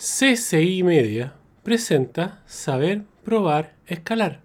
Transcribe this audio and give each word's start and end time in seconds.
CCI 0.00 0.84
Media 0.84 1.34
presenta 1.64 2.44
Saber, 2.46 3.02
Probar, 3.24 3.74
Escalar. 3.84 4.42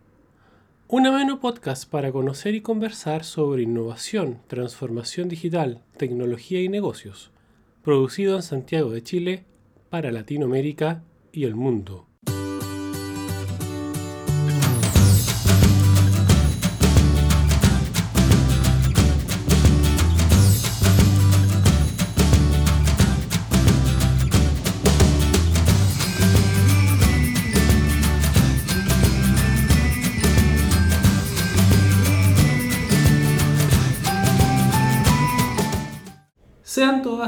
Un 0.87 1.05
ameno 1.05 1.39
podcast 1.39 1.87
para 1.87 2.11
conocer 2.11 2.55
y 2.55 2.61
conversar 2.61 3.23
sobre 3.23 3.61
innovación, 3.61 4.39
transformación 4.47 5.29
digital, 5.29 5.83
tecnología 5.95 6.59
y 6.59 6.69
negocios. 6.69 7.29
Producido 7.83 8.35
en 8.35 8.41
Santiago 8.41 8.89
de 8.89 9.03
Chile 9.03 9.45
para 9.91 10.11
Latinoamérica 10.11 11.03
y 11.31 11.43
el 11.43 11.53
mundo. 11.53 12.07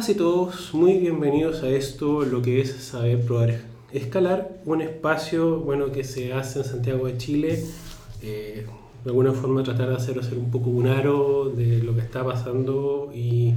Todas 0.06 0.16
y 0.16 0.20
todos 0.20 0.74
muy 0.76 1.00
bienvenidos 1.00 1.64
a 1.64 1.70
esto, 1.70 2.24
lo 2.26 2.40
que 2.44 2.62
es 2.62 2.72
Saber 2.74 3.22
Probar 3.22 3.62
Escalar, 3.92 4.52
un 4.66 4.82
espacio 4.82 5.62
bueno, 5.62 5.92
que 5.92 6.04
se 6.04 6.32
hace 6.32 6.60
en 6.60 6.66
Santiago 6.66 7.08
de 7.08 7.18
Chile, 7.18 7.64
eh, 8.22 8.68
de 9.04 9.10
alguna 9.10 9.32
forma 9.32 9.64
tratar 9.64 9.90
de 9.90 9.96
hacer, 9.96 10.20
hacer 10.20 10.38
un 10.38 10.52
poco 10.52 10.70
un 10.70 10.86
aro 10.86 11.50
de 11.50 11.82
lo 11.82 11.96
que 11.96 12.02
está 12.02 12.24
pasando 12.24 13.12
y, 13.16 13.56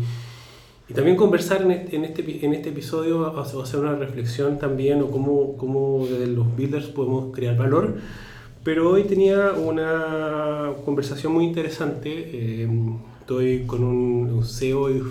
y 0.89 0.95
también 0.95 1.19
conversar 1.19 1.61
en 1.63 1.73
este, 1.73 1.97
en 1.97 2.05
este, 2.07 2.47
en 2.47 2.55
este 2.55 2.71
episodio, 2.71 3.39
hacer 3.39 3.81
una 3.81 3.97
reflexión 3.97 4.59
también 4.59 5.03
o 5.03 5.11
cómo, 5.11 5.55
cómo 5.59 6.07
desde 6.09 6.29
los 6.29 6.57
builders 6.57 6.87
podemos 6.87 7.35
crear 7.35 7.59
valor. 7.59 7.97
Pero 8.65 8.91
hoy 8.91 9.05
tenía 9.05 9.53
una 9.53 10.73
conversación 10.87 11.33
muy 11.35 11.45
interesante. 11.45 12.11
Eh, 12.11 12.69
estoy 13.21 13.65
con 13.67 13.85
un 13.85 14.45
CEO 14.47 14.91
y 14.91 15.03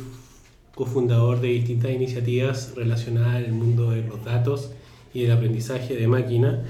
cofundador 0.78 1.42
de 1.42 1.48
distintas 1.48 1.92
iniciativas 1.92 2.74
relacionadas 2.76 3.44
el 3.44 3.52
mundo 3.52 3.90
de 3.90 4.04
los 4.04 4.24
datos 4.24 4.72
y 5.14 5.24
del 5.24 5.32
aprendizaje 5.32 5.96
de 5.96 6.08
máquina. 6.08 6.64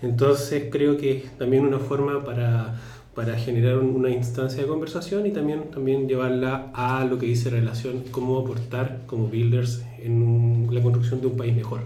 Entonces 0.00 0.68
creo 0.70 0.96
que 0.96 1.18
es 1.18 1.38
también 1.38 1.66
una 1.66 1.80
forma 1.80 2.24
para, 2.24 2.80
para 3.16 3.36
generar 3.36 3.78
una 3.78 4.10
instancia 4.10 4.62
de 4.62 4.68
conversación 4.68 5.26
y 5.26 5.30
también, 5.30 5.70
también 5.72 6.08
llevarla 6.08 6.70
a 6.72 7.04
lo 7.04 7.18
que 7.18 7.26
dice 7.26 7.50
relación, 7.50 8.04
cómo 8.12 8.38
aportar 8.38 9.02
como 9.06 9.26
builders 9.26 9.82
en 10.00 10.68
la 10.70 10.80
construcción 10.80 11.20
de 11.20 11.26
un 11.26 11.36
país 11.36 11.54
mejor. 11.54 11.80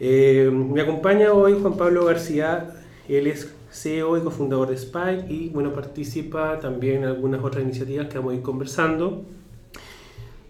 Eh, 0.00 0.50
me 0.50 0.80
acompaña 0.80 1.32
hoy 1.32 1.56
Juan 1.60 1.76
Pablo 1.76 2.06
García, 2.06 2.74
él 3.06 3.26
es 3.26 3.54
CEO 3.70 4.16
y 4.16 4.22
cofundador 4.22 4.68
de 4.68 4.76
Spike 4.76 5.26
y 5.28 5.50
bueno, 5.50 5.74
participa 5.74 6.58
también 6.58 7.02
en 7.02 7.04
algunas 7.04 7.44
otras 7.44 7.62
iniciativas 7.62 8.08
que 8.08 8.16
vamos 8.16 8.32
a 8.32 8.36
ir 8.36 8.42
conversando 8.42 9.24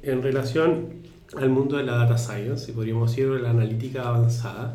en 0.07 0.23
relación 0.23 1.05
al 1.37 1.51
mundo 1.51 1.77
de 1.77 1.85
la 1.85 1.97
data 1.97 2.19
science, 2.19 2.71
y 2.71 2.75
podríamos 2.75 3.11
decir 3.11 3.31
de 3.31 3.41
la 3.41 3.51
analítica 3.51 4.09
avanzada. 4.09 4.75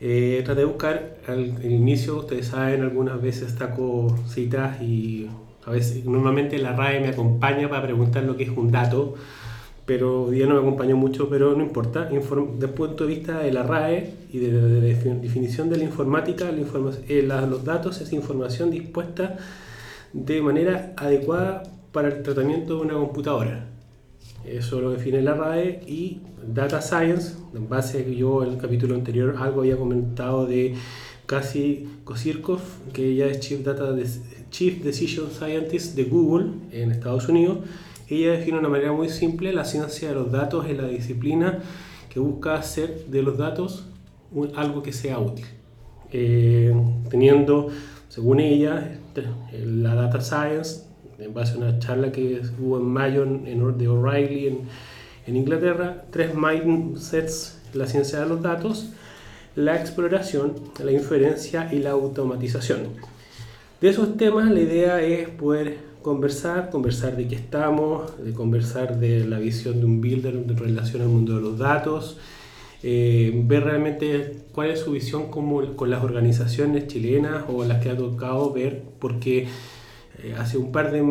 Eh, 0.00 0.42
traté 0.44 0.60
de 0.60 0.66
buscar 0.66 1.16
al, 1.28 1.64
inicio, 1.64 2.18
ustedes 2.18 2.48
saben, 2.48 2.82
algunas 2.82 3.22
veces 3.22 3.54
taco 3.56 4.16
citas 4.26 4.82
y 4.82 5.28
a 5.64 5.70
veces 5.70 6.04
normalmente 6.04 6.58
la 6.58 6.74
RAE 6.74 7.00
me 7.00 7.08
acompaña 7.08 7.68
para 7.68 7.82
preguntar 7.84 8.24
lo 8.24 8.36
que 8.36 8.42
es 8.42 8.50
un 8.50 8.72
dato, 8.72 9.14
pero 9.86 10.24
hoy 10.24 10.36
día 10.36 10.46
no 10.46 10.54
me 10.54 10.60
acompañó 10.60 10.96
mucho, 10.96 11.28
pero 11.28 11.54
no 11.54 11.62
importa. 11.62 12.08
Inform 12.12 12.54
desde 12.54 12.66
el 12.66 12.72
punto 12.72 13.06
de 13.06 13.14
vista 13.14 13.38
de 13.38 13.52
la 13.52 13.62
RAE 13.62 14.14
y 14.32 14.38
de, 14.38 14.52
la 14.52 15.14
definición 15.20 15.70
de 15.70 15.78
la 15.78 15.84
informática, 15.84 16.46
la 16.46 16.92
eh, 17.08 17.22
los 17.22 17.64
datos 17.64 18.00
es 18.00 18.12
información 18.12 18.70
dispuesta 18.70 19.36
de 20.12 20.42
manera 20.42 20.94
adecuada 20.96 21.62
para 21.92 22.08
el 22.08 22.22
tratamiento 22.22 22.76
de 22.76 22.80
una 22.82 22.94
computadora. 22.94 23.71
Eso 24.44 24.80
lo 24.80 24.90
define 24.90 25.22
la 25.22 25.34
RAE 25.34 25.82
y 25.86 26.20
Data 26.46 26.82
Science, 26.82 27.36
en 27.54 27.68
base 27.68 28.00
a 28.00 28.04
que 28.04 28.16
yo 28.16 28.42
en 28.42 28.52
el 28.52 28.58
capítulo 28.58 28.94
anterior 28.94 29.36
algo 29.38 29.60
había 29.60 29.76
comentado 29.76 30.46
de 30.46 30.74
Cassie 31.26 31.86
Kosirkov, 32.04 32.60
que 32.92 33.06
ella 33.06 33.26
es 33.26 33.38
Chief, 33.40 33.62
Data 33.62 33.94
Chief 34.50 34.82
Decision 34.82 35.30
Scientist 35.30 35.94
de 35.94 36.04
Google 36.04 36.46
en 36.72 36.90
Estados 36.90 37.28
Unidos. 37.28 37.58
Ella 38.08 38.32
define 38.32 38.54
de 38.54 38.60
una 38.60 38.68
manera 38.68 38.92
muy 38.92 39.08
simple 39.08 39.52
la 39.52 39.64
ciencia 39.64 40.08
de 40.08 40.14
los 40.14 40.32
datos 40.32 40.66
en 40.66 40.78
la 40.78 40.88
disciplina 40.88 41.60
que 42.10 42.18
busca 42.18 42.54
hacer 42.54 43.06
de 43.06 43.22
los 43.22 43.38
datos 43.38 43.86
algo 44.56 44.82
que 44.82 44.92
sea 44.92 45.18
útil. 45.18 45.46
Eh, 46.10 46.74
teniendo, 47.08 47.68
según 48.08 48.40
ella, 48.40 48.98
la 49.64 49.94
Data 49.94 50.20
Science 50.20 50.91
en 51.22 51.34
base 51.34 51.54
a 51.54 51.58
una 51.58 51.78
charla 51.78 52.12
que 52.12 52.40
hubo 52.60 52.78
en 52.78 52.84
mayo 52.84 53.22
en, 53.22 53.78
de 53.78 53.88
O'Reilly 53.88 54.48
en, 54.48 54.58
en, 55.26 55.36
Inglaterra, 55.36 56.04
tres 56.10 56.34
mindsets 56.34 57.58
la 57.74 57.86
ciencia 57.86 58.20
de 58.20 58.26
los 58.26 58.42
datos, 58.42 58.90
la 59.56 59.76
exploración, 59.76 60.54
la 60.82 60.92
inferencia 60.92 61.68
y 61.72 61.78
la 61.78 61.90
automatización. 61.90 62.88
De 63.80 63.88
esos 63.88 64.16
temas 64.16 64.50
la 64.50 64.60
idea 64.60 65.02
es 65.02 65.28
poder 65.28 65.78
conversar, 66.02 66.70
conversar 66.70 67.16
de 67.16 67.28
qué 67.28 67.36
estamos, 67.36 68.12
de 68.22 68.32
conversar 68.32 68.98
de 68.98 69.24
la 69.24 69.38
visión 69.38 69.80
de 69.80 69.86
un 69.86 70.00
builder 70.00 70.34
en 70.34 70.56
relación 70.56 71.02
al 71.02 71.08
mundo 71.08 71.36
de 71.36 71.42
los 71.42 71.58
datos, 71.58 72.18
eh, 72.82 73.32
ver 73.44 73.64
realmente 73.64 74.38
cuál 74.52 74.70
es 74.70 74.80
su 74.80 74.92
visión 74.92 75.30
como, 75.30 75.76
con 75.76 75.90
las 75.90 76.02
organizaciones 76.02 76.88
chilenas 76.88 77.44
o 77.48 77.64
las 77.64 77.80
que 77.80 77.90
ha 77.90 77.96
tocado 77.96 78.52
ver, 78.52 78.82
porque 78.98 79.46
eh, 80.18 80.34
hace 80.38 80.58
un 80.58 80.72
par 80.72 80.92
de 80.92 81.02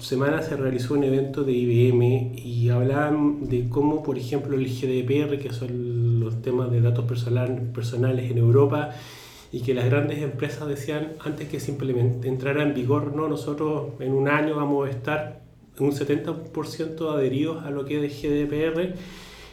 semanas 0.00 0.46
se 0.46 0.56
realizó 0.56 0.94
un 0.94 1.04
evento 1.04 1.44
de 1.44 1.52
IBM 1.52 2.32
y 2.36 2.68
hablaban 2.70 3.48
de 3.48 3.68
cómo, 3.68 4.02
por 4.02 4.18
ejemplo, 4.18 4.56
el 4.56 4.66
GDPR, 4.66 5.38
que 5.38 5.52
son 5.52 6.20
los 6.20 6.42
temas 6.42 6.70
de 6.70 6.80
datos 6.80 7.04
personales 7.04 8.30
en 8.30 8.38
Europa, 8.38 8.90
y 9.52 9.60
que 9.60 9.74
las 9.74 9.86
grandes 9.86 10.18
empresas 10.22 10.66
decían 10.68 11.12
antes 11.24 11.48
que 11.48 11.60
simplemente 11.60 12.28
entrara 12.28 12.62
en 12.62 12.74
vigor, 12.74 13.14
no, 13.14 13.28
nosotros 13.28 13.92
en 14.00 14.12
un 14.12 14.28
año 14.28 14.56
vamos 14.56 14.88
a 14.88 14.90
estar 14.90 15.40
un 15.78 15.92
70% 15.92 17.14
adheridos 17.14 17.64
a 17.64 17.70
lo 17.70 17.84
que 17.84 18.04
es 18.04 18.24
el 18.24 18.48
GDPR 18.48 18.94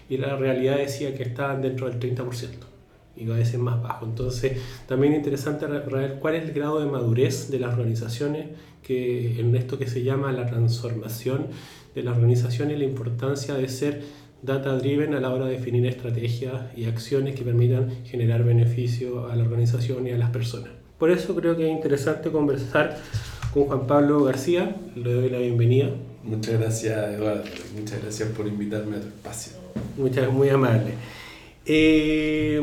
y 0.09 0.17
la 0.17 0.35
realidad 0.35 0.77
decía 0.77 1.13
que 1.15 1.23
estaban 1.23 1.61
dentro 1.61 1.89
del 1.89 1.99
30% 1.99 2.72
y 3.15 3.29
a 3.29 3.35
veces 3.35 3.59
más 3.59 3.81
bajo. 3.81 4.05
Entonces, 4.05 4.59
también 4.87 5.13
es 5.13 5.19
interesante 5.19 5.65
ver 5.65 6.17
cuál 6.19 6.35
es 6.35 6.43
el 6.43 6.53
grado 6.53 6.79
de 6.79 6.89
madurez 6.89 7.49
de 7.49 7.59
las 7.59 7.73
organizaciones 7.73 8.47
que 8.81 9.39
en 9.39 9.55
esto 9.55 9.79
que 9.79 9.87
se 9.87 10.03
llama 10.03 10.31
la 10.31 10.45
transformación 10.45 11.47
de 11.95 12.03
la 12.03 12.11
organización 12.11 12.71
y 12.71 12.75
la 12.75 12.83
importancia 12.83 13.53
de 13.55 13.69
ser 13.69 14.01
data 14.41 14.77
driven 14.77 15.13
a 15.13 15.21
la 15.21 15.29
hora 15.29 15.45
de 15.45 15.53
definir 15.53 15.85
estrategias 15.85 16.75
y 16.75 16.85
acciones 16.85 17.35
que 17.35 17.43
permitan 17.43 17.89
generar 18.05 18.43
beneficio 18.43 19.27
a 19.31 19.35
la 19.35 19.43
organización 19.43 20.05
y 20.05 20.11
a 20.11 20.17
las 20.17 20.31
personas. 20.31 20.69
Por 20.99 21.11
eso 21.11 21.35
creo 21.35 21.55
que 21.55 21.65
es 21.65 21.71
interesante 21.71 22.29
conversar 22.31 22.97
con 23.53 23.65
Juan 23.65 23.87
Pablo 23.87 24.23
García. 24.23 24.75
Le 24.95 25.13
doy 25.13 25.29
la 25.29 25.39
bienvenida. 25.39 25.89
Muchas 26.23 26.59
gracias, 26.59 27.13
Eduardo. 27.13 27.43
Muchas 27.77 28.01
gracias 28.01 28.29
por 28.29 28.47
invitarme 28.47 28.97
a 28.97 28.99
tu 29.01 29.07
espacio. 29.07 29.53
Muchas, 29.97 30.31
muy 30.31 30.49
amable. 30.49 30.93
Eh, 31.65 32.61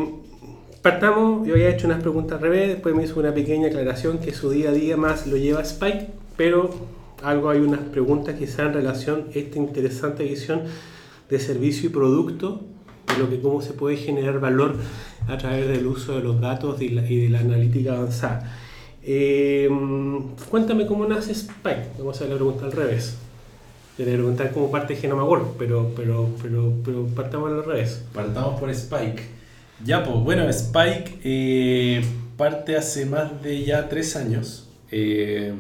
Partamos, 0.83 1.47
yo 1.47 1.55
había 1.55 1.69
hecho 1.69 1.87
unas 1.87 2.01
preguntas 2.01 2.39
al 2.39 2.43
revés, 2.43 2.69
después 2.69 2.95
me 2.95 3.05
hizo 3.05 3.21
una 3.21 3.35
pequeña 3.35 3.69
aclaración 3.69 4.19
que 4.19 4.33
su 4.33 4.49
día 4.49 4.71
a 4.71 4.73
día 4.73 4.97
más 4.97 5.27
lo 5.27 5.37
lleva 5.37 5.61
Spike, 5.61 6.07
pero 6.39 6.71
algo 7.23 7.51
hay 7.51 7.59
unas 7.59 7.81
preguntas 7.81 8.37
quizá 8.39 8.63
en 8.63 8.73
relación 8.73 9.27
a 9.29 9.39
esta 9.39 9.59
interesante 9.59 10.25
visión 10.25 10.63
de 11.29 11.39
servicio 11.39 11.91
y 11.91 11.93
producto, 11.93 12.63
de 13.09 13.19
lo 13.19 13.29
que 13.29 13.43
cómo 13.43 13.61
se 13.61 13.75
puede 13.75 13.99
generar 13.99 14.41
valor 14.41 14.77
a 15.29 15.37
través 15.37 15.69
del 15.69 15.87
uso 15.87 16.17
de 16.17 16.23
los 16.23 16.41
datos 16.41 16.81
y, 16.81 16.89
de 16.89 17.29
la 17.29 17.41
analítica 17.41 17.93
avanzada. 17.93 18.51
Eh, 19.03 19.69
cuéntame 20.49 20.87
cómo 20.87 21.05
nace 21.05 21.33
Spike, 21.33 21.89
vamos 21.99 22.17
a 22.17 22.25
hacer 22.25 22.31
la 22.31 22.37
pregunta 22.37 22.65
al 22.65 22.73
revés. 22.73 23.19
Le 23.99 24.07
preguntar 24.07 24.51
cómo 24.53 24.71
parte 24.71 24.97
Genoma 24.97 25.25
World, 25.25 25.57
pero, 25.59 25.91
pero, 25.95 26.31
pero, 26.41 26.73
pero 26.83 27.07
partamos 27.09 27.51
al 27.51 27.65
revés. 27.67 28.03
Partamos 28.15 28.59
por 28.59 28.71
Spike. 28.71 29.40
Ya, 29.85 30.05
pues 30.05 30.17
bueno, 30.19 30.47
Spike 30.49 31.21
eh, 31.25 32.03
parte 32.37 32.77
hace 32.77 33.07
más 33.07 33.43
de 33.43 33.65
ya 33.65 33.89
tres 33.89 34.15
años 34.15 34.69
eh, 34.91 35.55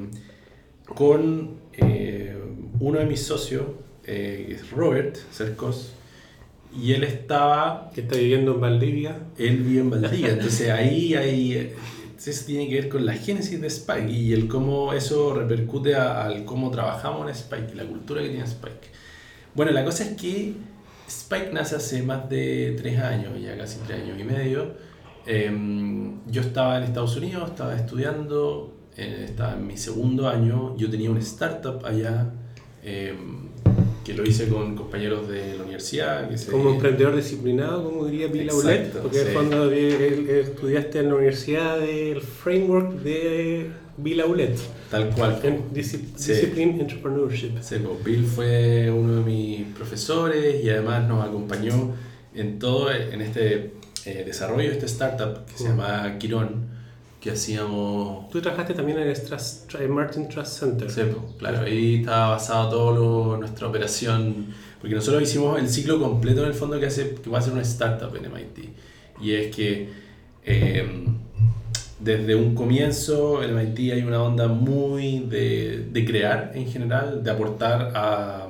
con 0.85 1.59
eh, 1.73 2.37
uno 2.81 2.99
de 2.99 3.07
mis 3.07 3.23
socios, 3.23 3.65
Robert 4.73 5.17
Cercos, 5.31 5.95
y 6.77 6.93
él 6.93 7.05
estaba... 7.05 7.91
Que 7.95 8.03
está 8.03 8.17
viviendo 8.17 8.55
en 8.55 8.61
Valdivia. 8.61 9.19
Él 9.39 9.59
vive 9.59 9.81
en 9.81 9.91
Valdivia, 9.91 10.33
entonces 10.33 10.69
ahí 10.71 11.15
hay... 11.15 11.75
Eso 12.19 12.45
tiene 12.45 12.69
que 12.69 12.75
ver 12.75 12.89
con 12.91 13.07
la 13.07 13.15
génesis 13.15 13.59
de 13.59 13.69
Spike 13.69 14.11
y 14.11 14.35
el 14.35 14.47
cómo 14.47 14.93
eso 14.93 15.33
repercute 15.33 15.95
al 15.95 16.45
cómo 16.45 16.71
trabajamos 16.71 17.27
en 17.27 17.35
Spike, 17.35 17.75
la 17.75 17.85
cultura 17.85 18.21
que 18.21 18.29
tiene 18.29 18.45
Spike. 18.45 18.89
Bueno, 19.55 19.73
la 19.73 19.85
cosa 19.85 20.05
es 20.05 20.21
que 20.21 20.53
Spike 21.11 21.51
nace 21.53 21.77
hace 21.77 22.03
más 22.03 22.29
de 22.31 22.75
tres 22.81 22.99
años, 23.01 23.33
ya 23.43 23.57
casi 23.57 23.79
tres 23.87 24.03
años 24.03 24.19
y 24.19 24.25
medio. 24.25 24.75
Em, 25.27 26.25
yo 26.27 26.41
estaba 26.41 26.79
en 26.79 26.85
Estados 26.85 27.17
Unidos, 27.17 27.51
estaba 27.51 27.77
estudiando, 27.77 28.73
eh, 28.97 29.27
estaba 29.29 29.53
en 29.55 29.67
mi 29.67 29.77
segundo 29.77 30.29
año, 30.29 30.77
yo 30.77 30.89
tenía 30.91 31.11
una 31.11 31.21
startup 31.21 31.85
allá. 31.85 32.33
em, 32.83 33.51
que 34.03 34.15
lo 34.15 34.25
hice 34.25 34.49
con 34.49 34.75
compañeros 34.75 35.29
de 35.29 35.55
la 35.59 35.65
universidad. 35.65 36.27
Que 36.31 36.39
se- 36.39 36.51
Como 36.51 36.71
emprendedor 36.71 37.15
disciplinado, 37.15 37.85
como 37.85 38.07
diría 38.07 38.29
Bill 38.29 38.45
Exacto, 38.45 38.69
Aulet, 38.71 38.93
porque 39.03 39.21
el 39.21 39.27
sí. 39.27 39.33
fondo 39.35 39.71
eh, 39.71 39.77
eh, 40.01 40.41
estudiaste 40.47 41.01
en 41.01 41.09
la 41.09 41.15
universidad 41.17 41.79
del 41.79 42.23
framework 42.23 42.93
de 43.03 43.71
Bill 44.03 44.21
Aulet, 44.21 44.57
Tal 44.91 45.11
cual. 45.11 45.39
en 45.43 45.71
Disci- 45.73 46.05
Sí. 46.17 46.33
Discipline 46.33 46.81
Entrepreneurship. 46.81 47.51
Sí, 47.61 47.77
pues, 47.83 48.05
Bill 48.05 48.25
fue 48.27 48.91
uno 48.91 49.17
de 49.17 49.23
mis 49.23 49.67
profesores 49.75 50.63
y 50.65 50.71
además 50.71 51.07
nos 51.09 51.27
acompañó 51.27 51.93
en 52.35 52.59
todo 52.59 52.91
en 52.93 53.21
este 53.21 53.73
eh, 54.07 54.23
desarrollo 54.25 54.69
de 54.71 54.75
este 54.77 54.87
startup 54.87 55.45
que 55.45 55.59
se 55.59 55.65
Mm. 55.65 55.69
llama 55.69 56.17
Quirón, 56.19 56.69
que 57.21 57.33
hacíamos... 57.33 58.31
Tú 58.31 58.41
trabajaste 58.41 58.73
también 58.73 58.99
en 58.99 59.09
el 59.09 59.15
Trust- 59.17 59.87
Martin 59.89 60.27
Trust 60.29 60.59
Center. 60.61 60.91
Sí, 60.91 61.03
pues, 61.05 61.35
claro, 61.39 61.61
ahí 61.67 61.97
estaba 61.97 62.31
basado 62.31 62.71
todo 62.71 63.37
nuestra 63.37 63.67
operación, 63.69 64.47
porque 64.81 64.95
nosotros 64.95 65.23
hicimos 65.23 65.59
el 65.61 65.69
ciclo 65.69 66.01
completo 66.01 66.41
en 66.43 66.47
el 66.49 66.55
fondo 66.55 66.81
que, 66.81 66.87
hace, 66.87 67.15
que 67.23 67.29
va 67.29 67.41
a 67.41 67.43
ser 67.43 67.53
una 67.53 67.61
startup 67.63 68.17
en 68.17 68.25
MIT. 68.33 68.71
Y 69.21 69.33
es 69.35 69.55
que 69.55 69.91
eh, 70.47 70.89
desde 72.03 72.35
un 72.35 72.55
comienzo 72.55 73.43
en 73.43 73.51
MIT 73.51 73.93
hay 73.93 74.03
una 74.03 74.23
onda 74.23 74.49
muy 74.49 75.21
de, 75.21 75.89
de 75.93 76.05
crear 76.05 76.53
en 76.55 76.67
general, 76.67 77.23
de 77.23 77.31
aportar 77.31 77.93
a 77.95 78.49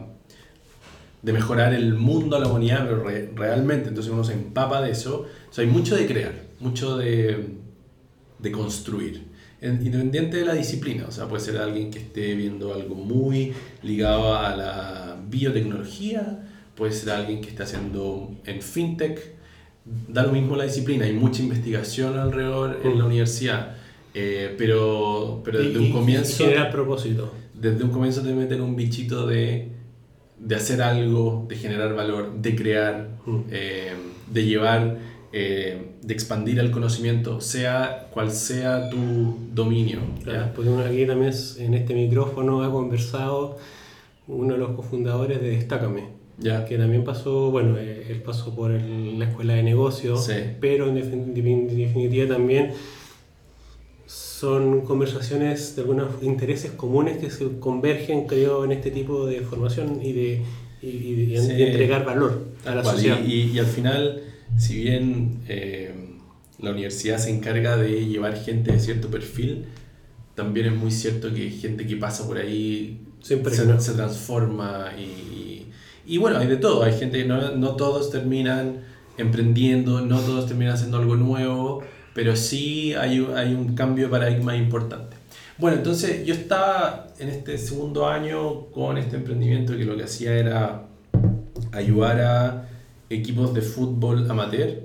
de 1.22 1.32
mejorar 1.32 1.74
el 1.74 1.94
mundo 1.94 2.36
a 2.36 2.40
la 2.40 2.48
humanidad, 2.48 2.84
pero 2.88 3.04
re- 3.04 3.30
realmente, 3.34 3.88
entonces 3.88 4.10
uno 4.12 4.24
se 4.24 4.32
empapa 4.32 4.80
de 4.80 4.90
eso. 4.92 5.26
O 5.50 5.52
sea, 5.52 5.64
hay 5.64 5.70
mucho 5.70 5.94
de 5.96 6.06
crear, 6.06 6.32
mucho 6.60 6.96
de, 6.96 7.56
de 8.38 8.52
construir, 8.52 9.24
en- 9.60 9.84
independiente 9.84 10.38
de 10.38 10.44
la 10.46 10.54
disciplina. 10.54 11.04
O 11.08 11.12
sea, 11.12 11.28
puede 11.28 11.42
ser 11.42 11.58
alguien 11.58 11.90
que 11.90 11.98
esté 11.98 12.34
viendo 12.34 12.72
algo 12.74 12.94
muy 12.94 13.52
ligado 13.82 14.34
a 14.34 14.56
la 14.56 15.18
biotecnología, 15.28 16.40
puede 16.74 16.92
ser 16.92 17.10
alguien 17.10 17.40
que 17.42 17.50
esté 17.50 17.64
haciendo 17.64 18.34
en 18.46 18.62
fintech. 18.62 19.39
Da 20.08 20.22
lo 20.24 20.32
mismo 20.32 20.56
la 20.56 20.64
disciplina, 20.64 21.04
hay 21.04 21.12
mucha 21.12 21.42
investigación 21.42 22.18
alrededor 22.18 22.80
en 22.84 22.98
la 22.98 23.04
universidad, 23.06 23.76
eh, 24.14 24.54
pero, 24.58 25.40
pero 25.44 25.58
desde 25.60 25.80
Y- 25.82 25.86
un 25.86 25.92
comienzo 25.92 26.42
Y 26.44 26.46
generar 26.46 26.70
propósito. 26.70 27.32
desde 27.54 27.82
un 27.84 27.90
comienzo 27.90 28.22
te 28.22 28.32
meten 28.32 28.60
un 28.60 28.76
bichito 28.76 29.26
de, 29.26 29.68
de 30.38 30.54
hacer 30.54 30.80
algo, 30.82 31.44
de 31.48 31.56
generar 31.56 31.94
valor, 31.94 32.32
de 32.40 32.54
crear, 32.56 33.08
Mm. 33.26 33.38
eh, 33.50 33.92
de 34.32 34.44
llevar, 34.44 34.98
eh, 35.32 35.92
de 36.02 36.14
expandir 36.14 36.58
el 36.58 36.70
conocimiento, 36.70 37.40
sea 37.40 38.08
cual 38.12 38.30
sea 38.32 38.90
tu 38.90 39.36
dominio. 39.54 39.98
Claro, 40.24 40.52
porque 40.54 40.70
uno 40.70 40.82
aquí 40.84 41.04
también 41.06 41.30
es- 41.30 41.56
en 41.58 41.74
este 41.74 41.94
micrófono 41.94 42.62
ha 42.62 42.70
conversado 42.70 43.58
uno 44.28 44.54
de 44.54 44.58
los 44.60 44.70
cofundadores 44.72 45.40
de 45.40 45.50
Destácame, 45.50 46.04
¿Ya? 46.40 46.64
que 46.64 46.78
también 46.78 47.04
pasó, 47.04 47.50
bueno, 47.50 47.76
eh, 47.78 48.06
él 48.08 48.22
pasó 48.22 48.54
por 48.54 48.70
el- 48.72 49.18
la 49.18 49.26
escuela 49.26 49.54
de 49.54 49.62
negocios, 49.62 50.24
Sí. 50.26 50.32
pero 50.60 50.88
en 50.88 50.96
defin- 50.96 51.36
en 51.36 51.76
definitiva 51.76 52.34
también 52.34 52.72
son 54.06 54.80
conversaciones 54.82 55.76
de 55.76 55.82
algunos 55.82 56.22
intereses 56.22 56.72
comunes 56.72 57.18
que 57.18 57.30
se 57.30 57.58
convergen, 57.58 58.26
creo, 58.26 58.64
en 58.64 58.72
este 58.72 58.90
tipo 58.90 59.26
de 59.26 59.40
formación 59.42 60.00
y 60.02 60.12
de, 60.12 60.42
y, 60.82 60.86
y 60.88 61.26
de- 61.26 61.40
Sí. 61.42 61.48
de 61.52 61.70
entregar 61.72 62.04
valor 62.04 62.46
a 62.64 62.74
la 62.74 62.82
cual. 62.82 62.94
sociedad. 62.96 63.20
Y, 63.24 63.50
y- 63.52 63.58
al 63.58 63.66
final, 63.66 64.22
si 64.58 64.82
bien 64.82 65.40
eh, 65.48 65.94
la 66.58 66.70
universidad 66.72 67.18
se 67.18 67.30
encarga 67.30 67.76
de 67.76 68.06
llevar 68.06 68.36
gente 68.36 68.72
de 68.72 68.80
cierto 68.80 69.08
perfil, 69.08 69.66
también 70.34 70.66
es 70.66 70.72
muy 70.74 70.90
cierto 70.90 71.32
que 71.32 71.50
gente 71.50 71.86
que 71.86 71.96
pasa 71.96 72.26
por 72.26 72.38
ahí 72.38 73.00
se, 73.20 73.36
no. 73.36 73.80
se 73.80 73.92
transforma 73.92 74.86
y, 74.98 75.29
y, 76.06 76.18
bueno, 76.18 76.38
hay 76.38 76.46
de 76.46 76.56
todo. 76.56 76.82
Hay 76.82 76.98
gente, 76.98 77.24
no, 77.24 77.56
no 77.56 77.76
todos 77.76 78.10
terminan 78.10 78.80
emprendiendo, 79.16 80.00
no 80.00 80.20
todos 80.20 80.46
terminan 80.46 80.74
haciendo 80.74 80.98
algo 80.98 81.16
nuevo, 81.16 81.82
pero 82.14 82.36
sí 82.36 82.94
hay, 82.94 83.26
hay 83.36 83.54
un 83.54 83.74
cambio 83.74 84.06
de 84.06 84.10
paradigma 84.10 84.56
importante. 84.56 85.16
Bueno, 85.58 85.76
entonces 85.76 86.24
yo 86.24 86.32
estaba 86.32 87.08
en 87.18 87.28
este 87.28 87.58
segundo 87.58 88.08
año 88.08 88.66
con 88.66 88.96
este 88.96 89.16
emprendimiento 89.16 89.76
que 89.76 89.84
lo 89.84 89.96
que 89.96 90.04
hacía 90.04 90.32
era 90.32 90.86
ayudar 91.72 92.20
a 92.20 92.68
equipos 93.10 93.52
de 93.52 93.60
fútbol 93.60 94.30
amateur 94.30 94.84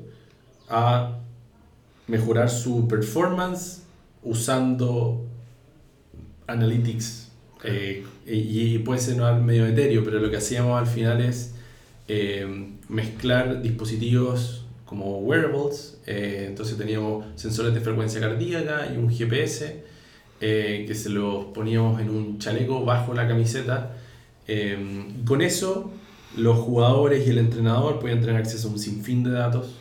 a 0.69 1.19
mejorar 2.07 2.50
su 2.50 2.88
performance 2.88 3.83
usando 4.21 5.25
analytics. 6.47 7.31
eh, 7.63 8.03
y, 8.25 8.80
puede 8.80 9.00
ser 9.00 9.18
medio 9.42 9.66
etéreo, 9.66 10.04
pero 10.04 10.19
lo 10.19 10.30
que 10.31 10.38
hacíamos 10.38 10.80
al 10.80 10.88
final 10.88 11.22
es 11.22 11.54
eh, 12.07 12.68
mezclar 12.89 13.62
dispositivos 13.62 14.66
como 14.86 15.19
wearables. 15.19 16.00
eh, 16.06 16.45
entonces 16.48 16.77
teníamos 16.77 17.25
sensores 17.36 17.74
de 17.74 17.81
frecuencia 17.81 18.19
cardíaca 18.22 18.92
y 18.94 18.98
un 18.98 19.10
GPS 19.10 19.83
eh, 20.42 20.86
que 20.88 20.95
se 20.95 21.10
los 21.10 21.45
poníamos 21.45 22.01
en 22.01 22.10
un 22.10 22.39
chaleco 22.39 22.83
bajo 22.86 23.13
la 23.13 23.27
camiseta. 23.27 23.98
eh, 24.48 24.77
y 25.22 25.25
con 25.25 25.42
eso 25.42 25.92
los 26.38 26.57
jugadores 26.60 27.25
y 27.27 27.31
el 27.31 27.38
entrenador 27.39 28.00
podían 28.00 28.22
tener 28.22 28.36
acceso 28.36 28.68
a 28.68 28.72
un 28.72 28.80
sinfín 28.80 29.24
de 29.24 29.31
datos 29.31 29.75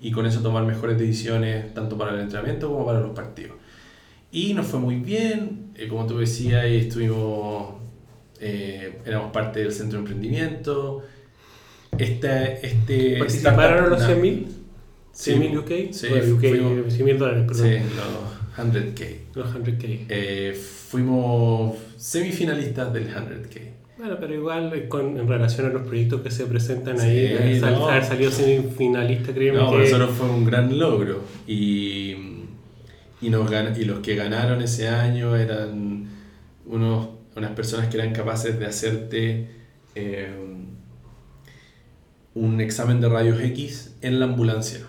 y 0.00 0.10
con 0.12 0.26
eso 0.26 0.40
tomar 0.40 0.64
mejores 0.64 0.98
decisiones 0.98 1.72
tanto 1.74 1.96
para 1.98 2.14
el 2.14 2.20
entrenamiento 2.20 2.68
como 2.72 2.86
para 2.86 3.00
los 3.00 3.12
partidos. 3.12 3.56
Y 4.32 4.54
nos 4.54 4.66
fue 4.66 4.80
muy 4.80 4.96
bien, 4.96 5.72
eh, 5.74 5.88
como 5.88 6.06
tú 6.06 6.18
decías, 6.18 6.64
estuvimos, 6.64 7.74
eh, 8.40 8.98
éramos 9.06 9.32
parte 9.32 9.60
del 9.60 9.72
centro 9.72 9.98
de 9.98 10.04
emprendimiento. 10.04 11.02
Este, 11.98 12.66
este 12.66 13.18
¿Participaron 13.18 13.90
los 13.90 14.00
startup- 14.00 14.22
100.000? 14.22 14.46
Sí, 15.12 15.32
100.000 15.32 15.58
UK? 15.58 15.92
sí, 15.92 16.06
Bueno, 16.08 16.34
UK, 16.34 16.40
fuimos- 16.40 16.92
100.000 16.94 17.18
dólares, 17.18 17.44
perdón. 17.46 17.66
Sí, 17.66 17.96
los 17.96 18.56
100K. 18.56 19.16
Los 19.34 19.50
100K. 19.54 20.06
Eh, 20.08 20.54
fuimos 20.54 21.76
semifinalistas 21.96 22.92
del 22.92 23.08
100K. 23.08 23.60
Bueno, 23.98 24.16
pero 24.18 24.34
igual 24.34 24.72
eh, 24.74 24.88
con, 24.88 25.18
en 25.18 25.28
relación 25.28 25.66
a 25.66 25.70
los 25.70 25.82
proyectos 25.86 26.22
que 26.22 26.30
se 26.30 26.46
presentan 26.46 26.98
Sí, 26.98 27.06
ahí, 27.06 27.18
eh, 27.38 27.58
sal- 27.60 27.74
no. 27.74 27.88
haber 27.88 28.04
salido 28.04 28.30
semifinalista, 28.30 29.34
créeme 29.34 29.58
No, 29.58 29.66
que... 29.66 29.72
para 29.72 29.84
nosotros 29.84 30.10
fue 30.12 30.30
un 30.30 30.44
gran 30.46 30.78
logro. 30.78 31.22
Y, 31.46 32.16
y, 33.20 33.28
nos 33.28 33.50
y 33.78 33.84
los 33.84 33.98
que 33.98 34.14
ganaron 34.14 34.62
ese 34.62 34.88
año 34.88 35.36
eran 35.36 36.06
unos, 36.64 37.08
unas 37.36 37.52
personas 37.52 37.88
que 37.88 37.96
eran 37.96 38.12
capaces 38.12 38.58
de 38.58 38.66
hacerte 38.66 39.48
eh, 39.94 40.28
un 42.34 42.60
examen 42.60 43.00
de 43.00 43.08
rayos 43.08 43.40
X 43.40 43.94
en 44.02 44.20
la 44.20 44.26
ambulancia. 44.26 44.80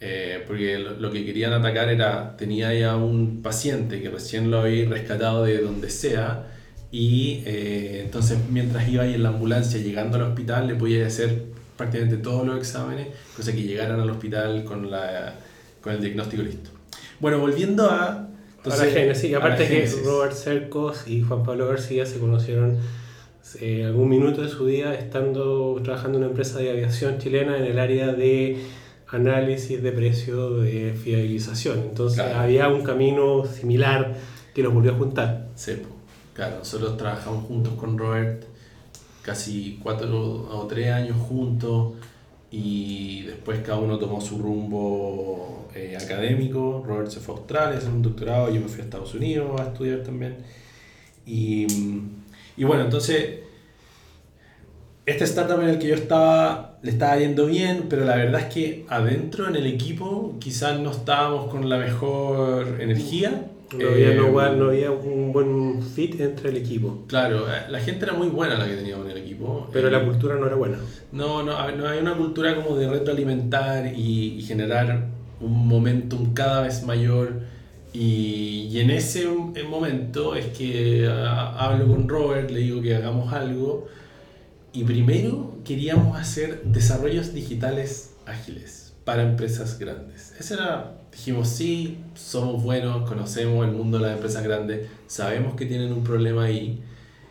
Eh, 0.00 0.42
porque 0.48 0.78
lo, 0.78 0.94
lo 0.94 1.12
que 1.12 1.24
querían 1.24 1.52
atacar 1.52 1.88
era, 1.88 2.36
tenía 2.36 2.74
ya 2.74 2.96
un 2.96 3.40
paciente 3.40 4.02
que 4.02 4.10
recién 4.10 4.50
lo 4.50 4.60
había 4.60 4.88
rescatado 4.88 5.44
de 5.44 5.58
donde 5.58 5.90
sea 5.90 6.48
y 6.90 7.42
eh, 7.46 8.02
entonces 8.04 8.38
mientras 8.50 8.88
iba 8.88 9.04
ahí 9.04 9.14
en 9.14 9.22
la 9.22 9.30
ambulancia 9.30 9.80
llegando 9.80 10.18
al 10.18 10.24
hospital 10.24 10.66
le 10.66 10.74
podía 10.74 11.06
hacer 11.06 11.44
prácticamente 11.76 12.18
todos 12.18 12.46
los 12.46 12.58
exámenes, 12.58 13.08
cosa 13.34 13.52
que 13.52 13.62
llegaran 13.62 13.98
al 13.98 14.10
hospital 14.10 14.64
con, 14.64 14.90
la, 14.90 15.34
con 15.80 15.94
el 15.94 16.00
diagnóstico 16.00 16.42
listo. 16.42 16.70
Bueno, 17.18 17.38
volviendo 17.38 17.90
a... 17.90 18.28
a 18.64 18.76
la 18.76 18.84
génesis. 18.84 19.24
Y 19.30 19.34
a 19.34 19.38
la 19.38 19.44
aparte 19.44 19.64
que 19.68 19.74
génesis. 19.74 20.04
Robert 20.04 20.32
Cercos 20.34 21.06
y 21.08 21.22
Juan 21.22 21.42
Pablo 21.42 21.68
García 21.68 22.06
se 22.06 22.18
conocieron 22.18 22.78
eh, 23.60 23.84
algún 23.84 24.08
minuto 24.08 24.42
de 24.42 24.48
su 24.48 24.66
día 24.66 24.94
estando 24.94 25.80
trabajando 25.82 26.18
en 26.18 26.24
una 26.24 26.30
empresa 26.30 26.58
de 26.58 26.70
aviación 26.70 27.18
chilena 27.18 27.56
en 27.58 27.64
el 27.64 27.78
área 27.78 28.12
de 28.12 28.58
análisis 29.08 29.82
de 29.82 29.92
precio 29.92 30.50
de 30.58 30.94
fidelización. 30.94 31.80
Entonces 31.80 32.22
Claro. 32.22 32.38
había 32.40 32.68
un 32.68 32.82
camino 32.82 33.44
similar 33.46 34.14
que 34.54 34.62
los 34.62 34.72
volvió 34.72 34.92
a 34.92 34.94
juntar. 34.94 35.48
Sí, 35.54 35.82
claro, 36.34 36.58
nosotros 36.58 36.96
trabajamos 36.96 37.44
juntos 37.46 37.74
con 37.74 37.98
Robert 37.98 38.44
casi 39.22 39.78
cuatro 39.82 40.48
o 40.50 40.66
tres 40.68 40.90
años 40.90 41.16
juntos 41.16 41.92
y 42.52 43.22
después 43.22 43.60
cada 43.60 43.78
uno 43.78 43.98
tomó 43.98 44.20
su 44.20 44.38
rumbo 44.38 45.68
eh, 45.74 45.96
académico. 46.00 46.84
Robert 46.86 47.10
se 47.10 47.18
fue 47.18 47.34
a 47.34 47.38
Australia 47.38 47.74
a 47.76 47.78
hacer 47.78 47.90
un 47.90 48.02
doctorado, 48.02 48.52
yo 48.54 48.60
me 48.60 48.68
fui 48.68 48.82
a 48.82 48.84
Estados 48.84 49.14
Unidos 49.14 49.60
a 49.60 49.64
estudiar 49.64 50.02
también. 50.02 50.36
Y, 51.26 51.66
y 52.56 52.64
bueno, 52.64 52.84
entonces 52.84 53.40
este 55.06 55.24
startup 55.24 55.60
en 55.62 55.70
el 55.70 55.78
que 55.78 55.88
yo 55.88 55.94
estaba 55.94 56.78
le 56.82 56.90
estaba 56.90 57.16
yendo 57.16 57.46
bien, 57.46 57.86
pero 57.88 58.04
la 58.04 58.16
verdad 58.16 58.42
es 58.42 58.54
que 58.54 58.86
adentro 58.88 59.48
en 59.48 59.56
el 59.56 59.66
equipo 59.66 60.36
quizás 60.38 60.78
no 60.80 60.90
estábamos 60.90 61.50
con 61.50 61.68
la 61.68 61.78
mejor 61.78 62.80
energía. 62.80 63.46
No 63.78 63.88
había, 63.88 64.12
Eh, 64.12 64.16
no 64.56 64.68
había 64.68 64.90
un 64.90 65.32
buen 65.32 65.82
fit 65.82 66.20
entre 66.20 66.50
el 66.50 66.56
equipo. 66.58 67.04
Claro, 67.06 67.48
eh, 67.48 67.62
la 67.70 67.80
gente 67.80 68.04
era 68.04 68.14
muy 68.14 68.28
buena 68.28 68.56
la 68.58 68.66
que 68.66 68.76
teníamos 68.76 69.06
en 69.06 69.12
el 69.12 69.18
equipo. 69.18 69.68
Pero 69.72 69.88
Eh, 69.88 69.90
la 69.90 70.04
cultura 70.04 70.36
no 70.36 70.46
era 70.46 70.56
buena. 70.56 70.78
No, 71.12 71.42
no, 71.42 71.70
no 71.72 71.88
hay 71.88 71.98
una 72.00 72.16
cultura 72.16 72.54
como 72.56 72.76
de 72.76 72.88
retroalimentar 72.88 73.86
y, 73.94 74.34
y 74.38 74.42
generar 74.42 75.08
un 75.40 75.66
momentum 75.66 76.34
cada 76.34 76.62
vez 76.62 76.82
mayor. 76.84 77.40
Y, 77.94 78.68
y 78.70 78.80
en 78.80 78.90
ese 78.90 79.26
momento 79.68 80.34
es 80.34 80.46
que 80.46 81.06
ah, 81.10 81.54
hablo 81.58 81.86
con 81.88 82.08
Robert, 82.08 82.50
le 82.50 82.60
digo 82.60 82.80
que 82.82 82.94
hagamos 82.94 83.32
algo. 83.32 83.88
Y 84.72 84.84
primero 84.84 85.56
queríamos 85.64 86.18
hacer 86.18 86.62
desarrollos 86.64 87.34
digitales 87.34 88.14
ágiles 88.26 88.94
para 89.04 89.22
empresas 89.22 89.78
grandes. 89.78 90.34
Ese 90.38 90.54
era, 90.54 91.01
dijimos, 91.12 91.48
sí, 91.48 91.98
somos 92.14 92.62
buenos, 92.62 93.08
conocemos 93.08 93.64
el 93.66 93.72
mundo 93.72 93.98
de 93.98 94.04
las 94.06 94.14
empresas 94.14 94.42
grandes, 94.42 94.88
sabemos 95.06 95.54
que 95.54 95.66
tienen 95.66 95.92
un 95.92 96.02
problema 96.02 96.44
ahí. 96.44 96.82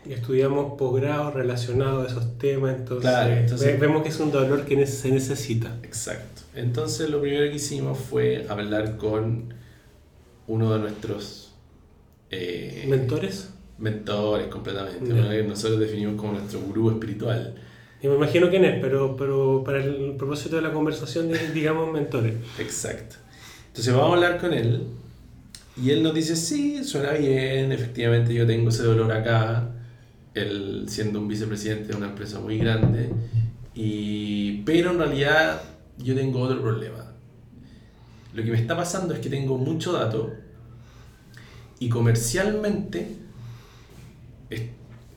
Y 0.04 0.12
estudiamos 0.14 0.76
posgrados 0.78 1.34
relacionados 1.34 2.04
a 2.06 2.10
esos 2.10 2.36
temas, 2.38 2.76
entonces, 2.76 3.08
Claro, 3.10 3.34
entonces- 3.34 3.66
ve- 3.68 3.76
vemos 3.86 4.02
que 4.02 4.08
es 4.08 4.18
un 4.18 4.32
dolor 4.32 4.64
que 4.64 4.84
se 4.86 5.10
necesita. 5.12 5.76
Exacto. 5.84 6.42
Entonces 6.56 7.08
lo 7.10 7.20
primero 7.20 7.48
que 7.48 7.56
hicimos 7.56 7.98
fue 7.98 8.46
hablar 8.48 8.96
con 8.96 9.54
uno 10.48 10.72
de 10.74 10.78
nuestros 10.80 11.54
eh, 12.30 12.86
¿Mentores? 12.88 13.50
mentores 13.78 14.46
completamente, 14.48 15.04
que 15.12 15.42
nosotros 15.44 15.78
definimos 15.80 16.16
como 16.20 16.32
nuestro 16.32 16.60
gurú 16.60 16.90
espiritual. 16.90 17.54
Y 18.02 18.08
me 18.08 18.14
imagino 18.16 18.48
quién 18.50 18.64
es, 18.64 18.80
pero, 18.80 19.16
pero 19.16 19.62
para 19.64 19.84
el 19.84 20.14
propósito 20.16 20.56
de 20.56 20.62
la 20.62 20.72
conversación, 20.72 21.30
digamos 21.54 21.92
mentores. 21.92 22.34
Exacto. 22.58 23.16
Entonces 23.72 23.94
vamos 23.94 24.10
a 24.10 24.14
hablar 24.16 24.38
con 24.38 24.52
él 24.52 24.82
y 25.82 25.90
él 25.92 26.02
nos 26.02 26.12
dice, 26.12 26.36
sí, 26.36 26.84
suena 26.84 27.12
bien, 27.12 27.72
efectivamente 27.72 28.34
yo 28.34 28.46
tengo 28.46 28.68
ese 28.68 28.82
dolor 28.82 29.10
acá, 29.10 29.70
él 30.34 30.84
siendo 30.88 31.18
un 31.18 31.26
vicepresidente 31.26 31.88
de 31.88 31.96
una 31.96 32.08
empresa 32.08 32.38
muy 32.38 32.58
grande, 32.58 33.08
y, 33.74 34.58
pero 34.64 34.90
en 34.90 34.98
realidad 34.98 35.62
yo 35.96 36.14
tengo 36.14 36.40
otro 36.40 36.60
problema. 36.60 37.14
Lo 38.34 38.44
que 38.44 38.50
me 38.50 38.58
está 38.58 38.76
pasando 38.76 39.14
es 39.14 39.20
que 39.20 39.30
tengo 39.30 39.56
mucho 39.56 39.92
dato 39.92 40.34
y 41.78 41.88
comercialmente 41.88 43.16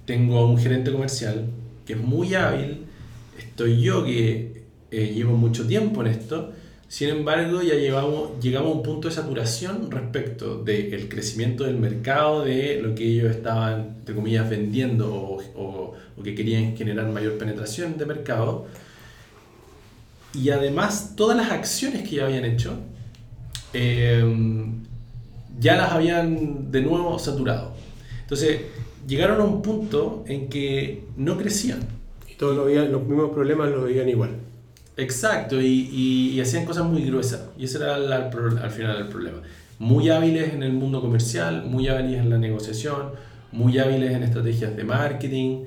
tengo 0.05 0.37
a 0.37 0.45
un 0.45 0.57
gerente 0.57 0.93
comercial 0.93 1.47
que 1.85 1.91
es 1.91 1.99
muy 1.99 2.33
hábil, 2.35 2.85
estoy 3.37 3.81
yo 3.81 4.05
que 4.05 4.63
eh, 4.91 5.11
llevo 5.13 5.35
mucho 5.35 5.67
tiempo 5.67 5.99
en 5.99 6.07
esto, 6.07 6.53
sin 6.87 7.09
embargo 7.09 7.61
ya 7.61 7.75
llevamos, 7.75 8.39
llegamos 8.41 8.71
a 8.71 8.75
un 8.77 8.83
punto 8.83 9.07
de 9.09 9.13
saturación 9.15 9.89
respecto 9.91 10.63
del 10.63 11.09
crecimiento 11.09 11.63
del 11.65 11.77
mercado, 11.77 12.43
de 12.45 12.79
lo 12.81 12.93
que 12.95 13.05
ellos 13.05 13.31
estaban, 13.31 13.97
vendiendo 14.49 15.13
o, 15.13 15.41
o- 15.55 15.95
que 16.23 16.33
querían 16.35 16.75
generar 16.77 17.07
mayor 17.11 17.37
penetración 17.37 17.97
de 17.97 18.05
mercado. 18.05 18.65
Y 20.33 20.49
además 20.49 21.13
todas 21.15 21.37
las 21.37 21.51
acciones 21.51 22.07
que 22.07 22.17
ya 22.17 22.25
habían 22.25 22.45
hecho, 22.45 22.77
eh, 23.73 24.23
ya 25.59 25.75
las 25.77 25.91
habían 25.91 26.71
de 26.71 26.81
nuevo 26.81 27.17
saturado. 27.19 27.71
Entonces 28.21 28.61
llegaron 29.07 29.39
a 29.41 29.43
un 29.45 29.61
punto 29.61 30.23
en 30.27 30.49
que 30.49 31.03
no 31.17 31.37
crecían. 31.37 31.79
Y 32.29 32.35
todos 32.35 32.55
lo 32.55 32.65
veían- 32.65 32.91
los 32.91 33.03
mismos 33.03 33.31
problemas 33.31 33.69
los 33.69 33.83
veían 33.85 34.09
igual. 34.09 34.31
Exacto, 34.97 35.59
y, 35.61 35.89
y- 36.35 36.39
hacían 36.41 36.65
cosas 36.65 36.85
muy 36.85 37.03
gruesas. 37.05 37.41
Y 37.57 37.65
ese 37.65 37.77
era 37.79 37.95
al, 37.95 38.71
final 38.71 38.97
el 38.97 39.07
problema. 39.09 39.41
Muy 39.79 40.09
hábiles 40.09 40.53
en 40.53 40.63
el 40.63 40.71
mundo 40.73 41.01
comercial, 41.01 41.65
muy 41.65 41.87
hábiles 41.89 42.19
en 42.21 42.29
la 42.29 42.37
negociación, 42.37 43.11
muy 43.51 43.77
hábiles 43.79 44.11
en 44.13 44.23
estrategias 44.23 44.75
de 44.75 44.83
marketing. 44.83 45.65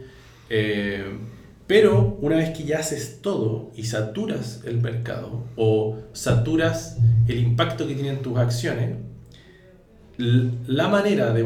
eh, 0.50 1.18
pero 1.66 2.16
una 2.22 2.36
vez 2.36 2.56
que 2.56 2.64
ya 2.64 2.78
haces 2.78 3.20
todo 3.20 3.70
y 3.76 3.84
saturas 3.84 4.62
el 4.64 4.80
mercado 4.80 5.44
o 5.56 5.98
saturas 6.14 6.96
el 7.26 7.38
impacto 7.40 7.86
que 7.86 7.94
tienen 7.94 8.22
tus 8.22 8.38
acciones, 8.38 8.96
la 10.16 10.88
manera 10.88 11.32
de, 11.32 11.44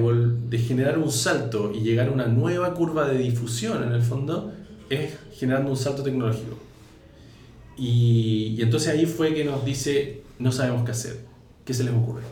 de 0.49 0.59
generar 0.59 0.99
un 0.99 1.11
salto 1.11 1.73
y 1.75 1.81
llegar 1.81 2.09
a 2.09 2.13
una 2.13 2.27
nueva 2.27 2.73
curva 2.75 3.07
de 3.09 3.19
difusión 3.19 3.83
en 3.83 3.93
el 3.93 4.03
fondo 4.03 4.53
es 4.89 5.19
generando 5.35 5.71
un 5.71 5.77
salto 5.77 6.03
tecnológico. 6.03 6.57
Y, 7.85 8.55
y 8.57 8.63
entonces 8.63 8.91
ahí 8.91 9.07
fue 9.07 9.35
que 9.35 9.45
nos 9.45 9.65
dice, 9.65 10.23
no 10.39 10.53
sabemos 10.53 10.85
qué 10.85 10.93
hacer, 10.93 11.17
¿qué 11.65 11.75
se 11.75 11.83
les 11.83 11.93
ocurre? 11.93 12.23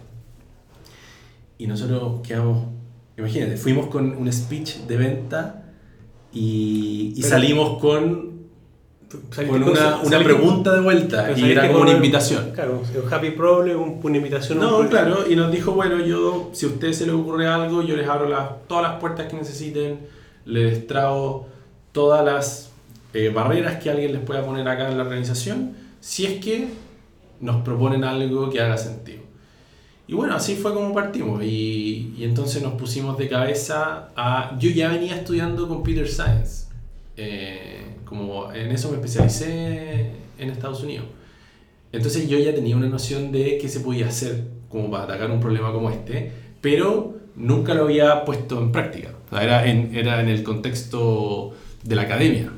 Y 1.59 1.67
nosotros 1.67 2.21
quedamos, 2.27 2.67
imagínate, 3.19 3.57
fuimos 3.57 3.87
con 3.89 4.17
un 4.17 4.33
speech 4.33 4.77
de 4.87 4.97
venta 4.97 5.65
y, 6.33 7.15
y 7.17 7.23
salimos 7.23 7.79
con, 7.81 8.31
con 9.49 9.63
una, 9.65 9.97
una 10.05 10.23
pregunta 10.23 10.73
de 10.73 10.81
vuelta 10.81 11.33
y 11.37 11.51
era 11.51 11.67
como 11.67 11.81
una 11.83 11.91
un- 11.91 11.97
invitación. 11.97 12.53
Claro, 12.55 12.81
un 13.05 13.13
happy 13.13 13.31
problem, 13.33 13.81
un- 13.83 14.01
una 14.03 14.17
invitación. 14.19 14.59
un 14.59 14.65
No, 14.65 14.79
pro- 14.79 14.89
claro, 14.89 15.25
y 15.29 15.35
nos 15.35 15.51
dijo, 15.51 15.73
bueno, 15.73 15.99
yo, 15.99 16.51
si 16.53 16.67
a 16.67 16.69
ustedes 16.69 16.97
se 16.99 17.07
les 17.07 17.15
ocurre 17.15 17.49
algo, 17.49 17.83
yo 17.83 17.97
les 17.97 18.09
abro 18.09 18.29
las, 18.29 18.67
todas 18.69 18.85
las 18.85 19.01
puertas 19.01 19.27
que 19.27 19.37
necesiten, 19.37 19.99
les 20.45 20.87
trago 20.87 21.49
todas 21.93 22.25
las 22.25 22.70
eh, 23.15 23.31
barreras 23.31 23.83
que 23.83 23.91
alguien 23.91 24.13
les 24.13 24.23
pueda 24.23 24.45
poner 24.45 24.69
acá 24.69 24.91
en 24.91 24.99
la 24.99 25.05
organización, 25.05 25.75
si 26.01 26.27
es 26.27 26.45
que 26.45 26.69
nos 27.41 27.63
proponen 27.63 28.05
algo 28.05 28.51
que 28.51 28.61
haga 28.61 28.77
sentido. 28.77 29.21
Y 30.07 30.15
bueno, 30.15 30.35
así 30.35 30.57
fue 30.57 30.75
como 30.75 30.93
partimos, 30.93 31.43
y, 31.45 32.15
y 32.19 32.25
entonces 32.25 32.63
nos 32.63 32.75
pusimos 32.75 33.17
de 33.17 33.29
cabeza 33.29 34.09
a... 34.17 34.59
Yo 34.59 34.71
ya 34.71 34.89
venía 34.89 35.15
estudiando 35.15 35.69
Computer 35.69 36.09
Science, 36.09 36.67
eh, 37.17 37.97
como 38.05 38.53
en 38.53 38.73
eso 38.73 38.91
me 38.91 38.97
especialicé 38.97 40.11
en 40.39 40.51
Estados 40.51 40.83
Unidos. 40.83 41.07
Entonces 41.93 42.29
yo 42.29 42.39
ya 42.39 42.55
tenía 42.55 42.77
una 42.77 42.89
noción 42.89 43.31
de 43.31 43.59
qué 43.61 43.69
se 43.69 43.81
podía 43.81 44.09
hacer 44.09 44.45
como 44.69 44.91
para 44.91 45.05
atacar 45.05 45.31
un 45.31 45.41
problema 45.41 45.73
como 45.73 45.91
este, 45.91 46.33
pero 46.61 47.19
nunca 47.37 47.75
lo 47.75 47.85
había 47.85 48.25
puesto 48.25 48.61
en 48.61 48.73
práctica. 48.73 49.11
Era, 49.33 49.67
en, 49.67 49.95
era 49.95 50.21
en 50.21 50.29
el 50.29 50.43
contexto 50.43 51.53
de 51.85 51.95
la 51.95 52.03
academia. 52.03 52.53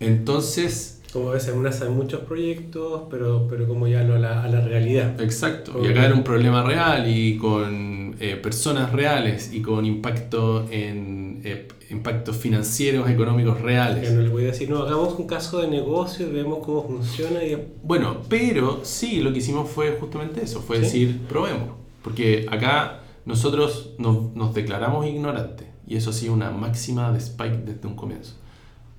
Entonces, 0.00 1.00
Como 1.12 1.30
a 1.30 1.34
veces 1.34 1.54
uno 1.56 1.68
hace 1.68 1.88
muchos 1.88 2.20
proyectos, 2.20 3.02
pero, 3.10 3.46
pero 3.48 3.66
como 3.68 3.86
ya 3.86 4.02
lo, 4.02 4.14
a, 4.16 4.18
la, 4.18 4.42
a 4.42 4.48
la 4.48 4.60
realidad. 4.60 5.20
exacto. 5.20 5.80
Y 5.84 5.88
acá 5.88 6.06
era 6.06 6.14
un 6.14 6.24
problema 6.24 6.62
real 6.64 7.08
y 7.08 7.36
con 7.38 8.16
eh, 8.20 8.36
personas 8.36 8.92
reales 8.92 9.52
y 9.52 9.62
con 9.62 9.84
impacto 9.86 10.66
en 10.70 11.40
eh, 11.44 11.68
impactos 11.90 12.36
financieros, 12.36 13.08
económicos 13.08 13.56
Que 13.58 13.62
reales. 13.62 14.12
no 14.12 14.22
le 14.22 14.28
voy 14.28 14.42
a 14.44 14.46
decir, 14.46 14.68
no, 14.68 14.82
hagamos 14.82 15.18
un 15.18 15.26
caso 15.26 15.60
de 15.60 15.68
negocio 15.68 16.26
y 16.28 16.32
vemos 16.32 16.58
cómo 16.64 16.82
funciona. 16.84 17.42
Y, 17.44 17.56
Bueno, 17.82 18.18
pero 18.28 18.80
sí, 18.82 19.20
lo 19.20 19.32
que 19.32 19.38
hicimos 19.38 19.70
fue 19.70 19.92
justamente 20.00 20.42
eso, 20.42 20.60
fue 20.60 20.76
¿Sí? 20.78 20.82
decir, 20.82 21.20
probemos. 21.28 21.68
Porque 22.02 22.46
acá 22.50 23.00
nosotros 23.24 23.92
nos, 23.98 24.34
nos 24.34 24.52
declaramos 24.54 25.06
ignorantes, 25.06 25.68
y 25.86 25.96
eso 25.96 26.10
ha 26.10 26.12
sido 26.12 26.34
una 26.34 26.50
máxima 26.50 27.12
de 27.12 27.18
Spike 27.18 27.58
desde 27.64 27.86
un 27.86 27.94
comienzo. 27.94 28.34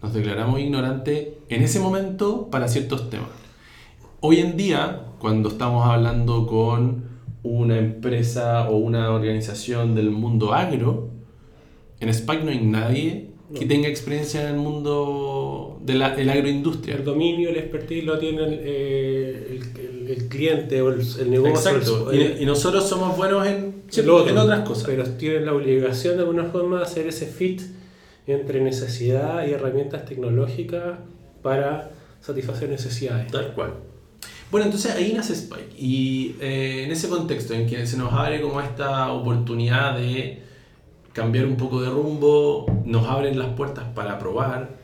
Nos 0.05 0.13
declaramos 0.13 0.59
ignorantes 0.59 1.29
en 1.49 1.63
ese 1.63 1.79
momento 1.79 2.47
para 2.51 2.67
ciertos 2.67 3.09
temas. 3.09 3.29
Hoy 4.19 4.37
en 4.37 4.55
día, 4.55 5.01
cuando 5.17 5.49
estamos 5.49 5.83
hablando 5.87 6.45
con 6.45 7.05
una 7.41 7.79
empresa 7.79 8.69
o 8.69 8.77
una 8.77 9.09
organización 9.09 9.95
del 9.95 10.11
mundo 10.11 10.53
agro, 10.53 11.09
en 11.99 12.09
Spike 12.09 12.43
no 12.43 12.51
hay 12.51 12.59
nadie 12.61 13.31
que 13.55 13.61
No. 13.61 13.67
tenga 13.67 13.87
experiencia 13.87 14.47
en 14.47 14.53
el 14.57 14.61
mundo 14.61 15.79
de 15.83 15.95
la, 15.95 16.05
agroindustria. 16.09 16.97
el 16.97 17.03
dominio, 17.03 17.49
el 17.49 17.57
expertise 17.57 18.03
lo 18.05 18.19
tiene 18.19 18.43
el, 18.43 18.59
eh, 18.61 19.59
el- 19.79 20.07
el- 20.11 20.27
cliente 20.27 20.83
o 20.83 20.89
el, 20.89 20.99
el 21.19 21.31
negocio. 21.31 21.71
Exacto. 21.71 22.13
Y, 22.13 22.43
y 22.43 22.45
nosotros 22.45 22.87
somos 22.87 23.17
buenos 23.17 23.47
en, 23.47 23.81
otro, 24.01 24.29
en 24.29 24.37
otras 24.37 24.59
cosas. 24.67 24.83
Pero 24.85 25.03
tienen 25.17 25.47
la 25.47 25.53
obligación 25.55 26.15
de 26.17 26.21
alguna 26.21 26.43
forma 26.43 26.77
de 26.77 26.83
hacer 26.83 27.07
ese 27.07 27.25
fit 27.25 27.61
entre 28.27 28.61
necesidad 28.61 29.45
y 29.47 29.51
herramientas 29.51 30.05
tecnológicas 30.05 30.99
para 31.41 31.91
satisfacer 32.21 32.69
necesidades. 32.69 33.31
Tal 33.31 33.53
cual. 33.53 33.73
Bueno, 34.51 34.65
entonces 34.65 34.93
ahí 34.95 35.13
nace 35.13 35.33
Spike. 35.33 35.75
Y 35.77 36.35
eh, 36.41 36.83
en 36.83 36.91
ese 36.91 37.09
contexto 37.09 37.53
en 37.53 37.67
que 37.67 37.85
se 37.85 37.97
nos 37.97 38.13
abre 38.13 38.41
como 38.41 38.61
esta 38.61 39.11
oportunidad 39.11 39.97
de 39.97 40.39
cambiar 41.13 41.45
un 41.45 41.57
poco 41.57 41.81
de 41.81 41.89
rumbo, 41.89 42.65
nos 42.85 43.07
abren 43.07 43.37
las 43.39 43.49
puertas 43.55 43.85
para 43.95 44.17
probar 44.19 44.75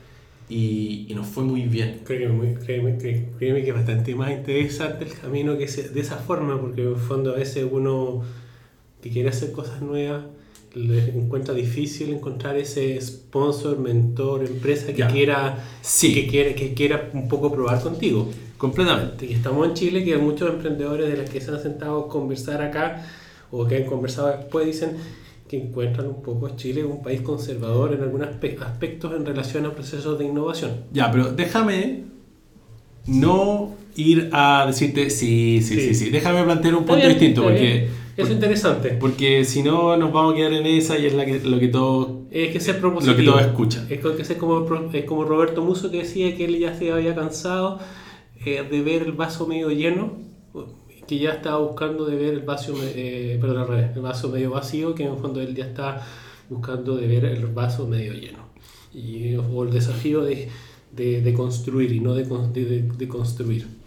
y, 0.48 1.06
y 1.08 1.14
nos 1.14 1.26
fue 1.26 1.44
muy 1.44 1.62
bien. 1.62 2.00
Créeme, 2.04 2.54
créeme, 2.54 2.98
cre- 2.98 3.26
créeme 3.38 3.62
que 3.62 3.68
es 3.70 3.74
bastante 3.74 4.14
más 4.14 4.30
interesante 4.30 5.04
el 5.04 5.12
camino 5.14 5.56
que 5.58 5.68
se- 5.68 5.88
de 5.88 6.00
esa 6.00 6.16
forma, 6.16 6.60
porque 6.60 6.82
en 6.82 6.88
el 6.88 6.96
fondo 6.96 7.32
a 7.32 7.36
veces 7.36 7.66
uno 7.70 8.22
que 9.00 9.10
quiere 9.10 9.28
hacer 9.30 9.52
cosas 9.52 9.82
nuevas 9.82 10.24
le 10.74 11.10
encuentra 11.10 11.52
difícil 11.54 12.10
encontrar 12.12 12.56
ese 12.56 12.98
sponsor, 13.00 13.78
mentor, 13.78 14.44
empresa 14.44 14.86
que 14.86 14.94
Ya. 14.98 15.08
quiera 15.08 15.64
Sí. 15.82 16.14
que 16.14 16.26
quiera 16.26 16.54
que 16.54 16.72
quiera 16.74 17.10
un 17.12 17.28
poco 17.28 17.52
probar 17.52 17.80
contigo. 17.82 18.28
Completamente. 18.56 19.26
Y 19.26 19.32
estamos 19.34 19.66
en 19.68 19.74
Chile, 19.74 20.04
que 20.04 20.14
hay 20.14 20.20
muchos 20.20 20.48
emprendedores 20.48 21.08
de 21.10 21.16
los 21.16 21.28
que 21.28 21.40
se 21.40 21.50
han 21.50 21.60
sentado 21.62 21.98
a 22.00 22.08
conversar 22.08 22.62
acá. 22.62 23.04
o 23.54 23.66
que 23.66 23.76
han 23.76 23.84
conversado 23.84 24.28
después 24.28 24.64
dicen 24.64 24.92
que 25.46 25.58
encuentran 25.58 26.06
un 26.06 26.22
poco 26.22 26.46
a 26.46 26.56
Chile 26.56 26.82
un 26.86 27.02
país 27.02 27.20
conservador 27.20 27.92
en 27.92 28.00
algunos 28.02 28.28
aspectos 28.28 29.12
en 29.14 29.26
relación 29.26 29.66
a 29.66 29.72
procesos 29.74 30.18
de 30.18 30.24
innovación. 30.24 30.70
Ya, 30.90 31.10
pero 31.12 31.30
déjame 31.32 32.04
no 33.06 33.74
ir 33.94 34.30
a 34.32 34.64
decirte 34.66 35.10
sí, 35.10 35.60
sí, 35.62 35.78
sí, 35.80 35.94
sí. 35.94 36.08
Déjame 36.10 36.42
plantear 36.44 36.74
un 36.76 36.84
punto 36.86 37.06
distinto 37.06 37.42
porque... 37.42 37.88
Es 38.16 38.30
interesante. 38.30 38.90
Porque 39.00 39.44
si 39.44 39.62
no 39.62 39.96
nos 39.96 40.12
vamos 40.12 40.34
a 40.34 40.36
quedar 40.36 40.52
en 40.52 40.66
esa 40.66 40.98
y 40.98 41.06
es 41.06 41.14
la 41.14 41.24
que, 41.24 41.40
lo 41.40 41.58
que 41.58 41.68
todo... 41.68 42.22
Es 42.30 42.52
que 42.52 42.60
ser 42.60 42.80
Lo 42.82 42.98
que 42.98 43.22
todos 43.22 43.40
escuchan. 43.40 43.86
Es 43.90 44.00
que 44.00 44.36
como, 44.36 44.66
es 44.92 45.04
como 45.04 45.24
Roberto 45.24 45.62
Muso 45.62 45.90
que 45.90 45.98
decía 45.98 46.36
que 46.36 46.44
él 46.44 46.58
ya 46.58 46.74
se 46.74 46.92
había 46.92 47.14
cansado 47.14 47.78
eh, 48.44 48.66
de 48.68 48.82
ver 48.82 49.02
el 49.02 49.12
vaso 49.12 49.46
medio 49.46 49.70
lleno, 49.70 50.12
que 51.06 51.18
ya 51.18 51.30
estaba 51.30 51.58
buscando 51.58 52.04
de 52.04 52.16
ver 52.16 52.34
el 52.34 52.40
vaso, 52.40 52.74
eh, 52.82 53.38
perdón, 53.40 53.58
al 53.58 53.68
revés, 53.68 53.96
el 53.96 54.02
vaso 54.02 54.28
medio 54.28 54.50
vacío, 54.50 54.94
que 54.94 55.04
en 55.04 55.12
el 55.12 55.18
fondo 55.18 55.40
él 55.40 55.54
ya 55.54 55.64
está 55.64 56.06
buscando 56.48 56.96
de 56.96 57.06
ver 57.06 57.24
el 57.24 57.46
vaso 57.46 57.86
medio 57.86 58.12
lleno. 58.12 58.50
Y, 58.94 59.36
o 59.36 59.62
el 59.64 59.70
desafío 59.70 60.22
de, 60.22 60.48
de, 60.92 61.22
de 61.22 61.34
construir 61.34 61.92
y 61.92 62.00
no 62.00 62.14
de, 62.14 62.24
de 62.24 63.08
construir. 63.08 63.81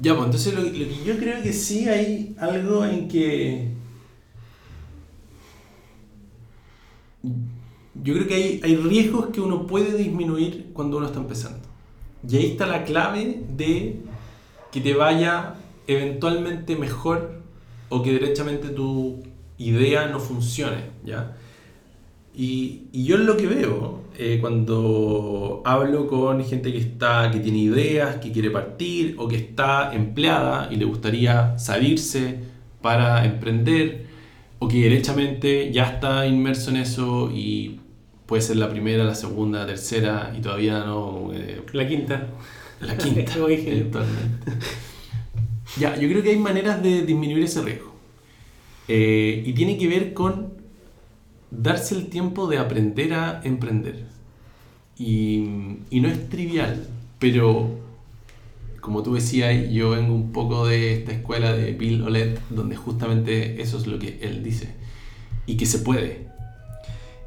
Ya, 0.00 0.14
pues 0.14 0.26
entonces 0.26 0.54
lo, 0.54 0.62
lo, 0.62 0.72
que 0.72 1.04
yo 1.04 1.16
creo 1.18 1.42
que 1.42 1.52
sí 1.52 1.88
hay 1.88 2.34
algo 2.38 2.84
en 2.84 3.08
que... 3.08 3.72
Yo 8.02 8.14
creo 8.14 8.26
que 8.26 8.34
hay, 8.34 8.60
hay 8.62 8.76
riesgos 8.76 9.26
que 9.26 9.40
uno 9.40 9.66
puede 9.66 9.96
disminuir 9.96 10.70
cuando 10.72 10.96
uno 10.96 11.06
está 11.06 11.20
empezando. 11.20 11.66
Y 12.28 12.36
ahí 12.36 12.46
está 12.46 12.66
la 12.66 12.84
clave 12.84 13.44
de 13.56 14.00
que 14.72 14.80
te 14.80 14.94
vaya 14.94 15.54
eventualmente 15.86 16.76
mejor 16.76 17.40
o 17.88 18.02
que 18.02 18.12
derechamente 18.12 18.70
tu 18.70 19.22
idea 19.58 20.08
no 20.08 20.18
funcione, 20.18 20.90
¿ya? 21.04 21.36
Y, 22.34 22.88
y 22.92 23.04
yo 23.04 23.16
lo 23.16 23.36
que 23.36 23.46
veo 23.46 24.03
eh, 24.16 24.38
cuando 24.40 25.62
hablo 25.64 26.06
con 26.06 26.44
gente 26.44 26.72
que 26.72 26.78
está 26.78 27.30
que 27.32 27.40
tiene 27.40 27.58
ideas, 27.58 28.16
que 28.16 28.30
quiere 28.32 28.50
partir 28.50 29.16
o 29.18 29.26
que 29.26 29.36
está 29.36 29.94
empleada 29.94 30.68
y 30.70 30.76
le 30.76 30.84
gustaría 30.84 31.58
salirse 31.58 32.38
para 32.80 33.24
emprender 33.24 34.06
o 34.58 34.68
que 34.68 34.82
derechamente 34.82 35.72
ya 35.72 35.84
está 35.84 36.26
inmerso 36.26 36.70
en 36.70 36.76
eso 36.76 37.30
y 37.32 37.80
puede 38.26 38.42
ser 38.42 38.56
la 38.56 38.70
primera, 38.70 39.04
la 39.04 39.14
segunda, 39.14 39.60
la 39.60 39.66
tercera 39.66 40.32
y 40.36 40.40
todavía 40.40 40.84
no... 40.84 41.30
Eh, 41.34 41.62
la 41.72 41.86
quinta. 41.86 42.26
La 42.80 42.96
quinta, 42.96 43.32
ya, 45.78 45.96
yo 45.96 46.08
creo 46.08 46.22
que 46.22 46.30
hay 46.30 46.38
maneras 46.38 46.82
de 46.82 47.02
disminuir 47.02 47.44
ese 47.44 47.62
riesgo. 47.62 47.94
Eh, 48.88 49.42
y 49.46 49.52
tiene 49.54 49.78
que 49.78 49.88
ver 49.88 50.12
con 50.12 50.53
darse 51.56 51.94
el 51.94 52.06
tiempo 52.06 52.46
de 52.48 52.58
aprender 52.58 53.14
a 53.14 53.40
emprender. 53.44 54.06
Y, 54.98 55.48
no 55.92 56.08
es 56.08 56.28
trivial, 56.28 56.86
pero 57.18 57.78
como 58.80 59.02
tú 59.02 59.14
decías, 59.14 59.70
yo 59.70 59.90
vengo 59.90 60.14
un 60.14 60.32
poco 60.32 60.66
de 60.66 60.94
esta 60.94 61.12
escuela 61.12 61.52
de 61.52 61.72
Bill 61.72 62.02
Olet, 62.02 62.40
donde 62.50 62.76
justamente 62.76 63.60
eso 63.62 63.78
es 63.78 63.86
lo 63.86 63.98
que 63.98 64.18
él 64.22 64.42
dice. 64.42 64.74
Y 65.46 65.56
que 65.56 65.66
se 65.66 65.78
puede. 65.78 66.28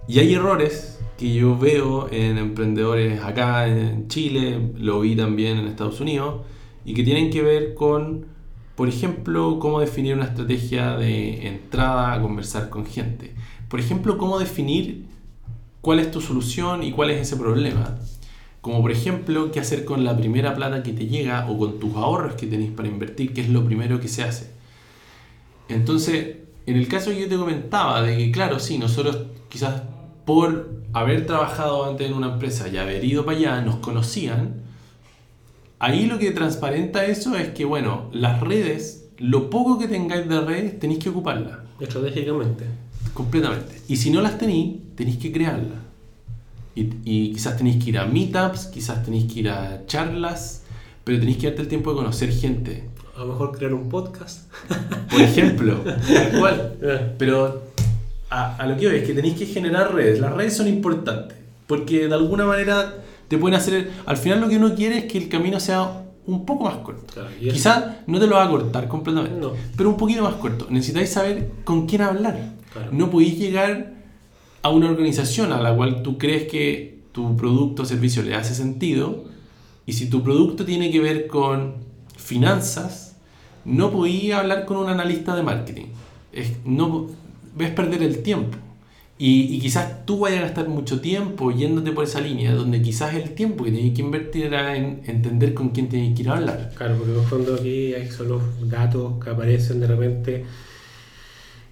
Y 0.07 0.19
hay 0.19 0.33
errores 0.33 0.99
que 1.17 1.33
yo 1.33 1.57
veo 1.57 2.09
en 2.11 2.37
emprendedores 2.37 3.21
acá 3.23 3.67
en 3.67 4.07
Chile, 4.07 4.71
lo 4.77 5.01
vi 5.01 5.15
también 5.15 5.57
en 5.57 5.67
Estados 5.67 5.99
Unidos, 5.99 6.45
y 6.85 6.93
que 6.93 7.03
tienen 7.03 7.31
que 7.31 7.41
ver 7.41 7.73
con, 7.73 8.27
por 8.75 8.87
ejemplo, 8.87 9.57
cómo 9.59 9.79
definir 9.79 10.15
una 10.15 10.25
estrategia 10.25 10.95
de 10.95 11.47
entrada 11.47 12.13
a 12.13 12.21
conversar 12.21 12.69
con 12.69 12.85
gente. 12.85 13.33
Por 13.67 13.79
ejemplo, 13.79 14.17
cómo 14.17 14.39
definir 14.39 15.05
cuál 15.81 15.99
es 15.99 16.11
tu 16.11 16.21
solución 16.21 16.83
y 16.83 16.91
cuál 16.91 17.11
es 17.11 17.21
ese 17.21 17.37
problema. 17.37 17.97
Como 18.61 18.81
por 18.81 18.91
ejemplo, 18.91 19.51
qué 19.51 19.59
hacer 19.59 19.85
con 19.85 20.03
la 20.03 20.17
primera 20.17 20.55
plata 20.55 20.83
que 20.83 20.93
te 20.93 21.07
llega 21.07 21.49
o 21.49 21.57
con 21.57 21.79
tus 21.79 21.95
ahorros 21.95 22.35
que 22.35 22.47
tenéis 22.47 22.71
para 22.71 22.87
invertir, 22.87 23.33
que 23.33 23.41
es 23.41 23.49
lo 23.49 23.63
primero 23.63 23.99
que 23.99 24.07
se 24.07 24.23
hace. 24.23 24.51
Entonces, 25.69 26.37
en 26.65 26.75
el 26.75 26.87
caso 26.87 27.11
que 27.11 27.21
yo 27.21 27.29
te 27.29 27.37
comentaba, 27.37 28.01
de 28.01 28.17
que 28.17 28.31
claro, 28.31 28.59
sí, 28.59 28.77
nosotros 28.77 29.27
quizás 29.49 29.83
por 30.25 30.69
haber 30.91 31.25
trabajado 31.25 31.85
antes 31.85 32.07
en 32.07 32.13
una 32.13 32.33
empresa 32.33 32.67
y 32.67 32.77
haber 32.77 33.03
ido 33.05 33.25
para 33.25 33.37
allá, 33.37 33.61
nos 33.61 33.77
conocían, 33.77 34.61
ahí 35.79 36.05
lo 36.05 36.19
que 36.19 36.31
transparenta 36.31 37.05
eso 37.05 37.35
es 37.37 37.49
que, 37.49 37.63
bueno, 37.63 38.09
las 38.11 38.41
redes, 38.41 39.09
lo 39.17 39.49
poco 39.49 39.79
que 39.79 39.87
tengáis 39.87 40.27
de 40.27 40.41
redes, 40.41 40.79
tenéis 40.79 40.99
que 40.99 41.09
ocuparlas. 41.09 41.59
Estratégicamente. 41.79 42.65
Completamente. 43.17 43.81
Y 43.87 43.95
si 43.95 44.11
no 44.11 44.21
las 44.21 44.37
tenéis, 44.37 44.75
tenéis 44.95 45.17
que 45.17 45.31
crearlas. 45.31 45.79
Y, 46.75 46.81
y, 47.03 47.33
quizás 47.33 47.57
tenéis 47.57 47.83
que 47.83 47.89
ir 47.89 47.97
a 47.97 48.05
meetups, 48.05 48.67
quizás 48.67 49.03
tenéis 49.03 49.33
que 49.33 49.39
ir 49.39 49.49
a 49.49 49.87
charlas, 49.87 50.61
pero 51.03 51.17
tenéis 51.17 51.37
que 51.37 51.47
darte 51.47 51.63
el 51.63 51.67
tiempo 51.67 51.89
de 51.89 51.95
conocer 51.95 52.31
gente. 52.31 52.87
A 53.15 53.21
lo 53.21 53.29
mejor 53.29 53.57
crear 53.57 53.73
un 53.73 53.89
podcast. 53.89 54.51
Por 55.09 55.19
ejemplo, 55.19 55.79
tal 55.79 56.39
cual. 56.39 57.15
Pero 57.17 57.63
a, 58.29 58.55
a, 58.55 58.67
lo 58.67 58.77
que 58.77 58.85
voy 58.85 58.97
es 58.97 59.07
que 59.07 59.15
tenéis 59.15 59.33
que 59.33 59.47
generar 59.47 59.95
redes. 59.95 60.19
Las 60.19 60.33
redes 60.33 60.55
son 60.55 60.67
importantes, 60.67 61.35
porque 61.65 62.07
de 62.07 62.13
alguna 62.13 62.45
manera 62.45 62.97
te 63.27 63.39
pueden 63.39 63.57
hacer... 63.57 63.93
Al 64.05 64.17
final 64.17 64.41
lo 64.41 64.47
que 64.47 64.57
uno 64.57 64.75
quiere 64.75 64.99
es 64.99 65.05
que 65.05 65.17
el 65.17 65.27
camino 65.27 65.59
sea 65.59 66.03
un 66.27 66.45
poco 66.45 66.65
más 66.65 66.75
corto. 66.75 67.11
Claro, 67.11 67.29
Quizás 67.39 67.83
no 68.05 68.19
te 68.19 68.27
lo 68.27 68.35
va 68.35 68.43
a 68.43 68.49
cortar 68.49 68.87
completamente, 68.87 69.39
no. 69.39 69.53
pero 69.75 69.89
un 69.89 69.97
poquito 69.97 70.21
más 70.21 70.35
corto. 70.35 70.67
Necesitáis 70.69 71.09
saber 71.09 71.49
con 71.63 71.87
quién 71.87 72.03
hablar. 72.03 72.57
Claro. 72.77 72.91
No 72.91 73.09
podéis 73.09 73.37
llegar 73.37 73.93
a 74.61 74.69
una 74.69 74.89
organización 74.89 75.51
a 75.51 75.61
la 75.61 75.75
cual 75.75 76.03
tú 76.03 76.17
crees 76.17 76.43
que 76.43 76.99
tu 77.11 77.35
producto 77.35 77.83
o 77.83 77.85
servicio 77.85 78.21
le 78.21 78.35
hace 78.35 78.53
sentido 78.53 79.25
y 79.85 79.93
si 79.93 80.09
tu 80.09 80.21
producto 80.21 80.65
tiene 80.65 80.91
que 80.91 80.99
ver 80.99 81.27
con 81.27 81.75
finanzas, 82.17 83.15
no 83.65 83.91
podéis 83.91 84.33
hablar 84.33 84.65
con 84.65 84.77
un 84.77 84.89
analista 84.89 85.35
de 85.35 85.43
marketing. 85.43 85.85
Es, 86.33 86.51
no, 86.65 87.07
ves 87.55 87.71
perder 87.71 88.03
el 88.03 88.21
tiempo. 88.21 88.57
Y, 89.17 89.55
y, 89.55 89.59
quizás 89.59 90.05
tú 90.05 90.19
vayas 90.19 90.39
a 90.39 90.43
gastar 90.43 90.69
mucho 90.69 91.01
tiempo 91.01 91.51
yéndote 91.51 91.91
por 91.91 92.03
esa 92.03 92.21
línea, 92.21 92.53
donde 92.53 92.83
quizás 92.83 93.15
el 93.15 93.31
tiempo 93.31 93.63
que 93.63 93.71
tienes 93.71 93.95
que 93.95 94.01
invertir 94.01 94.45
era 94.45 94.75
en 94.75 95.01
entender 95.07 95.55
con 95.55 95.69
quién 95.69 95.89
tienes 95.89 96.15
que 96.15 96.21
ir 96.21 96.29
a 96.29 96.37
hablar. 96.37 96.71
Claro, 96.75 96.97
porque 96.97 97.13
en 97.13 97.19
el 97.19 97.25
fondo 97.25 97.55
aquí 97.55 97.95
hay 97.95 98.11
solo 98.11 98.39
datos 98.61 99.23
que 99.23 99.31
aparecen 99.31 99.79
de 99.79 99.87
repente 99.87 100.45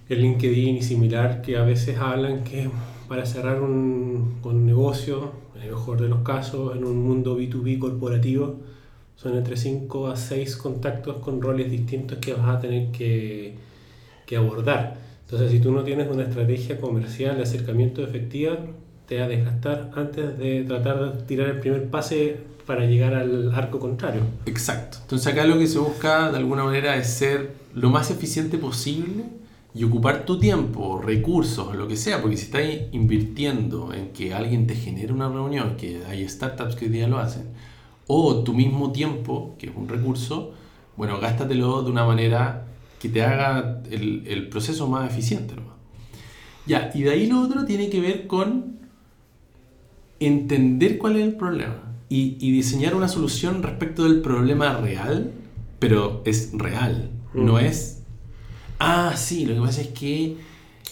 el 0.08 0.22
LinkedIn 0.22 0.76
y 0.76 0.82
similar 0.82 1.42
que 1.42 1.56
a 1.56 1.62
veces 1.62 1.98
hablan 1.98 2.44
que 2.44 2.70
para 3.08 3.24
cerrar 3.26 3.60
un, 3.60 4.40
negocio, 4.66 5.32
en 5.54 5.62
el 5.62 5.70
mejor 5.70 6.00
de 6.00 6.08
los 6.08 6.20
casos, 6.20 6.76
en 6.76 6.84
un 6.84 6.98
mundo 6.98 7.38
B2B 7.38 7.78
corporativo, 7.78 8.56
son 9.16 9.36
entre 9.36 9.56
5 9.56 10.08
a 10.08 10.16
6 10.16 10.56
contactos 10.56 11.16
con 11.16 11.40
roles 11.40 11.70
distintos 11.70 12.18
que 12.18 12.34
vas 12.34 12.56
a 12.56 12.60
tener 12.60 12.90
que, 12.90 13.54
que 14.26 14.36
abordar. 14.36 14.98
Entonces, 15.24 15.50
si 15.50 15.60
tú 15.60 15.72
no 15.72 15.82
tienes 15.82 16.10
una 16.10 16.24
estrategia 16.24 16.80
comercial 16.80 17.36
de 17.36 17.44
acercamiento 17.44 18.02
efectiva, 18.02 18.58
te 19.06 19.18
va 19.18 19.26
a 19.26 19.28
desgastar 19.28 19.90
antes 19.94 20.38
de 20.38 20.64
tratar 20.64 21.12
de 21.12 21.22
tirar 21.22 21.48
el 21.48 21.60
primer 21.60 21.88
pase 21.88 22.36
para 22.66 22.84
llegar 22.84 23.14
al 23.14 23.54
arco 23.54 23.78
contrario. 23.78 24.22
Exacto. 24.44 24.98
Entonces 25.02 25.32
acá 25.32 25.44
lo 25.44 25.58
que 25.58 25.68
se 25.68 25.78
busca 25.78 26.30
de 26.30 26.38
alguna 26.38 26.64
manera 26.64 26.96
es 26.96 27.08
ser 27.08 27.52
lo 27.74 27.90
más 27.90 28.10
eficiente 28.10 28.58
posible 28.58 29.24
y 29.76 29.84
ocupar 29.84 30.24
tu 30.24 30.38
tiempo, 30.38 31.02
recursos, 31.02 31.76
lo 31.76 31.86
que 31.86 31.96
sea, 31.96 32.22
porque 32.22 32.38
si 32.38 32.46
estás 32.46 32.62
invirtiendo 32.92 33.92
en 33.92 34.08
que 34.08 34.32
alguien 34.32 34.66
te 34.66 34.74
genere 34.74 35.12
una 35.12 35.28
reunión, 35.28 35.76
que 35.76 36.02
hay 36.08 36.26
startups 36.26 36.74
que 36.74 36.86
hoy 36.86 36.90
día 36.90 37.06
lo 37.06 37.18
hacen, 37.18 37.48
o 38.06 38.42
tu 38.42 38.54
mismo 38.54 38.90
tiempo, 38.90 39.54
que 39.58 39.66
es 39.66 39.72
un 39.76 39.86
recurso, 39.86 40.54
bueno, 40.96 41.20
gástatelo 41.20 41.82
de 41.82 41.90
una 41.90 42.06
manera 42.06 42.68
que 42.98 43.10
te 43.10 43.22
haga 43.22 43.82
el, 43.90 44.26
el 44.26 44.48
proceso 44.48 44.88
más 44.88 45.10
eficiente. 45.10 45.54
¿no? 45.56 45.64
Ya, 46.66 46.90
y 46.94 47.02
de 47.02 47.10
ahí 47.10 47.26
lo 47.26 47.42
otro 47.42 47.66
tiene 47.66 47.90
que 47.90 48.00
ver 48.00 48.26
con 48.26 48.78
entender 50.20 50.96
cuál 50.96 51.16
es 51.16 51.22
el 51.24 51.34
problema 51.34 51.82
y, 52.08 52.38
y 52.40 52.50
diseñar 52.50 52.94
una 52.94 53.08
solución 53.08 53.62
respecto 53.62 54.04
del 54.04 54.22
problema 54.22 54.78
real, 54.78 55.32
pero 55.78 56.22
es 56.24 56.52
real, 56.54 57.10
mm. 57.34 57.44
no 57.44 57.58
es 57.58 57.95
Ah, 58.78 59.14
sí, 59.16 59.46
lo 59.46 59.54
que 59.54 59.60
pasa 59.60 59.80
es 59.80 59.88
que. 59.88 60.36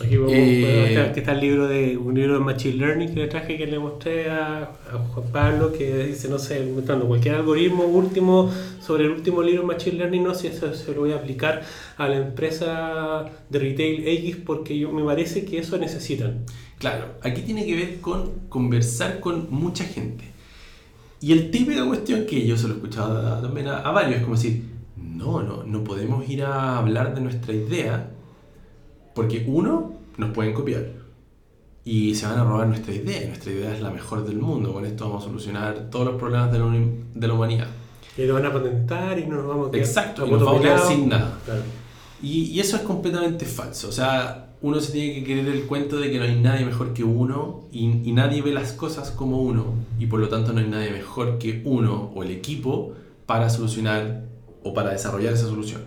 Aquí 0.04 0.16
vamos, 0.16 0.32
eh, 0.34 1.12
está 1.14 1.32
el 1.32 1.40
libro 1.40 1.68
de 1.68 1.96
un 1.96 2.16
libro 2.16 2.34
de 2.34 2.40
Machine 2.40 2.74
Learning 2.74 3.14
que 3.14 3.20
le 3.20 3.26
traje 3.28 3.56
que 3.56 3.64
le 3.64 3.78
mostré 3.78 4.28
a, 4.28 4.62
a 4.92 4.98
Juan 4.98 5.28
Pablo 5.30 5.72
que 5.72 6.06
dice, 6.06 6.28
no 6.28 6.40
sé, 6.40 6.66
mostrando 6.74 7.06
cualquier 7.06 7.36
algoritmo 7.36 7.84
último 7.84 8.50
sobre 8.80 9.04
el 9.04 9.10
último 9.12 9.40
libro 9.40 9.60
de 9.60 9.68
Machine 9.68 9.98
Learning, 9.98 10.24
no 10.24 10.34
sé 10.34 10.50
si 10.50 10.56
eso 10.56 10.74
se 10.74 10.92
lo 10.92 11.02
voy 11.02 11.12
a 11.12 11.16
aplicar 11.16 11.62
a 11.96 12.08
la 12.08 12.16
empresa 12.16 13.26
de 13.48 13.58
retail 13.60 14.08
X 14.08 14.38
porque 14.44 14.76
yo, 14.76 14.90
me 14.90 15.04
parece 15.04 15.44
que 15.44 15.58
eso 15.58 15.78
necesitan. 15.78 16.44
Claro, 16.78 17.14
aquí 17.22 17.42
tiene 17.42 17.64
que 17.64 17.76
ver 17.76 18.00
con 18.00 18.48
conversar 18.48 19.20
con 19.20 19.46
mucha 19.50 19.84
gente. 19.84 20.24
Y 21.20 21.30
el 21.30 21.52
típica 21.52 21.86
cuestión 21.86 22.26
que 22.26 22.44
yo 22.44 22.56
se 22.56 22.66
lo 22.66 22.74
he 22.74 22.76
escuchado 22.78 23.40
también 23.40 23.68
a, 23.68 23.78
a 23.78 23.92
varios 23.92 24.16
es 24.16 24.22
como 24.22 24.34
decir, 24.34 24.73
no, 25.14 25.42
no, 25.42 25.62
no 25.62 25.84
podemos 25.84 26.28
ir 26.28 26.42
a 26.42 26.78
hablar 26.78 27.14
de 27.14 27.20
nuestra 27.20 27.54
idea 27.54 28.10
Porque 29.14 29.44
uno, 29.46 29.92
nos 30.16 30.30
pueden 30.32 30.52
copiar. 30.52 30.86
Y 31.84 32.14
se 32.14 32.26
van 32.26 32.38
a 32.38 32.44
robar 32.44 32.66
nuestra 32.66 32.94
idea. 32.94 33.28
Nuestra 33.28 33.52
idea 33.52 33.74
es 33.74 33.80
la 33.80 33.90
mejor 33.90 34.26
del 34.26 34.38
mundo. 34.38 34.72
Con 34.72 34.84
esto 34.84 35.06
vamos 35.06 35.24
a 35.24 35.26
solucionar 35.26 35.90
todos 35.90 36.06
los 36.06 36.16
problemas 36.16 36.50
de 36.50 36.58
la, 36.58 36.66
de 37.14 37.28
la 37.28 37.34
humanidad. 37.34 37.68
Y 38.16 38.26
lo 38.26 38.34
van 38.34 38.46
a 38.46 38.52
patentar 38.52 39.18
y 39.18 39.26
no 39.26 39.36
nos 39.36 39.46
vamos 39.46 39.68
a 39.68 39.70
quedar 39.70 39.86
Exacto, 39.86 40.26
y 40.26 40.30
nos 40.30 40.42
vamos 40.42 40.60
a 40.60 40.62
quedar 40.62 40.80
sin 40.80 41.08
nada. 41.08 41.38
Claro. 41.44 41.62
Y, 42.22 42.44
y 42.44 42.60
eso 42.60 42.76
es 42.76 42.82
completamente 42.82 43.44
falso. 43.44 43.88
O 43.88 43.92
sea, 43.92 44.54
uno 44.62 44.80
se 44.80 44.92
tiene 44.92 45.14
que 45.14 45.24
creer 45.24 45.46
el 45.46 45.66
cuento 45.66 45.98
de 45.98 46.10
que 46.10 46.18
no 46.18 46.24
hay 46.24 46.40
nadie 46.40 46.64
mejor 46.64 46.94
que 46.94 47.04
uno 47.04 47.68
y, 47.70 48.08
y 48.08 48.12
nadie 48.12 48.40
ve 48.40 48.52
las 48.52 48.72
cosas 48.72 49.10
como 49.10 49.42
uno. 49.42 49.74
Y 49.98 50.06
por 50.06 50.20
lo 50.20 50.28
tanto 50.28 50.52
no 50.52 50.60
hay 50.60 50.68
nadie 50.68 50.90
mejor 50.90 51.38
que 51.38 51.62
uno 51.64 52.12
o 52.14 52.22
el 52.22 52.30
equipo 52.30 52.94
para 53.26 53.50
solucionar 53.50 54.33
o 54.64 54.74
para 54.74 54.90
desarrollar 54.90 55.34
esa 55.34 55.46
solución. 55.46 55.82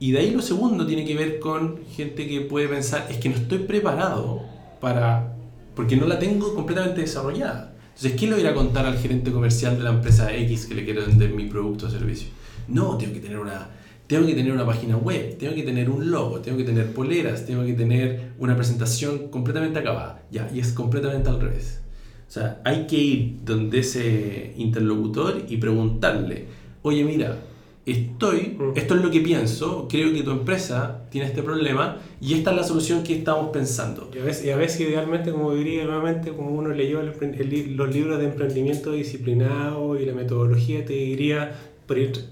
Y 0.00 0.10
de 0.10 0.18
ahí 0.18 0.30
lo 0.32 0.42
segundo 0.42 0.84
tiene 0.84 1.04
que 1.04 1.14
ver 1.14 1.38
con 1.38 1.78
gente 1.86 2.26
que 2.26 2.40
puede 2.40 2.66
pensar, 2.66 3.06
es 3.08 3.18
que 3.18 3.28
no 3.28 3.36
estoy 3.36 3.58
preparado 3.58 4.42
para... 4.80 5.36
porque 5.76 5.94
no 5.96 6.06
la 6.06 6.18
tengo 6.18 6.54
completamente 6.56 7.02
desarrollada. 7.02 7.72
Entonces, 7.94 8.14
¿quién 8.18 8.30
le 8.30 8.36
voy 8.36 8.44
a 8.44 8.48
ir 8.48 8.52
a 8.52 8.54
contar 8.56 8.86
al 8.86 8.98
gerente 8.98 9.30
comercial 9.30 9.76
de 9.76 9.84
la 9.84 9.90
empresa 9.90 10.34
X 10.34 10.66
que 10.66 10.74
le 10.74 10.84
quiero 10.84 11.06
vender 11.06 11.32
mi 11.34 11.44
producto 11.44 11.86
o 11.86 11.90
servicio? 11.90 12.30
No, 12.66 12.96
tengo 12.96 13.12
que 13.12 13.20
tener 13.20 13.38
una, 13.38 13.68
tengo 14.06 14.26
que 14.26 14.34
tener 14.34 14.52
una 14.52 14.66
página 14.66 14.96
web, 14.96 15.36
tengo 15.38 15.54
que 15.54 15.62
tener 15.62 15.88
un 15.88 16.10
logo, 16.10 16.40
tengo 16.40 16.58
que 16.58 16.64
tener 16.64 16.92
poleras, 16.92 17.46
tengo 17.46 17.64
que 17.64 17.74
tener 17.74 18.32
una 18.38 18.56
presentación 18.56 19.28
completamente 19.28 19.78
acabada. 19.78 20.22
Ya, 20.30 20.50
y 20.52 20.58
es 20.58 20.72
completamente 20.72 21.28
al 21.28 21.40
revés. 21.40 21.80
O 22.28 22.30
sea, 22.32 22.60
hay 22.64 22.86
que 22.86 22.96
ir 22.96 23.36
donde 23.44 23.80
ese 23.80 24.54
interlocutor 24.56 25.44
y 25.48 25.58
preguntarle, 25.58 26.46
oye, 26.82 27.04
mira, 27.04 27.38
estoy, 27.86 28.56
esto 28.76 28.94
es 28.94 29.02
lo 29.02 29.10
que 29.10 29.20
pienso, 29.20 29.88
creo 29.90 30.12
que 30.12 30.22
tu 30.22 30.30
empresa 30.30 31.02
tiene 31.10 31.26
este 31.26 31.42
problema 31.42 31.98
y 32.20 32.34
esta 32.34 32.50
es 32.50 32.56
la 32.56 32.62
solución 32.64 33.02
que 33.02 33.16
estamos 33.18 33.50
pensando. 33.50 34.08
Y 34.14 34.18
a, 34.18 34.24
veces, 34.24 34.44
y 34.46 34.50
a 34.50 34.56
veces, 34.56 34.80
idealmente, 34.80 35.32
como 35.32 35.52
diría 35.54 35.84
nuevamente, 35.84 36.30
como 36.32 36.50
uno 36.50 36.70
leyó 36.70 37.00
el 37.00 37.12
el 37.22 37.76
los 37.76 37.92
libros 37.94 38.18
de 38.18 38.26
emprendimiento 38.26 38.92
disciplinado 38.92 39.98
y 39.98 40.06
la 40.06 40.12
metodología, 40.14 40.84
te 40.84 40.92
diría, 40.92 41.56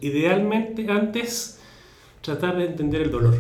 idealmente 0.01 0.87
antes 0.91 1.59
tratar 2.23 2.57
de 2.59 2.67
entender 2.67 3.03
el 3.03 3.11
dolor. 3.11 3.35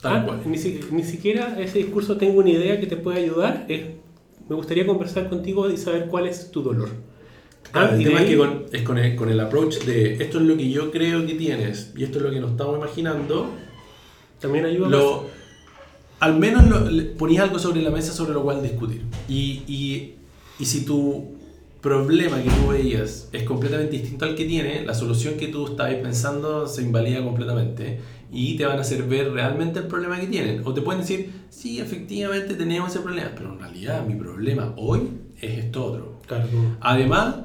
Tal 0.00 0.16
Ah, 0.16 0.24
cual. 0.24 0.40
Ni, 0.46 0.56
ni 0.92 1.04
siquiera 1.04 1.60
ese 1.60 1.78
discurso 1.78 2.16
tengo 2.16 2.40
una 2.40 2.50
idea 2.50 2.80
que 2.80 2.86
te 2.86 2.96
puede 2.96 3.18
ayudar. 3.24 3.66
es- 3.68 3.82
me 4.48 4.56
gustaría 4.56 4.84
conversar 4.86 5.28
contigo 5.28 5.70
y 5.70 5.76
saber 5.76 6.06
cuál 6.08 6.26
es 6.26 6.50
tu 6.50 6.62
dolor. 6.62 6.88
Claro, 7.72 7.88
Ah, 7.88 7.94
el 7.94 8.00
y 8.00 8.04
tema 8.04 8.20
es 8.20 8.26
que 8.28 8.36
con, 8.36 8.64
es 8.72 8.82
con 8.82 8.98
el, 8.98 9.16
con 9.16 9.28
el 9.30 9.40
approach 9.40 9.78
de 9.84 10.14
esto 10.14 10.38
es 10.38 10.44
lo 10.44 10.56
que 10.56 10.70
yo 10.70 10.90
creo 10.90 11.24
que 11.26 11.34
tienes 11.34 11.92
y 11.96 12.02
esto 12.04 12.18
es 12.18 12.24
lo 12.24 12.30
que 12.30 12.40
nos 12.40 12.50
estamos 12.52 12.76
imaginando, 12.76 13.50
también 14.40 14.64
ayuda 14.64 14.88
lo, 14.88 15.26
al 16.20 16.38
menos 16.38 16.64
lo- 16.68 17.16
ponías 17.16 17.44
algo 17.44 17.58
sobre 17.58 17.82
la 17.82 17.90
mesa 17.90 18.12
sobre 18.12 18.32
lo 18.34 18.42
cual 18.42 18.62
discutir. 18.62 19.02
Y, 19.28 19.64
y, 19.68 20.16
y 20.58 20.64
si 20.66 20.84
tu 20.84 21.36
problema 21.80 22.42
que 22.42 22.50
tú 22.50 22.68
veías 22.68 23.28
es 23.32 23.44
completamente 23.44 23.92
distinto 23.98 24.26
al 24.26 24.34
que 24.34 24.44
tiene, 24.44 24.84
la 24.84 24.94
solución 24.94 25.36
que 25.36 25.48
tú 25.48 25.66
estabas 25.66 25.94
pensando 25.96 26.66
se 26.66 26.82
invalida 26.82 27.22
completamente 27.24 28.00
y 28.30 28.56
te 28.56 28.66
van 28.66 28.78
a 28.78 28.82
hacer 28.82 29.04
ver 29.04 29.32
realmente 29.32 29.78
el 29.80 29.86
problema 29.86 30.20
que 30.20 30.26
tienen. 30.26 30.62
O 30.66 30.74
te 30.74 30.82
pueden 30.82 31.00
decir, 31.00 31.30
sí, 31.50 31.80
efectivamente 31.80 32.54
tenemos 32.54 32.90
ese 32.90 33.00
problema, 33.00 33.30
pero 33.34 33.52
en 33.52 33.60
realidad 33.60 34.04
mi 34.06 34.14
problema 34.14 34.74
hoy 34.76 35.02
es 35.40 35.58
esto 35.64 35.84
otro. 35.86 36.20
Claro, 36.26 36.48
Además, 36.80 37.36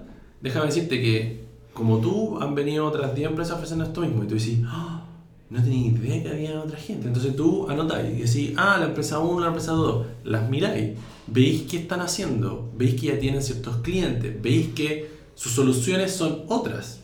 déjame 0.45 0.67
decirte 0.67 1.01
que 1.01 1.45
como 1.73 1.97
tú 1.97 2.39
han 2.39 2.55
venido 2.55 2.85
otras 2.85 3.13
10 3.13 3.31
empresas 3.31 3.55
ofreciendo 3.55 3.83
esto 3.83 4.01
mismo 4.01 4.23
y 4.23 4.27
tú 4.27 4.35
decís, 4.35 4.59
"Ah, 4.65 5.05
no 5.49 5.61
tenía 5.61 5.87
idea 5.87 6.23
que 6.23 6.29
había 6.29 6.61
otra 6.61 6.77
gente. 6.77 7.07
Entonces 7.07 7.35
tú 7.35 7.69
anotáis 7.69 8.09
y 8.17 8.21
decís, 8.23 8.53
ah, 8.57 8.77
la 8.79 8.85
empresa 8.85 9.19
1, 9.19 9.41
la 9.41 9.47
empresa 9.47 9.73
2, 9.73 10.05
las 10.23 10.49
miráis, 10.49 10.97
veis 11.27 11.63
qué 11.69 11.77
están 11.77 12.01
haciendo, 12.01 12.71
veis 12.75 12.99
que 12.99 13.07
ya 13.07 13.19
tienen 13.19 13.41
ciertos 13.41 13.77
clientes, 13.77 14.41
veis 14.41 14.69
que 14.69 15.09
sus 15.35 15.51
soluciones 15.51 16.11
son 16.11 16.43
otras. 16.47 17.01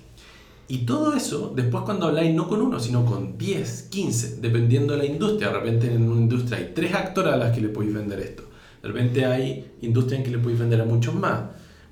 Y 0.67 0.79
todo 0.79 1.13
eso, 1.15 1.51
después 1.53 1.83
cuando 1.83 2.07
habláis 2.07 2.33
no 2.33 2.47
con 2.47 2.61
uno, 2.61 2.79
sino 2.79 3.05
con 3.05 3.37
10, 3.37 3.83
15, 3.89 4.37
dependiendo 4.41 4.93
de 4.93 4.99
la 4.99 5.05
industria. 5.05 5.49
De 5.49 5.59
repente 5.59 5.93
en 5.93 6.09
una 6.09 6.21
industria 6.21 6.59
hay 6.59 6.71
tres 6.73 6.93
actores 6.93 7.33
a 7.33 7.37
las 7.37 7.53
que 7.53 7.61
le 7.61 7.69
podéis 7.69 7.93
vender 7.93 8.19
esto. 8.21 8.43
De 8.81 8.87
repente 8.87 9.25
hay 9.25 9.73
industrias 9.81 10.19
en 10.19 10.25
que 10.25 10.31
le 10.31 10.39
podéis 10.39 10.59
vender 10.59 10.79
a 10.79 10.85
muchos 10.85 11.13
más. 11.13 11.41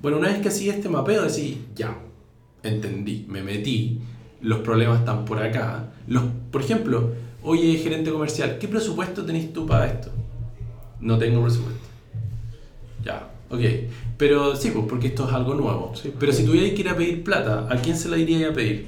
Bueno, 0.01 0.17
una 0.17 0.29
vez 0.29 0.39
que 0.41 0.47
así 0.47 0.69
este 0.69 0.88
mapeo, 0.89 1.23
decís, 1.23 1.57
ya, 1.75 1.97
entendí, 2.63 3.25
me 3.27 3.43
metí, 3.43 3.99
los 4.41 4.59
problemas 4.59 4.99
están 4.99 5.25
por 5.25 5.41
acá. 5.41 5.91
Los, 6.07 6.23
por 6.51 6.62
ejemplo, 6.62 7.12
oye, 7.43 7.77
gerente 7.77 8.12
comercial, 8.12 8.57
¿qué 8.59 8.67
presupuesto 8.67 9.25
tenéis 9.25 9.51
tú 9.51 9.65
para 9.65 9.88
esto? 9.88 10.09
No 11.01 11.17
tengo 11.17 11.41
presupuesto. 11.43 11.81
Ya, 13.03 13.29
ok. 13.49 13.62
Pero 14.17 14.55
sí, 14.55 14.71
pues 14.71 14.85
porque 14.88 15.07
esto 15.07 15.27
es 15.27 15.33
algo 15.33 15.53
nuevo. 15.53 15.93
Sí, 15.95 16.13
Pero 16.17 16.31
pues. 16.31 16.38
si 16.38 16.45
tuvierais 16.45 16.73
que 16.73 16.81
ir 16.81 16.89
a 16.89 16.95
pedir 16.95 17.23
plata, 17.23 17.67
¿a 17.69 17.75
quién 17.77 17.97
se 17.97 18.09
la 18.09 18.17
iría 18.17 18.49
a 18.49 18.53
pedir? 18.53 18.88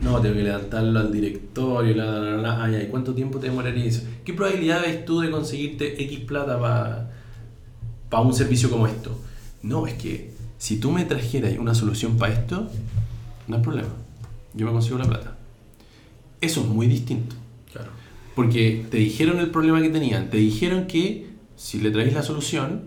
No, 0.00 0.20
tengo 0.20 0.36
que 0.36 0.42
levantarlo 0.44 1.00
al 1.00 1.12
directorio, 1.12 1.94
la, 1.96 2.04
la, 2.04 2.20
la, 2.20 2.36
la. 2.36 2.64
Ay, 2.64 2.76
ay, 2.76 2.88
¿cuánto 2.88 3.14
tiempo 3.14 3.38
te 3.38 3.48
demoraría 3.48 3.84
eso? 3.84 4.02
¿Qué 4.24 4.32
probabilidad 4.32 4.82
ves 4.82 5.04
tú 5.04 5.20
de 5.20 5.30
conseguirte 5.30 6.00
X 6.04 6.20
plata 6.20 6.58
para 8.08 8.22
un 8.22 8.32
servicio 8.32 8.70
como 8.70 8.86
esto? 8.86 9.18
No, 9.62 9.86
es 9.86 9.94
que 9.94 10.32
si 10.58 10.78
tú 10.78 10.90
me 10.90 11.04
trajeras 11.04 11.56
una 11.58 11.74
solución 11.74 12.16
para 12.16 12.34
esto, 12.34 12.68
no 13.46 13.56
hay 13.56 13.62
problema. 13.62 13.88
Yo 14.54 14.66
me 14.66 14.72
consigo 14.72 14.98
la 14.98 15.06
plata. 15.06 15.36
Eso 16.40 16.60
es 16.60 16.66
muy 16.66 16.86
distinto. 16.86 17.36
claro. 17.72 17.90
Porque 18.34 18.86
te 18.88 18.98
dijeron 18.98 19.40
el 19.40 19.50
problema 19.50 19.82
que 19.82 19.88
tenían, 19.88 20.30
te 20.30 20.36
dijeron 20.36 20.86
que 20.86 21.28
si 21.56 21.80
le 21.80 21.90
traes 21.90 22.14
la 22.14 22.22
solución, 22.22 22.84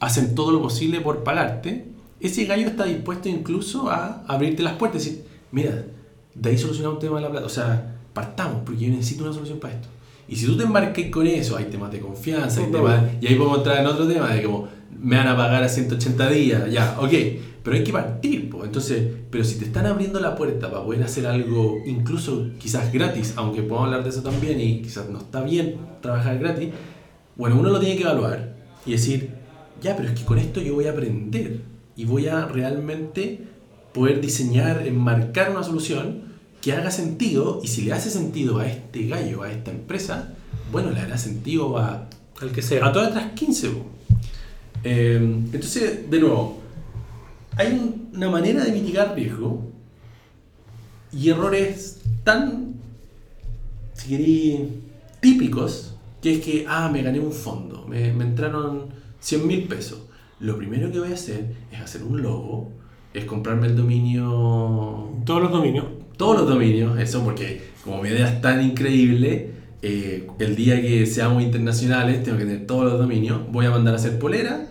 hacen 0.00 0.34
todo 0.34 0.52
lo 0.52 0.62
posible 0.62 1.02
por 1.02 1.22
pagarte. 1.22 1.86
Ese 2.20 2.46
gallo 2.46 2.66
está 2.66 2.84
dispuesto 2.84 3.28
incluso 3.28 3.90
a 3.90 4.24
abrirte 4.26 4.62
las 4.62 4.76
puertas 4.76 5.04
y 5.04 5.10
decir, 5.10 5.24
mira, 5.52 5.84
de 6.34 6.50
ahí 6.50 6.56
solucionamos 6.56 6.96
un 6.96 7.00
tema 7.00 7.16
de 7.16 7.22
la 7.22 7.30
plata. 7.30 7.46
O 7.46 7.50
sea, 7.50 7.96
partamos, 8.14 8.62
porque 8.64 8.86
yo 8.86 8.90
necesito 8.90 9.24
una 9.24 9.34
solución 9.34 9.60
para 9.60 9.74
esto. 9.74 9.88
Y 10.28 10.36
si 10.36 10.46
tú 10.46 10.56
te 10.56 10.64
embarcas 10.64 11.06
con 11.06 11.26
eso, 11.26 11.56
hay 11.56 11.64
temas 11.66 11.90
de 11.90 12.00
confianza, 12.00 12.60
hay 12.60 12.70
temas- 12.70 13.02
y 13.20 13.26
ahí 13.26 13.34
podemos 13.34 13.58
entrar 13.58 13.78
en 13.80 13.86
otro 13.86 14.06
tema 14.06 14.32
de 14.32 14.42
como, 14.42 14.68
me 15.00 15.16
van 15.16 15.28
a 15.28 15.36
pagar 15.36 15.62
a 15.62 15.68
180 15.68 16.28
días, 16.30 16.70
ya, 16.70 16.96
ok, 17.00 17.12
pero 17.62 17.76
hay 17.76 17.84
que 17.84 17.92
partir, 17.92 18.50
po. 18.50 18.64
entonces, 18.64 19.02
pero 19.30 19.44
si 19.44 19.58
te 19.58 19.64
están 19.66 19.86
abriendo 19.86 20.20
la 20.20 20.34
puerta 20.34 20.70
para 20.70 20.84
poder 20.84 21.02
hacer 21.02 21.26
algo 21.26 21.78
incluso 21.86 22.48
quizás 22.58 22.92
gratis, 22.92 23.34
aunque 23.36 23.62
podemos 23.62 23.86
hablar 23.86 24.02
de 24.04 24.10
eso 24.10 24.22
también 24.22 24.60
y 24.60 24.82
quizás 24.82 25.08
no 25.08 25.18
está 25.18 25.42
bien 25.42 25.76
trabajar 26.00 26.38
gratis, 26.38 26.70
bueno, 27.36 27.56
uno 27.58 27.70
lo 27.70 27.78
tiene 27.80 27.96
que 27.96 28.02
evaluar 28.02 28.54
y 28.86 28.92
decir, 28.92 29.30
ya, 29.80 29.96
pero 29.96 30.08
es 30.08 30.18
que 30.18 30.24
con 30.24 30.38
esto 30.38 30.60
yo 30.60 30.74
voy 30.74 30.86
a 30.86 30.90
aprender 30.92 31.60
y 31.96 32.04
voy 32.04 32.26
a 32.28 32.46
realmente 32.46 33.40
poder 33.94 34.20
diseñar, 34.20 34.86
enmarcar 34.86 35.50
una 35.50 35.62
solución 35.62 36.22
que 36.60 36.72
haga 36.72 36.90
sentido 36.90 37.60
y 37.62 37.68
si 37.68 37.82
le 37.82 37.92
hace 37.92 38.10
sentido 38.10 38.58
a 38.58 38.66
este 38.66 39.06
gallo, 39.06 39.42
a 39.42 39.52
esta 39.52 39.70
empresa, 39.70 40.34
bueno, 40.72 40.90
le 40.90 41.00
hará 41.00 41.16
sentido 41.18 41.78
a 41.78 42.08
Al 42.40 42.52
que 42.52 42.62
sea. 42.62 42.86
a 42.86 42.92
todas 42.92 43.10
otras 43.10 43.32
15. 43.32 43.70
po. 43.70 43.86
Eh, 44.84 45.16
entonces, 45.16 46.08
de 46.10 46.20
nuevo, 46.20 46.58
hay 47.56 47.72
un- 47.72 48.10
una 48.14 48.30
manera 48.30 48.64
de 48.64 48.72
mitigar 48.72 49.14
riesgo 49.14 49.62
y 51.12 51.30
errores 51.30 52.00
tan, 52.24 52.74
si 53.94 54.08
queréis, 54.08 54.60
típicos, 55.20 55.94
que 56.22 56.34
es 56.34 56.40
que, 56.44 56.64
ah, 56.68 56.88
me 56.92 57.02
gané 57.02 57.18
un 57.20 57.32
fondo, 57.32 57.84
me, 57.88 58.12
me 58.12 58.24
entraron 58.24 58.86
100 59.20 59.46
mil 59.46 59.64
pesos. 59.68 60.00
Lo 60.40 60.56
primero 60.56 60.92
que 60.92 61.00
voy 61.00 61.10
a 61.10 61.14
hacer 61.14 61.54
es 61.72 61.80
hacer 61.80 62.02
un 62.04 62.22
logo, 62.22 62.70
es 63.14 63.24
comprarme 63.24 63.66
el 63.66 63.76
dominio 63.76 65.08
Todos 65.24 65.42
los 65.42 65.50
dominios. 65.52 65.86
Todos 66.18 66.36
los 66.40 66.48
dominios, 66.48 66.98
eso 67.00 67.24
porque 67.24 67.62
como 67.82 68.02
mi 68.02 68.10
idea 68.10 68.28
es 68.28 68.42
tan 68.42 68.62
increíble, 68.62 69.52
eh, 69.80 70.26
el 70.40 70.56
día 70.56 70.82
que 70.82 71.06
seamos 71.06 71.42
internacionales 71.42 72.22
tengo 72.24 72.36
que 72.36 72.44
tener 72.44 72.66
todos 72.66 72.84
los 72.84 72.98
dominios, 72.98 73.40
voy 73.50 73.64
a 73.64 73.70
mandar 73.70 73.94
a 73.94 73.96
hacer 73.96 74.18
polera 74.18 74.66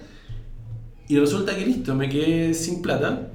y 1.07 1.17
resulta 1.17 1.55
que 1.55 1.65
listo, 1.65 1.95
me 1.95 2.09
quedé 2.09 2.53
sin 2.53 2.81
plata 2.81 3.29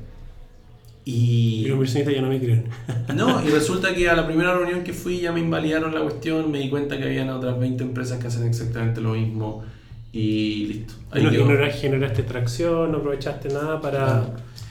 Y 1.04 1.62
y... 1.64 1.64
los 1.64 1.72
inversionistas 1.72 2.14
ya 2.14 2.20
no 2.22 2.28
me 2.28 2.38
creen. 2.38 2.66
No, 3.16 3.42
y 3.42 3.48
resulta 3.48 3.94
que 3.94 4.08
a 4.08 4.14
la 4.14 4.26
primera 4.26 4.54
reunión 4.54 4.84
que 4.84 4.92
fui 4.92 5.20
ya 5.20 5.32
me 5.32 5.40
invalidaron 5.40 5.94
la 5.94 6.02
cuestión, 6.02 6.50
me 6.50 6.58
di 6.58 6.68
cuenta 6.68 6.98
que 6.98 7.04
habían 7.04 7.30
otras 7.30 7.58
20 7.58 7.82
empresas 7.82 8.18
que 8.20 8.26
hacen 8.28 8.46
exactamente 8.46 9.00
lo 9.00 9.14
mismo 9.14 9.64
y 10.12 10.66
listo. 10.66 10.94
Ahí 11.10 11.22
Y 11.22 11.24
no, 11.24 11.30
no 11.46 11.70
generaste 11.72 12.22
tracción, 12.24 12.92
no 12.92 12.98
aprovechaste 12.98 13.48
nada 13.48 13.80
para, 13.80 14.28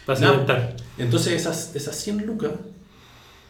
Nada. 0.07 0.45
para. 0.45 0.75
Entonces 0.99 1.33
esas, 1.33 1.75
esas 1.75 1.95
100 1.95 2.27
lucas 2.27 2.51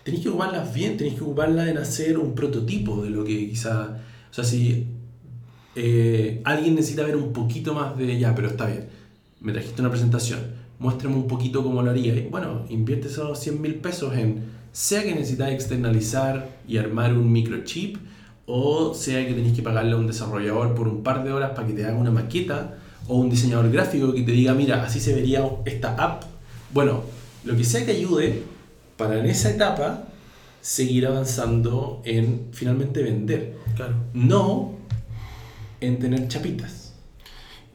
tenéis 0.03 0.23
que 0.23 0.29
ocuparlas 0.29 0.73
bien, 0.73 0.97
tenéis 0.97 1.15
que 1.15 1.23
ocuparlas 1.23 1.67
en 1.67 1.77
hacer 1.77 2.17
un 2.17 2.33
prototipo 2.33 3.03
de 3.03 3.09
lo 3.09 3.23
que 3.23 3.49
quizá... 3.49 3.97
O 4.29 4.33
sea, 4.33 4.43
si 4.43 4.87
eh, 5.75 6.41
alguien 6.43 6.75
necesita 6.75 7.03
ver 7.03 7.15
un 7.15 7.33
poquito 7.33 7.73
más 7.73 7.97
de... 7.97 8.19
Ya, 8.19 8.33
pero 8.35 8.49
está 8.49 8.67
bien, 8.67 8.87
me 9.39 9.51
trajiste 9.51 9.81
una 9.81 9.89
presentación, 9.89 10.39
muéstrame 10.79 11.15
un 11.15 11.27
poquito 11.27 11.63
cómo 11.63 11.81
lo 11.81 11.91
haría. 11.91 12.15
Y 12.15 12.27
bueno, 12.29 12.65
invierte 12.69 13.07
esos 13.07 13.39
100 13.39 13.61
mil 13.61 13.75
pesos 13.75 14.15
en... 14.15 14.61
Sea 14.71 15.03
que 15.03 15.13
necesitáis 15.13 15.55
externalizar 15.55 16.47
y 16.65 16.77
armar 16.77 17.13
un 17.13 17.29
microchip, 17.29 17.97
o 18.45 18.93
sea 18.93 19.25
que 19.27 19.33
tenéis 19.33 19.53
que 19.53 19.61
pagarle 19.61 19.91
a 19.93 19.97
un 19.97 20.07
desarrollador 20.07 20.73
por 20.75 20.87
un 20.87 21.03
par 21.03 21.25
de 21.25 21.33
horas 21.33 21.51
para 21.51 21.67
que 21.67 21.73
te 21.73 21.83
haga 21.83 21.97
una 21.97 22.11
maqueta, 22.11 22.77
o 23.07 23.17
un 23.17 23.29
diseñador 23.29 23.69
gráfico 23.69 24.13
que 24.13 24.21
te 24.21 24.31
diga, 24.31 24.53
mira, 24.53 24.83
así 24.83 25.01
se 25.01 25.13
vería 25.13 25.45
esta 25.65 25.95
app. 25.95 26.23
Bueno, 26.73 27.03
lo 27.43 27.57
que 27.57 27.65
sea 27.65 27.85
que 27.85 27.91
ayude 27.91 28.43
para 29.01 29.17
en 29.17 29.25
esa 29.25 29.49
etapa 29.49 30.03
seguir 30.61 31.07
avanzando 31.07 32.03
en 32.05 32.49
finalmente 32.51 33.01
vender. 33.01 33.55
Claro. 33.75 33.95
No 34.13 34.73
en 35.79 35.97
tener 35.97 36.27
chapitas. 36.27 36.93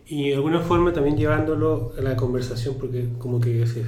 Y 0.06 0.28
de 0.28 0.36
alguna 0.36 0.60
forma 0.60 0.92
también 0.92 1.16
llevándolo 1.16 1.92
a 1.98 2.00
la 2.00 2.14
conversación, 2.14 2.76
porque 2.78 3.08
como 3.18 3.40
que 3.40 3.66
se, 3.66 3.82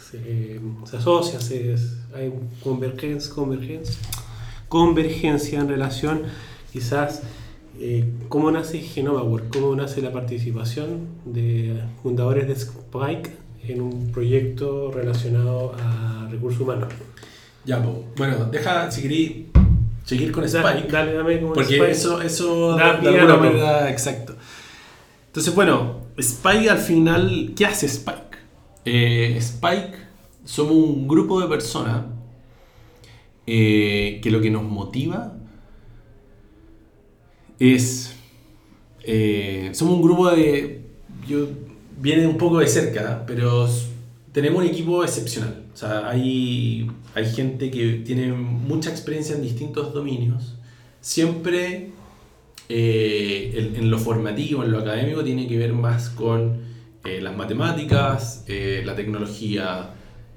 se, 0.00 0.60
se 0.84 0.96
asocia, 0.96 1.40
se, 1.40 1.74
hay 2.14 2.32
convergencia, 2.62 3.34
convergencia, 3.34 3.98
convergencia 4.68 5.58
en 5.58 5.68
relación 5.68 6.22
quizás 6.72 7.22
eh, 7.80 8.08
cómo 8.28 8.52
nace 8.52 8.78
Genova 8.78 9.24
Work, 9.24 9.52
cómo 9.52 9.74
nace 9.74 10.00
la 10.00 10.12
participación 10.12 11.08
de 11.24 11.82
fundadores 12.04 12.46
de 12.46 12.52
Spike 12.52 13.32
en 13.66 13.80
un 13.80 14.10
proyecto 14.12 14.90
relacionado 14.90 15.74
a 15.78 16.28
recursos 16.30 16.60
humanos. 16.60 16.88
Ya, 17.64 17.78
bueno, 18.16 18.46
deja 18.46 18.90
si 18.90 19.02
querí 19.02 19.50
seguir 20.04 20.32
con 20.32 20.44
Dale, 20.50 20.68
Spike. 20.78 20.92
dale, 20.92 21.12
dame 21.12 21.40
como 21.40 21.52
Porque 21.52 21.74
Spike. 21.74 21.90
eso, 21.90 22.20
eso 22.22 22.76
Da 22.76 22.94
de, 22.96 23.10
de 23.10 23.18
alguna 23.20 23.36
manera, 23.36 23.90
exacto. 23.90 24.34
Entonces, 25.26 25.54
bueno, 25.54 26.00
Spike 26.16 26.70
al 26.70 26.78
final, 26.78 27.52
¿qué 27.56 27.66
hace 27.66 27.86
Spike? 27.86 28.38
Eh, 28.84 29.36
Spike 29.38 29.92
somos 30.44 30.72
un 30.72 31.06
grupo 31.06 31.40
de 31.40 31.46
personas 31.48 32.06
eh, 33.46 34.20
que 34.22 34.30
lo 34.30 34.40
que 34.40 34.50
nos 34.50 34.62
motiva 34.64 35.36
es... 37.58 38.14
eh, 39.02 39.70
somos 39.74 39.94
un 39.94 40.02
grupo 40.02 40.30
de... 40.30 40.80
Yo, 41.28 41.46
viene 42.00 42.26
un 42.26 42.38
poco 42.38 42.58
de 42.58 42.66
cerca, 42.66 43.24
pero 43.26 43.68
tenemos 44.32 44.62
un 44.62 44.68
equipo 44.68 45.04
excepcional. 45.04 45.64
O 45.72 45.76
sea, 45.76 46.08
hay, 46.08 46.90
hay 47.14 47.26
gente 47.26 47.70
que 47.70 48.02
tiene 48.04 48.32
mucha 48.32 48.90
experiencia 48.90 49.34
en 49.36 49.42
distintos 49.42 49.92
dominios. 49.92 50.56
Siempre 51.00 51.90
eh, 52.68 53.72
en, 53.76 53.90
lo 53.90 53.98
formativo, 53.98 54.64
en 54.64 54.72
lo 54.72 54.78
académico, 54.78 55.22
tiene 55.22 55.46
que 55.46 55.58
ver 55.58 55.72
más 55.72 56.08
con 56.10 56.60
eh, 57.04 57.20
las 57.20 57.36
matemáticas, 57.36 58.44
eh, 58.46 58.82
la 58.84 58.94
tecnología, 58.94 59.90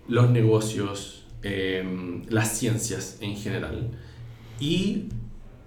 los 0.07 0.29
negocios, 0.29 1.23
eh, 1.43 2.21
las 2.29 2.57
ciencias 2.57 3.17
en 3.21 3.35
general. 3.35 3.91
Y 4.59 5.05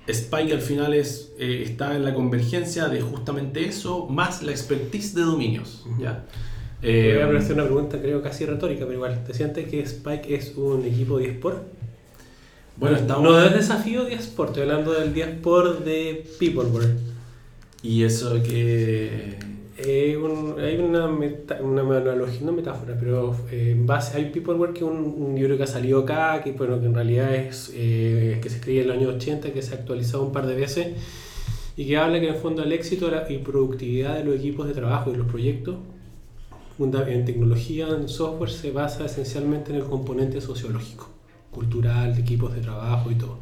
Spike 0.07 0.53
al 0.53 0.61
final 0.61 0.95
es, 0.95 1.33
eh, 1.39 1.63
está 1.65 1.97
en 1.97 2.05
la 2.05 2.15
convergencia 2.15 2.89
de 2.89 3.01
justamente 3.01 3.67
eso, 3.67 4.07
más 4.07 4.43
la 4.43 4.53
expertise 4.53 5.15
de 5.15 5.23
dominios. 5.23 5.85
¿ya? 5.99 6.25
Eh, 6.83 7.21
voy 7.27 7.37
a 7.37 7.39
hacer 7.39 7.55
una 7.55 7.65
pregunta, 7.65 8.01
creo 8.01 8.23
casi 8.23 8.47
retórica, 8.47 8.81
pero 8.81 8.95
igual. 8.95 9.25
¿Te 9.25 9.35
sientes 9.35 9.69
que 9.69 9.81
Spike 9.81 10.35
es 10.35 10.57
un 10.57 10.85
equipo 10.85 11.19
de 11.19 11.31
eSport? 11.31 11.63
bueno, 12.77 12.97
estamos... 12.97 13.25
No 13.25 13.43
es 13.43 13.53
desafío 13.53 14.05
de 14.05 14.15
eSport, 14.15 14.51
estoy 14.51 14.63
hablando 14.63 14.93
del 14.93 15.13
de 15.13 15.23
eSport 15.23 15.85
de 15.85 16.27
Peopleware. 16.39 16.97
Y 17.83 18.05
eso 18.05 18.43
que... 18.43 19.56
Eh, 19.79 20.17
un- 20.17 20.59
hay 20.59 20.77
una, 20.79 21.07
meta- 21.07 21.59
una 21.63 21.83
analogía, 21.83 22.41
no 22.43 22.53
metáfora, 22.53 22.97
pero 22.99 23.37
eh, 23.51 23.73
en 23.73 23.87
base, 23.87 24.17
hay 24.17 24.31
Peopleware 24.31 24.73
que 24.73 24.79
es 24.81 24.85
un, 24.87 24.97
un 25.19 25.35
libro 25.35 25.57
que 25.59 25.65
ha 25.65 25.67
salido 25.67 26.01
acá, 26.01 26.41
que, 26.43 26.53
bueno, 26.53 26.81
que 26.81 26.87
en 26.87 26.95
realidad 26.95 27.35
es 27.35 27.71
eh, 27.75 28.39
que 28.43 28.49
se 28.49 28.57
escribe 28.57 28.83
en 28.85 28.91
el 28.91 28.97
año 28.97 29.09
80, 29.11 29.53
que 29.53 29.61
se 29.63 29.75
ha 29.75 29.79
actualizado 29.79 30.23
un 30.25 30.33
par 30.33 30.47
de 30.47 30.55
veces 30.55 30.89
y 31.77 31.87
que 31.87 31.97
habla 31.99 32.21
que 32.21 32.29
en 32.29 32.35
el 32.35 32.41
fondo 32.41 32.63
el 32.63 32.73
éxito 32.73 33.11
y 33.29 33.39
productividad 33.39 34.17
de 34.17 34.25
los 34.25 34.37
equipos 34.37 34.67
de 34.67 34.73
trabajo 34.75 35.13
y 35.13 35.17
los 35.17 35.27
proyectos 35.27 35.77
en 36.79 37.25
tecnología, 37.25 37.89
en 37.89 38.09
software, 38.09 38.51
se 38.51 38.71
basa 38.71 39.07
esencialmente 39.07 39.71
en 39.71 39.77
el 39.79 39.85
componente 39.85 40.41
sociológico, 40.41 41.09
cultural, 41.51 42.15
de 42.15 42.21
equipos 42.21 42.55
de 42.55 42.61
trabajo 42.61 43.11
y 43.11 43.15
todo. 43.15 43.39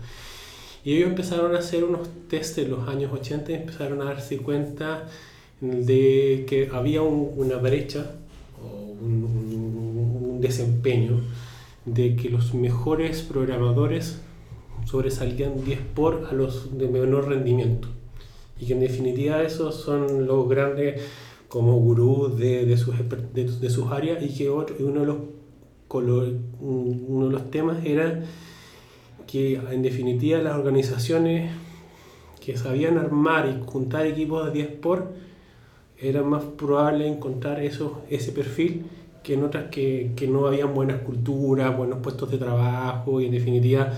Y 0.84 0.94
ellos 0.96 1.08
empezaron 1.10 1.54
a 1.56 1.58
hacer 1.60 1.82
unos 1.84 2.08
test 2.28 2.58
en 2.58 2.70
los 2.70 2.88
años 2.88 3.12
80 3.12 3.52
y 3.52 3.54
empezaron 3.56 4.00
a 4.02 4.04
darse 4.06 4.38
cuenta 4.38 5.04
de 5.86 6.44
que 6.48 6.68
había 6.72 7.02
un- 7.02 7.30
una 7.36 7.56
brecha 7.56 8.12
o 8.62 8.92
un, 9.04 10.40
desempeño 10.40 11.20
de 11.86 12.16
que 12.16 12.28
los 12.28 12.52
mejores 12.52 13.22
programadores 13.22 14.20
sobresalían 14.84 15.64
10 15.64 15.80
por 15.94 16.26
a 16.30 16.34
los 16.34 16.76
de 16.76 16.86
menor 16.88 17.28
rendimiento. 17.28 17.88
Y 18.60 18.66
que 18.66 18.74
en 18.74 18.80
definitiva 18.80 19.42
esos 19.42 19.74
son 19.76 20.26
los 20.26 20.46
grandes 20.48 21.00
como 21.48 21.78
gurús 21.78 22.36
de, 22.36 22.66
de, 22.66 22.76
sus, 22.76 22.94
de, 23.32 23.44
de 23.44 23.70
sus 23.70 23.90
áreas 23.90 24.22
y 24.22 24.34
que 24.36 24.50
otro, 24.50 24.76
uno, 24.80 25.00
de 25.00 25.06
los 25.06 25.16
uno 26.60 27.26
de 27.26 27.32
los 27.32 27.50
temas 27.50 27.84
era 27.84 28.22
que 29.26 29.54
en 29.70 29.82
definitiva 29.82 30.38
las 30.40 30.56
organizaciones 30.56 31.50
que 32.44 32.56
sabían 32.56 32.98
armar 32.98 33.48
y 33.48 33.64
juntar 33.64 34.04
equipos 34.06 34.44
de 34.46 34.52
10 34.52 34.68
por 34.80 35.12
era 36.00 36.22
más 36.22 36.44
probable 36.44 37.06
encontrar 37.06 37.60
eso, 37.60 38.02
ese 38.10 38.32
perfil 38.32 38.84
que 39.24 39.34
en 39.34 39.42
otras 39.42 39.70
que, 39.70 40.12
que 40.14 40.28
no 40.28 40.46
habían 40.46 40.74
buenas 40.74 41.00
culturas, 41.00 41.76
buenos 41.76 41.98
puestos 42.00 42.30
de 42.30 42.38
trabajo 42.38 43.20
y 43.20 43.26
en 43.26 43.32
definitiva, 43.32 43.90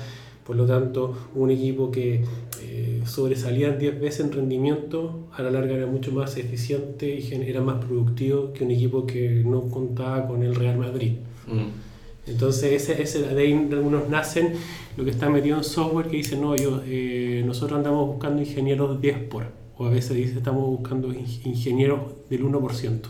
por 0.46 0.54
lo 0.54 0.64
tanto, 0.64 1.16
un 1.34 1.50
equipo 1.50 1.90
que 1.90 2.22
eh, 2.62 3.02
sobresalía 3.04 3.72
10 3.72 4.00
veces 4.00 4.20
en 4.20 4.32
rendimiento, 4.32 5.26
a 5.32 5.42
la 5.42 5.50
larga 5.50 5.74
era 5.74 5.86
mucho 5.86 6.12
más 6.12 6.36
eficiente 6.36 7.18
y 7.18 7.34
era 7.48 7.60
más 7.60 7.84
productivo 7.84 8.52
que 8.52 8.64
un 8.64 8.70
equipo 8.70 9.04
que 9.04 9.42
no 9.44 9.62
contaba 9.62 10.28
con 10.28 10.44
el 10.44 10.54
Real 10.54 10.78
Madrid. 10.78 11.14
Mm. 11.48 12.30
Entonces, 12.30 12.72
ese, 12.72 13.02
ese, 13.02 13.22
de 13.22 13.40
ahí 13.40 13.52
algunos 13.52 14.08
nacen 14.08 14.54
lo 14.96 15.04
que 15.04 15.10
está 15.10 15.28
metido 15.28 15.58
en 15.58 15.64
software 15.64 16.06
que 16.06 16.16
dice, 16.18 16.36
no, 16.36 16.56
yo, 16.56 16.82
eh, 16.86 17.42
nosotros 17.44 17.78
andamos 17.78 18.06
buscando 18.06 18.42
ingenieros 18.42 19.00
10 19.00 19.18
por, 19.24 19.46
o 19.78 19.86
a 19.86 19.90
veces 19.90 20.16
dice, 20.16 20.38
estamos 20.38 20.64
buscando 20.66 21.08
ing- 21.12 21.40
ingenieros 21.44 22.00
del 22.30 22.44
1%. 22.44 23.08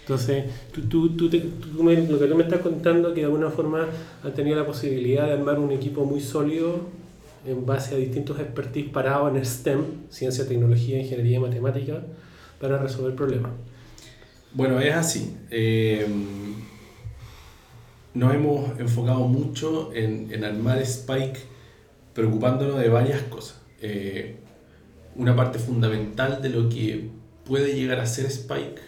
Entonces, 0.00 0.44
tú, 0.72 0.82
tú, 0.82 1.08
tú 1.10 1.24
lo 1.24 2.18
que 2.18 2.26
tú 2.28 2.36
me 2.36 2.42
estás 2.44 2.60
contando 2.60 3.12
que 3.12 3.20
de 3.20 3.26
alguna 3.26 3.50
forma 3.50 3.86
han 4.22 4.34
tenido 4.34 4.56
la 4.56 4.64
posibilidad 4.64 5.26
de 5.26 5.32
armar 5.32 5.58
un 5.58 5.72
equipo 5.72 6.04
muy 6.04 6.20
sólido 6.20 6.80
en 7.44 7.66
base 7.66 7.94
a 7.94 7.98
distintos 7.98 8.38
expertise 8.38 8.88
parados 8.88 9.34
en 9.36 9.44
STEM, 9.44 9.80
ciencia, 10.10 10.46
tecnología, 10.46 11.00
ingeniería 11.00 11.38
y 11.38 11.40
matemática, 11.40 12.02
para 12.60 12.78
resolver 12.78 13.14
problemas. 13.14 13.50
Bueno, 14.54 14.80
es 14.80 14.94
así. 14.94 15.36
Eh, 15.50 16.06
nos 18.14 18.34
hemos 18.34 18.78
enfocado 18.80 19.20
mucho 19.26 19.92
en, 19.92 20.32
en 20.32 20.44
armar 20.44 20.78
Spike 20.78 21.38
preocupándonos 22.14 22.78
de 22.80 22.88
varias 22.88 23.22
cosas. 23.24 23.60
Eh, 23.82 24.36
una 25.18 25.34
parte 25.34 25.58
fundamental 25.58 26.40
de 26.42 26.50
lo 26.50 26.68
que 26.68 27.10
puede 27.44 27.74
llegar 27.74 28.00
a 28.00 28.06
ser 28.06 28.26
Spike 28.26 28.80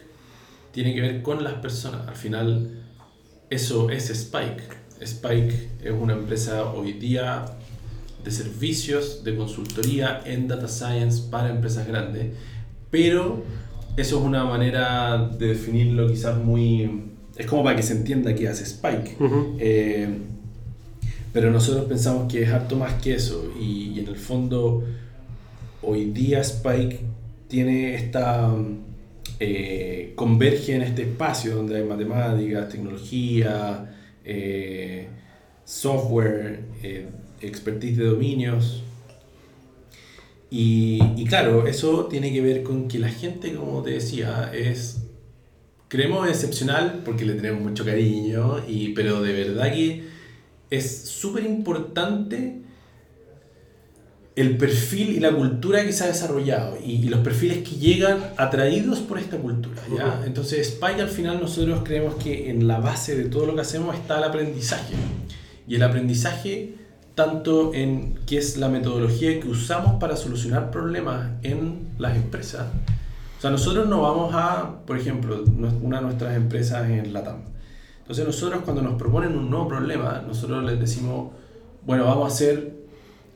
tiene 0.73 0.95
que 0.95 1.01
ver 1.01 1.23
con 1.23 1.43
las 1.43 1.55
personas. 1.55 2.07
Al 2.07 2.17
final, 2.17 2.83
eso 3.51 3.91
es 3.91 4.11
Spike. 4.11 4.63
Spike 5.01 5.71
es 5.83 5.93
una 5.93 6.15
empresa 6.15 6.73
hoy 6.73 6.93
día 6.95 7.45
de 8.25 8.31
servicios, 8.31 9.25
de 9.25 9.37
consultoría 9.37 10.21
en 10.25 10.49
data 10.49 10.69
science 10.69 11.23
para 11.31 11.51
empresas 11.51 11.87
grandes, 11.87 12.35
pero 12.91 13.45
eso 13.97 14.19
es 14.19 14.25
una 14.25 14.45
manera 14.45 15.31
de 15.39 15.49
definirlo 15.49 16.09
quizás 16.09 16.37
muy... 16.37 17.05
Es 17.37 17.47
como 17.47 17.63
para 17.63 17.77
que 17.77 17.83
se 17.83 17.93
entienda 17.93 18.35
qué 18.35 18.49
hace 18.49 18.65
Spike. 18.65 19.17
Eh, 19.59 20.19
pero 21.33 21.51
nosotros 21.53 21.85
pensamos 21.85 22.31
que 22.31 22.43
es 22.43 22.51
harto 22.51 22.75
más 22.77 22.95
que 22.95 23.15
eso 23.15 23.53
y, 23.61 23.93
y 23.95 24.01
en 24.01 24.09
el 24.09 24.17
fondo 24.17 24.85
hoy 25.83 26.07
día 26.07 26.41
Spike 26.41 27.01
tiene 27.49 27.95
esta... 27.95 28.55
eh, 29.41 30.13
converge 30.17 30.75
en 30.75 30.83
este 30.83 31.03
espacio 31.03 31.55
donde 31.55 31.77
hay 31.77 31.85
matemáticas, 31.85 32.69
tecnología, 32.69 33.95
eh, 34.25 35.09
software, 35.65 36.61
eh, 36.83 37.07
expertise 37.41 37.99
de 37.99 38.05
dominios. 38.05 38.83
Y, 40.51 40.99
y 41.17 41.25
claro, 41.27 41.67
eso 41.67 42.07
tiene 42.07 42.33
que 42.33 42.41
ver 42.41 42.63
con 42.63 42.89
que 42.89 42.99
la 42.99 43.11
gente, 43.11 43.55
como 43.55 43.83
te 43.83 43.91
decía, 43.91 44.51
es 44.53 45.05
creemos 45.89 46.29
excepcional 46.29 47.03
porque 47.05 47.25
le 47.25 47.35
tenemos 47.35 47.63
mucho 47.63 47.85
cariño, 47.85 48.63
y, 48.67 48.91
pero 48.91 49.23
de 49.23 49.33
verdad 49.33 49.73
que 49.73 50.05
es 50.71 51.09
súper 51.09 51.45
importante 51.45 52.61
el 54.41 54.57
perfil 54.57 55.11
y 55.11 55.21
la 55.21 55.33
cultura 55.33 55.85
que 55.85 55.93
se 55.93 56.05
ha 56.05 56.07
desarrollado 56.07 56.77
y, 56.85 56.93
y 56.93 57.09
los 57.09 57.21
perfiles 57.21 57.59
que 57.59 57.77
llegan 57.77 58.19
atraídos 58.37 59.01
por 59.01 59.19
esta 59.19 59.37
cultura. 59.37 59.81
¿ya? 59.95 60.23
Entonces, 60.27 60.69
Spike 60.69 61.01
al 61.01 61.09
final 61.09 61.41
nosotros 61.41 61.83
creemos 61.85 62.17
que 62.17 62.51
en 62.51 62.69
la 62.69 62.79
base 62.79 63.17
de 63.17 63.25
todo 63.25 63.47
lo 63.47 63.55
que 63.55 63.63
hacemos 63.63 63.95
está 63.97 64.19
el 64.19 64.25
aprendizaje. 64.25 64.95
Y 65.67 65.75
el 65.75 65.83
aprendizaje 65.83 66.75
tanto 67.19 67.75
en 67.75 68.15
qué 68.27 68.39
es 68.39 68.59
la 68.59 68.69
metodología 68.69 69.41
que 69.41 69.49
usamos 69.49 69.99
para 69.99 70.17
solucionar 70.17 70.71
problemas 70.71 71.31
en 71.43 71.89
las 71.99 72.15
empresas. 72.15 72.69
O 73.39 73.41
sea, 73.41 73.51
nosotros 73.51 73.89
no 73.89 74.03
vamos 74.03 74.33
a, 74.37 74.85
por 74.87 74.97
ejemplo, 74.97 75.43
una 75.83 75.97
de 75.97 76.03
nuestras 76.03 76.37
empresas 76.37 76.89
en 76.89 77.13
Latam. 77.13 77.39
Entonces 78.03 78.25
nosotros 78.25 78.63
cuando 78.65 78.83
nos 78.83 78.95
proponen 78.95 79.37
un 79.37 79.51
nuevo 79.51 79.67
problema, 79.67 80.23
nosotros 80.25 80.65
les 80.65 80.79
decimos, 80.79 81.33
bueno, 81.85 82.05
vamos 82.05 82.31
a 82.31 82.35
hacer, 82.35 82.75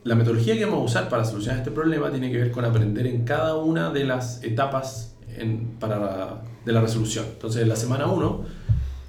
la 0.03 0.15
metodología 0.15 0.55
que 0.55 0.65
vamos 0.65 0.81
a 0.81 0.83
usar 0.83 1.09
para 1.09 1.23
solucionar 1.23 1.59
este 1.59 1.71
problema 1.71 2.11
tiene 2.11 2.31
que 2.31 2.37
ver 2.37 2.51
con 2.51 2.65
aprender 2.65 3.07
en 3.07 3.23
cada 3.23 3.55
una 3.55 3.89
de 3.91 4.03
las 4.03 4.43
etapas 4.43 5.15
en, 5.37 5.77
para 5.79 6.43
de 6.65 6.71
la 6.71 6.81
resolución. 6.81 7.25
Entonces, 7.33 7.67
la 7.67 7.75
semana 7.75 8.07
1 8.07 8.45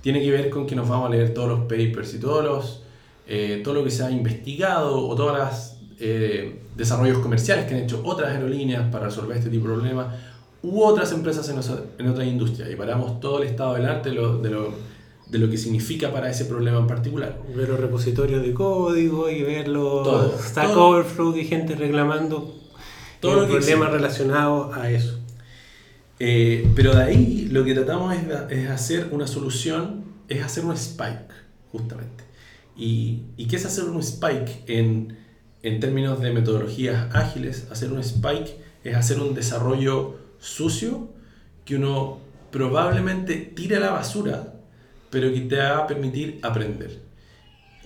tiene 0.01 0.21
que 0.21 0.31
ver 0.31 0.51
con 0.51 0.67
que 0.67 0.77
nos 0.77 0.89
vamos 0.89 1.09
a 1.09 1.11
leer 1.11 1.33
todos 1.33 1.49
los 1.49 1.61
papers 1.61 2.15
y 2.15 2.21
todos 2.21 2.45
los 2.45 2.81
eh, 3.27 3.63
todo 3.65 3.75
lo 3.75 3.85
que 3.85 3.91
se 3.91 4.05
ha 4.05 4.11
investigado 4.11 5.09
o 5.09 5.15
todos 5.15 5.39
los 5.39 5.77
eh, 5.99 6.61
desarrollos 6.77 7.19
comerciales 7.19 7.65
que 7.65 7.75
han 7.75 7.81
hecho 7.81 8.03
otras 8.05 8.31
aerolíneas 8.33 8.91
para 8.93 9.07
resolver 9.07 9.39
este 9.39 9.49
tipo 9.49 9.67
de 9.67 9.75
problemas 9.75 10.15
u 10.63 10.83
otras 10.83 11.11
empresas 11.13 11.49
en, 11.49 11.59
en 11.99 12.11
otras 12.11 12.27
industrias 12.27 12.71
y 12.71 12.77
paramos 12.77 13.21
todo 13.21 13.43
el 13.43 13.49
estado 13.49 13.75
del 13.75 13.87
arte 13.87 14.11
de 14.11 14.15
lo, 14.15 14.39
de, 14.39 14.51
lo, 14.51 14.75
de 15.35 15.41
lo 15.41 15.51
que 15.51 15.59
significa 15.59 16.13
para 16.13 16.31
ese 16.31 16.45
problema 16.45 16.79
en 16.79 16.87
particular. 16.87 17.37
Ver 17.57 17.69
los 17.69 17.81
repositorios 17.81 18.41
de 18.41 18.55
código 18.55 19.29
y 19.29 19.43
ver 19.43 19.67
los 19.67 20.41
Stack 20.41 20.77
Overflow 20.77 21.37
y 21.37 21.45
gente 21.45 21.75
reclamando 21.75 22.55
todos 23.19 23.51
problemas 23.51 23.91
relacionados 23.91 24.77
a 24.77 24.93
eso. 24.93 25.19
Eh, 26.21 26.71
pero 26.77 26.95
de 26.95 27.03
ahí 27.03 27.49
lo 27.51 27.65
que 27.65 27.75
tratamos 27.75 28.15
es, 28.15 28.23
es, 28.51 28.71
hacer 28.71 29.09
una 29.11 29.27
solución, 29.27 30.05
es 30.29 30.41
hacer 30.41 30.65
un 30.65 30.73
spike, 30.75 31.35
justamente. 31.73 32.23
¿Y, 32.77 33.23
y 33.37 33.49
qué 33.49 33.57
es 33.57 33.67
hacer 33.67 33.87
un 33.87 33.99
spike 33.99 34.63
en, 34.69 35.19
en 35.65 35.81
términos 35.81 36.21
de 36.21 36.31
metodologías 36.31 37.13
ágiles? 37.13 37.67
Hacer 37.73 37.93
un 37.93 37.99
spike 37.99 38.57
es 38.85 38.95
hacer 38.95 39.19
un 39.19 39.35
desarrollo 39.35 40.15
sucio 40.39 41.09
que 41.65 41.75
uno 41.75 42.21
probablemente 42.53 43.35
tire 43.35 43.79
a 43.79 43.81
la 43.81 43.91
basura, 43.91 44.54
pero 45.15 45.33
que 45.33 45.43
te 45.43 45.57
va 45.57 45.79
a 45.79 45.87
permitir 45.87 46.41
aprender. 46.43 47.01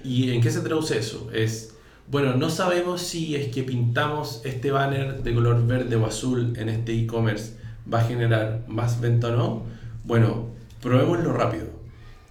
¿Y 0.03 0.31
en 0.31 0.41
qué 0.41 0.51
se 0.51 0.62
traduce 0.62 0.97
eso? 0.97 1.29
Es, 1.31 1.75
bueno, 2.11 2.35
no 2.35 2.49
sabemos 2.49 3.03
si 3.03 3.37
es 3.37 3.49
que 3.49 3.64
pintamos 3.64 4.41
este 4.47 4.71
banner 4.71 5.23
de 5.23 5.35
color 5.35 5.67
verde 5.67 5.95
o 5.97 6.07
azul 6.07 6.55
en 6.57 6.71
este 6.71 6.99
e-commerce 6.99 7.53
va 7.93 8.01
a 8.01 8.05
generar 8.05 8.64
más 8.67 9.03
venta 9.03 9.29
o 9.29 9.37
no. 9.37 9.62
Bueno, 10.05 10.47
probémoslo 10.81 11.35
rápido. 11.35 11.67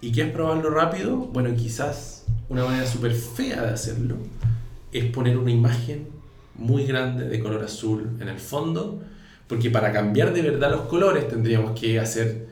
¿Y 0.00 0.10
qué 0.10 0.22
es 0.22 0.32
probarlo 0.32 0.68
rápido? 0.70 1.16
Bueno, 1.16 1.54
quizás 1.54 2.26
una 2.48 2.64
manera 2.64 2.84
súper 2.84 3.12
fea 3.12 3.62
de 3.62 3.74
hacerlo 3.74 4.16
es 4.90 5.04
poner 5.04 5.38
una 5.38 5.52
imagen 5.52 6.08
muy 6.56 6.86
grande 6.86 7.28
de 7.28 7.38
color 7.38 7.62
azul 7.62 8.16
en 8.20 8.26
el 8.26 8.40
fondo, 8.40 9.00
porque 9.46 9.70
para 9.70 9.92
cambiar 9.92 10.32
de 10.32 10.42
verdad 10.42 10.72
los 10.72 10.82
colores 10.82 11.28
tendríamos 11.28 11.78
que 11.78 12.00
hacer 12.00 12.47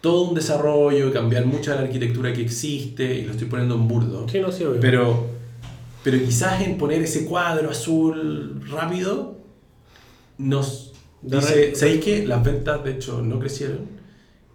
todo 0.00 0.22
un 0.22 0.34
desarrollo, 0.34 1.12
cambiar 1.12 1.46
mucha 1.46 1.72
de 1.72 1.78
la 1.78 1.82
arquitectura 1.84 2.32
que 2.32 2.42
existe, 2.42 3.16
y 3.16 3.22
lo 3.22 3.32
estoy 3.32 3.48
poniendo 3.48 3.74
en 3.74 3.88
burdo. 3.88 4.28
Sí, 4.28 4.40
no, 4.40 4.52
sí, 4.52 4.64
pero, 4.80 5.26
pero 6.04 6.18
quizás 6.24 6.62
en 6.62 6.78
poner 6.78 7.02
ese 7.02 7.24
cuadro 7.24 7.70
azul 7.70 8.62
rápido, 8.70 9.38
nos 10.38 10.92
dice, 11.22 11.74
¿sabéis 11.74 12.04
que 12.04 12.26
las 12.26 12.44
ventas 12.44 12.84
de 12.84 12.92
hecho 12.92 13.22
no 13.22 13.38
crecieron? 13.38 13.96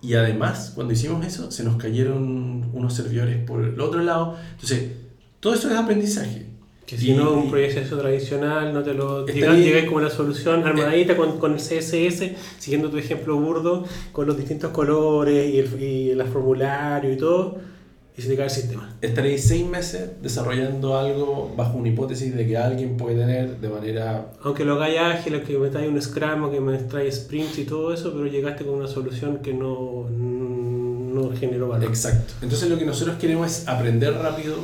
Y 0.02 0.16
además, 0.16 0.72
cuando 0.74 0.94
hicimos 0.94 1.26
eso, 1.26 1.52
se 1.52 1.64
nos 1.64 1.76
cayeron 1.76 2.72
unos 2.74 2.94
servidores 2.94 3.38
por 3.44 3.64
el 3.64 3.80
otro 3.80 4.02
lado. 4.02 4.36
Entonces, 4.54 4.92
todo 5.40 5.54
eso 5.54 5.70
es 5.70 5.78
aprendizaje. 5.78 6.51
Que 6.86 6.98
si 6.98 7.14
no, 7.14 7.32
un 7.32 7.50
proceso 7.50 7.98
tradicional, 7.98 8.74
no 8.74 8.84
te 8.84 8.94
lo 8.94 9.26
llegas 9.26 9.86
como 9.86 10.02
la 10.02 10.10
solución 10.10 10.66
armadita 10.66 11.16
con, 11.16 11.40
con 11.40 11.54
el 11.54 11.60
CSS, 11.60 12.32
siguiendo 12.60 12.90
tu 12.90 12.98
ejemplo 12.98 13.38
burdo, 13.38 13.86
con 14.12 14.28
los 14.28 14.38
distintos 14.38 14.72
colores 14.72 15.54
y 15.54 15.60
el, 15.60 15.82
y 15.82 16.10
el 16.10 16.24
formulario 16.24 17.14
y 17.14 17.18
todo 17.18 17.72
y 18.18 18.22
se 18.22 18.28
te 18.28 18.36
cae 18.36 18.46
el 18.46 18.52
sistema. 18.52 18.96
Estaréis 19.02 19.44
seis 19.46 19.66
meses 19.66 20.10
desarrollando 20.22 20.98
algo 20.98 21.54
bajo 21.56 21.78
una 21.78 21.90
hipótesis 21.90 22.36
de 22.36 22.46
que 22.46 22.58
alguien 22.58 22.98
puede 22.98 23.16
tener 23.16 23.58
de 23.60 23.70
manera... 23.70 24.34
Aunque 24.44 24.66
lo 24.66 24.76
hagáis 24.76 25.00
ágil, 25.00 25.42
que 25.44 25.58
metáis 25.58 25.90
un 25.90 26.02
Scrum, 26.02 26.52
que 26.52 26.60
me 26.60 26.78
trae 26.78 27.12
sprints 27.12 27.60
y 27.60 27.64
todo 27.64 27.94
eso, 27.94 28.12
pero 28.12 28.28
llegaste 28.28 28.66
con 28.66 28.76
una 28.76 28.88
solución 28.88 29.38
que 29.38 29.54
no, 29.54 30.10
no 30.10 31.32
generó 31.38 31.70
valor. 31.70 31.88
Exacto. 31.88 32.34
Entonces 32.42 32.70
lo 32.70 32.78
que 32.78 32.86
nosotros 32.86 33.18
queremos 33.18 33.48
es 33.50 33.68
aprender 33.68 34.14
rápido 34.14 34.56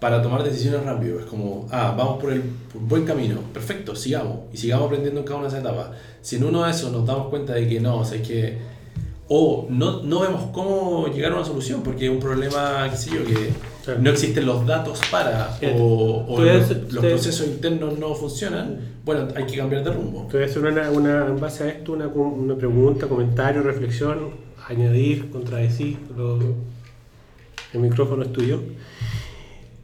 para 0.00 0.22
tomar 0.22 0.42
decisiones 0.42 0.84
rápido. 0.84 1.20
Es 1.20 1.26
como, 1.26 1.68
ah, 1.70 1.94
vamos 1.96 2.20
por 2.20 2.32
el 2.32 2.42
buen 2.74 3.04
camino, 3.04 3.40
perfecto, 3.52 3.94
sigamos. 3.94 4.40
Y 4.52 4.56
sigamos 4.56 4.86
aprendiendo 4.86 5.20
en 5.20 5.26
cada 5.26 5.38
una 5.38 5.48
de 5.48 5.56
esas 5.56 5.64
etapas. 5.64 5.90
Si 6.22 6.36
en 6.36 6.44
uno 6.44 6.64
de 6.64 6.70
esos 6.70 6.90
nos 6.90 7.06
damos 7.06 7.28
cuenta 7.28 7.52
de 7.52 7.68
que 7.68 7.80
no, 7.80 7.98
o 7.98 8.04
sea, 8.04 8.18
es 8.18 8.26
que 8.26 8.58
o 9.32 9.68
no, 9.70 10.02
no 10.02 10.20
vemos 10.20 10.50
cómo 10.52 11.06
llegar 11.06 11.30
a 11.30 11.36
una 11.36 11.44
solución 11.44 11.84
porque 11.84 12.06
es 12.06 12.10
un 12.10 12.18
problema, 12.18 12.88
qué 12.90 12.96
sé 12.96 13.10
yo, 13.10 13.24
que 13.24 13.52
no 14.00 14.10
existen 14.10 14.44
los 14.44 14.66
datos 14.66 15.00
para 15.08 15.56
o, 15.78 16.24
o 16.26 16.40
los, 16.40 16.64
procesos 16.64 17.46
internos 17.46 17.96
no 17.96 18.12
funcionan, 18.16 18.80
bueno, 19.04 19.28
hay 19.36 19.46
que 19.46 19.56
cambiar 19.56 19.84
de 19.84 19.92
rumbo. 19.92 20.26
Te 20.28 20.36
voy 20.36 20.46
a 20.46 20.50
hacer 20.50 20.64
una, 20.64 20.90
una, 20.90 21.26
en 21.28 21.38
base 21.38 21.62
a 21.62 21.68
esto 21.68 21.92
una, 21.92 22.08
una 22.08 22.56
pregunta, 22.56 23.06
comentario, 23.06 23.62
reflexión, 23.62 24.30
añadir, 24.68 25.30
contradecir, 25.30 25.98
el 27.72 27.80
micrófono 27.80 28.24
es 28.24 28.32
tuyo. 28.32 28.60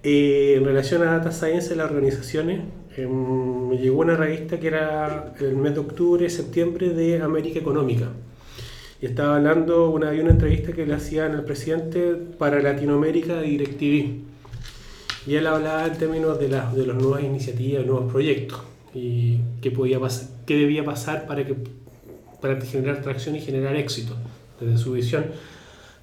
Eh, 0.08 0.54
en 0.56 0.64
relación 0.64 1.02
a 1.02 1.18
Data 1.18 1.32
Science 1.32 1.72
en 1.72 1.78
las 1.78 1.90
organizaciones, 1.90 2.60
em, 2.96 3.68
me 3.68 3.76
llegó 3.76 4.02
una 4.02 4.14
revista 4.14 4.60
que 4.60 4.68
era 4.68 5.34
el 5.40 5.56
mes 5.56 5.74
de 5.74 5.80
octubre, 5.80 6.30
septiembre 6.30 6.90
de 6.90 7.20
América 7.20 7.58
Económica 7.58 8.10
y 9.02 9.06
estaba 9.06 9.34
hablando, 9.34 9.90
una, 9.90 10.10
había 10.10 10.22
una 10.22 10.30
entrevista 10.30 10.70
que 10.72 10.86
le 10.86 10.94
hacían 10.94 11.32
al 11.32 11.44
presidente 11.44 12.14
para 12.38 12.62
Latinoamérica 12.62 13.34
de 13.34 13.48
DirecTV. 13.48 14.20
Y 15.26 15.34
él 15.34 15.44
hablaba 15.48 15.86
en 15.86 15.98
términos 15.98 16.38
de, 16.38 16.50
las 16.50 16.72
de 16.76 16.86
las 16.86 16.96
nuevas 16.96 17.24
iniciativas, 17.24 17.84
nuevos 17.84 18.12
proyectos 18.12 18.60
y 18.94 19.40
qué, 19.60 19.72
podía 19.72 19.98
qué 20.46 20.54
debía 20.56 20.84
pasar 20.84 21.26
para, 21.26 21.44
que, 21.44 21.56
para 22.40 22.60
generar 22.60 23.02
tracción 23.02 23.34
y 23.34 23.40
generar 23.40 23.74
éxito, 23.74 24.14
desde 24.60 24.78
su 24.78 24.92
visión, 24.92 25.24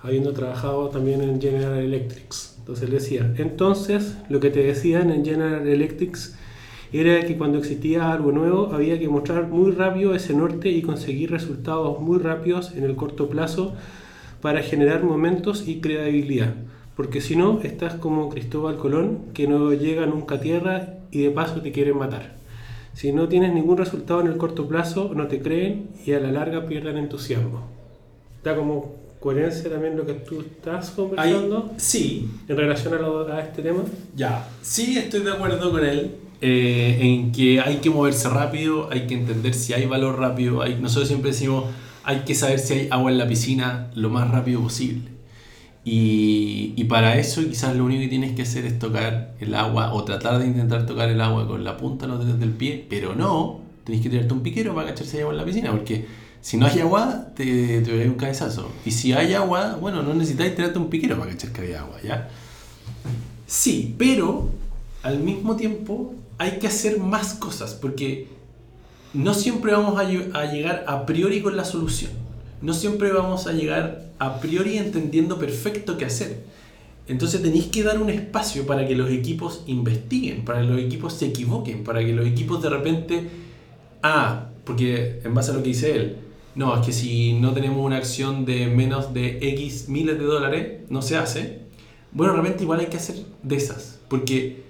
habiendo 0.01 0.33
trabajado 0.33 0.89
también 0.89 1.21
en 1.21 1.41
General 1.41 1.77
Electric. 1.77 2.52
Entonces 2.63 2.85
él 2.85 2.91
decía, 2.91 3.33
entonces 3.37 4.17
lo 4.29 4.39
que 4.39 4.49
te 4.49 4.63
decían 4.63 5.09
en 5.09 5.25
General 5.25 5.67
Electric 5.67 6.17
era 6.93 7.25
que 7.25 7.35
cuando 7.35 7.57
existía 7.57 8.13
algo 8.13 8.31
nuevo 8.31 8.71
había 8.71 8.97
que 8.97 9.09
mostrar 9.09 9.49
muy 9.49 9.71
rápido 9.71 10.15
ese 10.15 10.33
norte 10.33 10.69
y 10.69 10.81
conseguir 10.81 11.29
resultados 11.29 11.99
muy 11.99 12.19
rápidos 12.19 12.71
en 12.73 12.85
el 12.85 12.95
corto 12.95 13.27
plazo 13.27 13.73
para 14.41 14.61
generar 14.61 15.03
momentos 15.03 15.67
y 15.67 15.81
credibilidad. 15.81 16.53
Porque 16.95 17.19
si 17.19 17.35
no, 17.35 17.59
estás 17.61 17.95
como 17.95 18.29
Cristóbal 18.29 18.77
Colón, 18.77 19.25
que 19.33 19.45
no 19.45 19.73
llega 19.73 20.05
nunca 20.05 20.35
a 20.35 20.39
tierra 20.39 20.99
y 21.11 21.23
de 21.23 21.31
paso 21.31 21.59
te 21.59 21.73
quieren 21.73 21.97
matar. 21.97 22.37
Si 22.93 23.11
no 23.11 23.27
tienes 23.27 23.53
ningún 23.53 23.77
resultado 23.77 24.21
en 24.21 24.27
el 24.27 24.37
corto 24.37 24.69
plazo, 24.69 25.11
no 25.13 25.27
te 25.27 25.41
creen 25.41 25.89
y 26.05 26.13
a 26.13 26.19
la 26.21 26.31
larga 26.31 26.65
pierden 26.65 26.95
entusiasmo. 26.95 27.67
Da 28.41 28.55
como 28.55 28.93
coherencia 29.23 29.69
también 29.69 29.95
lo 29.95 30.05
que 30.05 30.15
tú 30.15 30.41
estás 30.41 30.91
conversando. 30.91 31.71
sí. 31.77 32.29
En 32.45 32.57
relación 32.57 32.93
a, 32.93 33.33
a 33.33 33.39
este 33.39 33.61
tema. 33.61 33.83
Ya, 34.13 34.49
sí 34.61 34.97
estoy 34.97 35.21
de 35.21 35.31
acuerdo 35.31 35.71
con 35.71 35.85
él. 35.85 36.15
Eh, 36.41 36.97
en 36.99 37.31
que 37.31 37.61
hay 37.61 37.77
que 37.77 37.89
moverse 37.89 38.27
rápido, 38.27 38.89
hay 38.91 39.07
que 39.07 39.13
entender 39.13 39.53
si 39.53 39.71
hay 39.71 39.85
valor 39.85 40.19
rápido. 40.19 40.61
Hay, 40.61 40.75
nosotros 40.75 41.07
siempre 41.07 41.31
decimos, 41.31 41.63
hay 42.03 42.19
que 42.25 42.35
saber 42.35 42.59
si 42.59 42.73
hay 42.73 42.87
agua 42.91 43.11
en 43.11 43.17
la 43.17 43.25
piscina 43.25 43.91
lo 43.95 44.09
más 44.09 44.29
rápido 44.29 44.59
posible. 44.59 45.09
Y, 45.85 46.73
y, 46.75 46.83
para 46.85 47.17
eso 47.17 47.41
quizás 47.47 47.77
lo 47.77 47.85
único 47.85 48.01
que 48.01 48.09
tienes 48.09 48.33
que 48.33 48.41
hacer 48.41 48.65
es 48.65 48.77
tocar 48.77 49.35
el 49.39 49.55
agua 49.55 49.93
o 49.93 50.03
tratar 50.03 50.39
de 50.39 50.47
intentar 50.47 50.85
tocar 50.85 51.09
el 51.09 51.21
agua 51.21 51.47
con 51.47 51.63
la 51.63 51.77
punta 51.77 52.07
no 52.07 52.17
del 52.17 52.51
pie, 52.51 52.85
pero 52.89 53.15
no, 53.15 53.61
tenés 53.85 54.01
que 54.01 54.09
tirarte 54.09 54.33
un 54.33 54.43
piquero 54.43 54.75
para 54.75 54.89
cacharse 54.89 55.21
agua 55.21 55.31
en 55.31 55.37
la 55.37 55.45
piscina, 55.45 55.71
porque 55.71 56.05
si 56.43 56.57
no 56.57 56.65
hay 56.65 56.81
agua, 56.81 57.29
te, 57.37 57.79
te 57.81 58.03
a 58.03 58.05
un 58.05 58.15
cabezazo. 58.15 58.69
Y 58.85 58.91
si 58.91 59.13
hay 59.13 59.33
agua, 59.33 59.77
bueno, 59.79 60.03
no 60.03 60.13
necesitáis 60.13 60.53
tirarte 60.53 60.77
un 60.77 60.89
piquero 60.89 61.17
para 61.17 61.31
cachar 61.31 61.53
que 61.53 61.61
hay 61.61 61.73
agua, 61.73 61.95
¿ya? 62.03 62.29
Sí, 63.47 63.95
pero 63.97 64.49
al 65.03 65.19
mismo 65.21 65.55
tiempo 65.55 66.13
hay 66.37 66.59
que 66.59 66.67
hacer 66.67 66.99
más 66.99 67.33
cosas 67.35 67.75
porque 67.75 68.27
no 69.13 69.33
siempre 69.33 69.71
vamos 69.71 69.97
a, 69.97 70.03
llegar 70.03 70.83
a 70.85 71.05
priori 71.05 71.41
con 71.41 71.55
la 71.55 71.63
solución. 71.63 72.11
No 72.61 72.73
siempre 72.73 73.13
vamos 73.13 73.47
a 73.47 73.53
llegar 73.53 74.11
a 74.19 74.41
priori 74.41 74.77
entendiendo 74.77 75.39
perfecto 75.39 75.97
qué 75.97 76.03
hacer. 76.03 76.43
Entonces 77.07 77.41
tenéis 77.41 77.67
que 77.67 77.83
dar 77.83 78.01
un 78.01 78.09
espacio 78.09 78.67
para 78.67 78.85
que 78.85 78.97
los 78.97 79.09
equipos 79.09 79.63
investiguen, 79.65 80.43
para 80.43 80.59
que 80.59 80.67
los 80.67 80.81
equipos 80.81 81.13
se 81.13 81.27
equivoquen, 81.27 81.85
para 81.85 82.01
que 82.01 82.11
los 82.11 82.27
equipos 82.27 82.61
de 82.61 82.69
repente, 82.69 83.29
ah, 84.01 84.49
porque 84.65 85.21
en 85.23 85.33
base 85.33 85.51
a 85.51 85.53
lo 85.53 85.63
que 85.63 85.69
dice 85.69 85.95
él, 85.95 86.17
no, 86.55 86.79
es 86.79 86.85
que 86.85 86.93
si 86.93 87.33
no 87.33 87.51
tenemos 87.53 87.83
una 87.83 87.97
acción 87.97 88.45
de 88.45 88.67
menos 88.67 89.13
de 89.13 89.39
X 89.41 89.89
miles 89.89 90.19
de 90.19 90.25
dólares, 90.25 90.81
no 90.89 91.01
se 91.01 91.17
hace. 91.17 91.63
Bueno, 92.11 92.33
de 92.33 92.41
repente 92.41 92.63
igual 92.63 92.79
hay 92.79 92.87
que 92.87 92.97
hacer 92.97 93.15
de 93.41 93.55
esas, 93.55 93.99
porque 94.07 94.63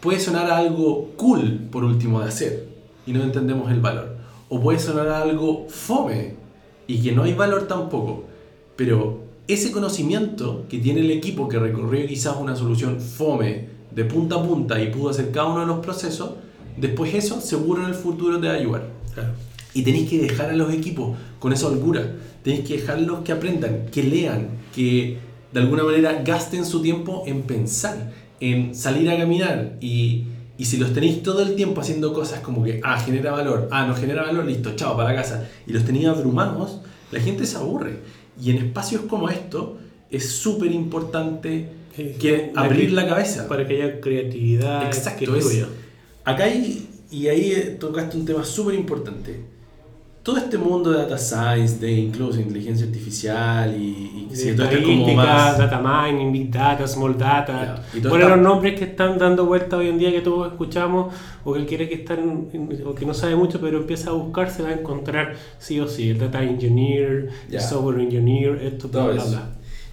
puede 0.00 0.20
sonar 0.20 0.50
algo 0.50 1.12
cool, 1.16 1.68
por 1.70 1.84
último, 1.84 2.20
de 2.20 2.28
hacer, 2.28 2.68
y 3.06 3.12
no 3.12 3.22
entendemos 3.22 3.70
el 3.70 3.80
valor. 3.80 4.16
O 4.50 4.60
puede 4.60 4.78
sonar 4.78 5.08
algo 5.08 5.66
fome, 5.68 6.34
y 6.86 7.00
que 7.00 7.12
no 7.12 7.22
hay 7.22 7.32
valor 7.32 7.66
tampoco. 7.66 8.24
Pero 8.76 9.20
ese 9.48 9.72
conocimiento 9.72 10.66
que 10.68 10.78
tiene 10.78 11.00
el 11.00 11.10
equipo 11.10 11.48
que 11.48 11.58
recorrió 11.58 12.06
quizás 12.06 12.36
una 12.38 12.56
solución 12.56 13.00
fome 13.00 13.68
de 13.90 14.04
punta 14.04 14.36
a 14.36 14.42
punta 14.42 14.80
y 14.82 14.90
pudo 14.90 15.10
hacer 15.10 15.30
cada 15.30 15.48
uno 15.48 15.60
de 15.60 15.66
los 15.66 15.78
procesos, 15.78 16.32
después 16.76 17.14
eso 17.14 17.40
seguro 17.40 17.82
en 17.82 17.88
el 17.88 17.94
futuro 17.94 18.38
te 18.38 18.48
va 18.48 18.54
a 18.54 18.56
ayudar. 18.56 18.86
Y 19.72 19.82
tenéis 19.82 20.08
que 20.10 20.18
dejar 20.18 20.50
a 20.50 20.54
los 20.54 20.72
equipos 20.72 21.16
con 21.38 21.52
esa 21.52 21.68
holgura. 21.68 22.16
Tenéis 22.42 22.66
que 22.66 22.78
dejarlos 22.78 23.20
que 23.20 23.32
aprendan, 23.32 23.86
que 23.92 24.02
lean, 24.02 24.48
que 24.74 25.18
de 25.52 25.60
alguna 25.60 25.84
manera 25.84 26.22
gasten 26.24 26.64
su 26.64 26.82
tiempo 26.82 27.24
en 27.26 27.42
pensar, 27.42 28.12
en 28.40 28.74
salir 28.74 29.10
a 29.10 29.18
caminar. 29.18 29.76
Y, 29.80 30.24
y 30.58 30.64
si 30.64 30.76
los 30.76 30.92
tenéis 30.92 31.22
todo 31.22 31.42
el 31.42 31.54
tiempo 31.54 31.80
haciendo 31.80 32.12
cosas 32.12 32.40
como 32.40 32.64
que, 32.64 32.80
ah, 32.82 32.98
genera 32.98 33.32
valor, 33.32 33.68
ah, 33.70 33.86
no 33.86 33.94
genera 33.94 34.22
valor, 34.22 34.44
listo, 34.44 34.74
chao, 34.74 34.96
para 34.96 35.10
la 35.10 35.16
casa. 35.16 35.48
Y 35.66 35.72
los 35.72 35.84
tenéis 35.84 36.06
abrumados, 36.06 36.80
la 37.12 37.20
gente 37.20 37.46
se 37.46 37.56
aburre. 37.56 37.98
Y 38.40 38.50
en 38.50 38.58
espacios 38.58 39.02
como 39.02 39.28
esto 39.28 39.78
es 40.10 40.30
súper 40.30 40.72
importante 40.72 41.68
que 41.94 42.52
abrir 42.54 42.92
la 42.92 43.06
cabeza. 43.06 43.46
Para 43.46 43.66
que 43.66 43.82
haya 43.82 44.00
creatividad. 44.00 44.86
Exacto. 44.86 45.36
Es, 45.36 45.66
acá 46.24 46.44
hay, 46.44 46.88
y 47.10 47.28
ahí 47.28 47.76
tocaste 47.78 48.16
un 48.16 48.24
tema 48.24 48.44
súper 48.44 48.74
importante 48.74 49.59
todo 50.22 50.36
este 50.36 50.58
mundo 50.58 50.90
de 50.90 50.98
data 50.98 51.16
science, 51.16 51.78
de 51.78 51.92
incluso 51.92 52.40
inteligencia 52.40 52.86
artificial 52.86 53.74
y, 53.74 54.28
y 54.30 54.36
si 54.36 54.54
todo 54.54 54.68
como 54.82 55.14
más... 55.14 55.56
data 55.56 55.80
mining, 55.82 56.30
big 56.30 56.50
data, 56.50 56.86
small 56.86 57.16
data, 57.16 57.82
bueno, 58.06 58.28
los 58.28 58.38
nombres 58.38 58.78
que 58.78 58.84
están 58.84 59.16
dando 59.16 59.46
vuelta 59.46 59.78
hoy 59.78 59.88
en 59.88 59.98
día 59.98 60.10
que 60.12 60.20
todos 60.20 60.52
escuchamos 60.52 61.14
o 61.42 61.54
que 61.54 61.60
él 61.60 61.66
quiere 61.66 61.88
que 61.88 61.94
están 61.94 62.48
o 62.84 62.94
que 62.94 63.06
no 63.06 63.14
sabe 63.14 63.34
mucho 63.34 63.60
pero 63.60 63.78
empieza 63.78 64.10
a 64.10 64.12
buscar 64.12 64.50
se 64.50 64.62
va 64.62 64.68
a 64.68 64.74
encontrar 64.74 65.36
sí 65.58 65.80
o 65.80 65.88
sí 65.88 66.10
el 66.10 66.18
data 66.18 66.42
engineer, 66.42 67.30
el 67.50 67.60
software 67.60 68.00
engineer, 68.00 68.56
esto 68.62 68.88
bla 68.88 69.06
bla 69.06 69.24
bla. 69.24 69.48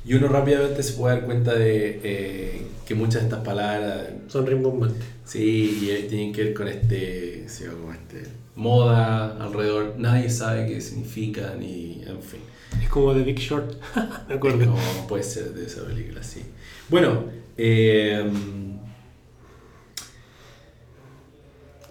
Y 0.06 0.14
uno 0.14 0.28
rápidamente 0.30 0.84
se 0.84 0.94
puede 0.94 1.16
dar 1.16 1.26
cuenta 1.26 1.54
de 1.54 2.00
eh, 2.02 2.68
que 2.86 2.96
muchas 2.96 3.24
de 3.24 3.28
estas 3.28 3.44
palabras 3.44 4.08
son 4.28 4.46
rimbombantes. 4.46 5.04
Sí, 5.26 5.80
y 5.82 5.90
eh, 5.90 6.08
tienen 6.10 6.32
que 6.32 6.46
ver 6.46 6.54
con 6.54 6.70
este, 6.70 7.44
sí, 7.50 7.66
como 7.66 7.92
este 7.92 8.47
moda 8.58 9.38
alrededor, 9.40 9.94
nadie 9.98 10.30
sabe 10.30 10.68
qué 10.68 10.82
significa 10.82 11.56
ni 11.58 12.02
en 12.06 12.22
fin. 12.22 12.42
Es 12.82 12.90
como 12.90 13.14
The 13.14 13.22
Big 13.22 13.38
Short, 13.38 13.76
me 14.28 14.36
acuerdo. 14.36 14.66
No, 14.66 14.76
puede 15.08 15.24
ser 15.24 15.54
de 15.54 15.66
esa 15.66 15.86
película, 15.86 16.22
sí. 16.24 16.42
Bueno, 16.90 17.26
eh, 17.56 18.30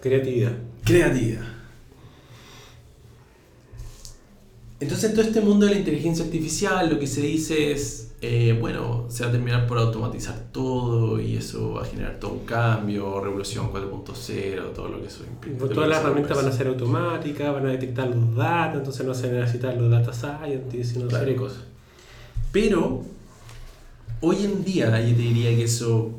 creatividad. 0.01 0.53
Creatividad. 0.83 1.47
Entonces, 4.79 5.09
en 5.09 5.15
todo 5.15 5.25
este 5.25 5.41
mundo 5.41 5.65
de 5.65 5.71
la 5.73 5.79
inteligencia 5.79 6.23
artificial, 6.23 6.89
lo 6.89 6.99
que 6.99 7.07
se 7.07 7.21
dice 7.21 7.71
es 7.71 8.06
eh, 8.19 8.57
bueno, 8.59 9.05
se 9.09 9.23
va 9.23 9.29
a 9.29 9.31
terminar 9.31 9.67
por 9.67 9.77
automatizar 9.77 10.47
todo 10.51 11.21
y 11.21 11.37
eso 11.37 11.73
va 11.73 11.83
a 11.83 11.85
generar 11.85 12.19
todo 12.19 12.31
un 12.31 12.45
cambio, 12.45 13.21
revolución 13.21 13.71
4.0, 13.71 14.73
todo 14.73 14.87
lo 14.87 15.01
que 15.01 15.07
eso 15.07 15.23
implica. 15.23 15.67
Todas 15.71 15.87
las 15.87 16.01
herramientas 16.01 16.35
van 16.35 16.47
a 16.47 16.51
ser 16.51 16.67
automáticas, 16.67 17.53
van 17.53 17.67
a 17.67 17.69
detectar 17.69 18.07
los 18.07 18.35
datos, 18.35 18.79
entonces 18.79 19.05
no 19.05 19.13
se 19.13 19.31
necesitan 19.31 19.77
los 19.79 19.91
data 19.91 20.11
scientists, 20.11 20.93
sino 20.93 21.07
claro. 21.07 21.35
cosas. 21.35 21.59
Pero, 22.51 23.03
hoy 24.21 24.45
en 24.45 24.63
día 24.63 24.99
yo 24.99 25.15
te 25.15 25.21
diría 25.21 25.55
que 25.55 25.65
eso, 25.65 26.09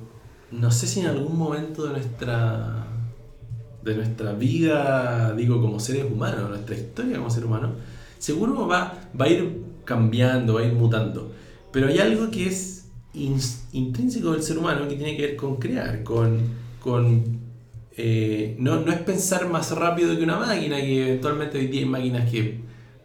no 0.53 0.71
sé 0.71 0.87
si 0.87 1.01
en 1.01 1.07
algún 1.07 1.37
momento 1.37 1.85
de 1.85 1.95
nuestra, 1.95 2.87
de 3.83 3.97
nuestra 3.97 4.35
vida, 4.35 5.33
digo 5.33 5.61
como 5.61 5.81
seres 5.81 6.05
humanos, 6.05 6.49
nuestra 6.49 6.77
historia 6.77 7.17
como 7.17 7.29
ser 7.29 7.45
humano, 7.45 7.73
seguro 8.21 8.69
va, 8.69 8.95
va 9.21 9.25
a 9.25 9.29
ir 9.29 9.65
cambiando, 9.85 10.55
va 10.55 10.61
a 10.61 10.65
ir 10.65 10.75
mutando. 10.75 11.33
Pero 11.79 11.93
hay 11.93 11.99
algo 12.01 12.29
que 12.29 12.49
es 12.49 12.89
intrínseco 13.73 14.33
del 14.33 14.43
ser 14.43 14.59
humano 14.59 14.89
que 14.89 14.97
tiene 14.97 15.17
que 15.17 15.23
ver 15.23 15.37
con 15.37 15.59
crear, 15.59 16.03
con... 16.03 16.41
con 16.81 17.39
eh, 17.97 18.57
no, 18.59 18.81
no 18.81 18.91
es 18.91 18.99
pensar 18.99 19.49
más 19.49 19.71
rápido 19.71 20.17
que 20.17 20.25
una 20.25 20.39
máquina, 20.39 20.81
que 20.81 21.07
eventualmente 21.07 21.57
hoy 21.57 21.69
día 21.69 21.83
hay 21.83 21.87
máquinas 21.87 22.29
que 22.29 22.59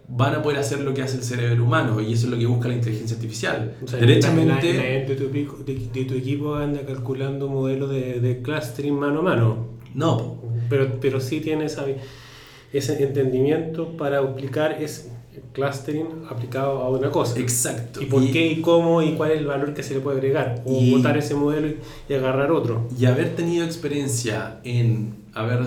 van 0.07 0.33
a 0.33 0.41
poder 0.41 0.57
hacer 0.57 0.79
lo 0.79 0.91
que 0.91 1.03
hace 1.03 1.17
el 1.17 1.23
cerebro 1.23 1.63
humano 1.63 2.01
y 2.01 2.13
eso 2.13 2.25
es 2.25 2.31
lo 2.31 2.39
que 2.39 2.47
busca 2.47 2.67
la 2.67 2.73
inteligencia 2.73 3.15
artificial. 3.15 3.75
O 3.83 3.87
sea, 3.87 3.99
Derechamente... 3.99 4.73
de, 4.73 5.15
tu, 5.15 5.63
de, 5.63 6.05
tu, 6.05 6.15
equipo 6.15 6.55
anda 6.55 6.83
calculando 6.83 7.49
modelos 7.49 7.91
de, 7.91 8.19
de 8.21 8.41
clustering 8.41 8.95
mano 8.95 9.19
a 9.19 9.23
mano. 9.23 9.67
No. 9.93 10.41
Pero, 10.67 10.99
pero 10.99 11.19
sí 11.19 11.41
tiene 11.41 11.65
ese 11.65 13.03
entendimiento 13.03 13.95
para 13.97 14.17
aplicar 14.17 14.81
ese, 14.81 15.11
clustering 15.51 16.07
aplicado 16.29 16.79
a 16.79 16.89
una 16.89 17.09
cosa. 17.11 17.39
Exacto. 17.39 18.01
Y 18.01 18.05
por 18.05 18.29
qué 18.31 18.47
y 18.47 18.61
cómo 18.61 19.01
y 19.01 19.13
cuál 19.13 19.31
es 19.31 19.39
el 19.39 19.45
valor 19.45 19.73
que 19.73 19.83
se 19.83 19.95
le 19.95 19.99
puede 19.99 20.17
agregar. 20.17 20.61
O 20.65 20.79
y, 20.79 20.91
botar 20.91 21.17
ese 21.17 21.35
modelo 21.35 21.73
y, 22.09 22.13
agarrar 22.13 22.51
otro. 22.51 22.87
Y 22.97 23.05
haber 23.05 23.35
tenido 23.35 23.65
experiencia 23.65 24.59
en 24.63 25.15
haber 25.33 25.59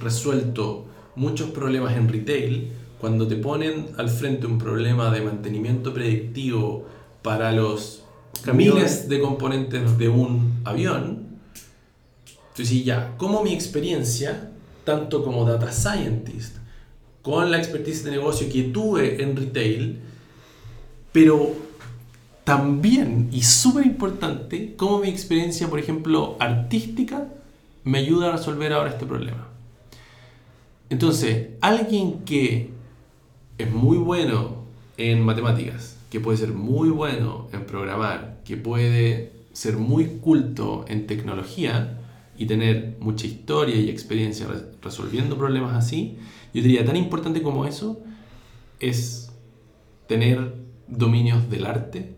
resuelto 0.00 0.86
muchos 1.14 1.50
problemas 1.50 1.96
en 1.96 2.08
retail, 2.08 2.72
cuando 3.00 3.26
te 3.26 3.36
ponen 3.36 3.88
al 3.96 4.08
frente 4.08 4.46
un 4.46 4.58
problema 4.58 5.10
de 5.10 5.20
mantenimiento 5.20 5.92
predictivo 5.94 6.86
para 7.22 7.52
los 7.52 8.04
miles 8.52 9.08
de 9.08 9.20
componentes 9.20 9.98
de 9.98 10.08
un 10.08 10.60
avión, 10.64 11.28
entonces 12.50 12.84
ya, 12.84 13.14
como 13.16 13.42
mi 13.42 13.52
experiencia, 13.52 14.50
tanto 14.84 15.22
como 15.22 15.44
data 15.44 15.70
scientist, 15.70 16.56
con 17.28 17.50
la 17.50 17.58
expertise 17.58 18.04
de 18.04 18.10
negocio 18.12 18.48
que 18.50 18.62
tuve 18.62 19.22
en 19.22 19.36
retail, 19.36 19.98
pero 21.12 21.52
también, 22.42 23.28
y 23.30 23.42
súper 23.42 23.84
importante, 23.84 24.72
cómo 24.78 25.00
mi 25.00 25.10
experiencia, 25.10 25.68
por 25.68 25.78
ejemplo, 25.78 26.38
artística, 26.40 27.28
me 27.84 27.98
ayuda 27.98 28.28
a 28.28 28.32
resolver 28.32 28.72
ahora 28.72 28.88
este 28.88 29.04
problema. 29.04 29.46
Entonces, 30.88 31.48
alguien 31.60 32.20
que 32.24 32.70
es 33.58 33.70
muy 33.70 33.98
bueno 33.98 34.64
en 34.96 35.20
matemáticas, 35.20 35.98
que 36.08 36.20
puede 36.20 36.38
ser 36.38 36.54
muy 36.54 36.88
bueno 36.88 37.48
en 37.52 37.66
programar, 37.66 38.38
que 38.46 38.56
puede 38.56 39.32
ser 39.52 39.76
muy 39.76 40.06
culto 40.22 40.86
en 40.88 41.06
tecnología 41.06 41.98
y 42.38 42.46
tener 42.46 42.96
mucha 43.00 43.26
historia 43.26 43.76
y 43.76 43.90
experiencia 43.90 44.46
resolviendo 44.80 45.36
problemas 45.36 45.74
así, 45.76 46.16
yo 46.58 46.64
diría, 46.64 46.84
tan 46.84 46.96
importante 46.96 47.42
como 47.42 47.66
eso 47.66 48.00
es 48.80 49.32
tener 50.06 50.54
dominios 50.88 51.48
del 51.50 51.66
arte, 51.66 52.14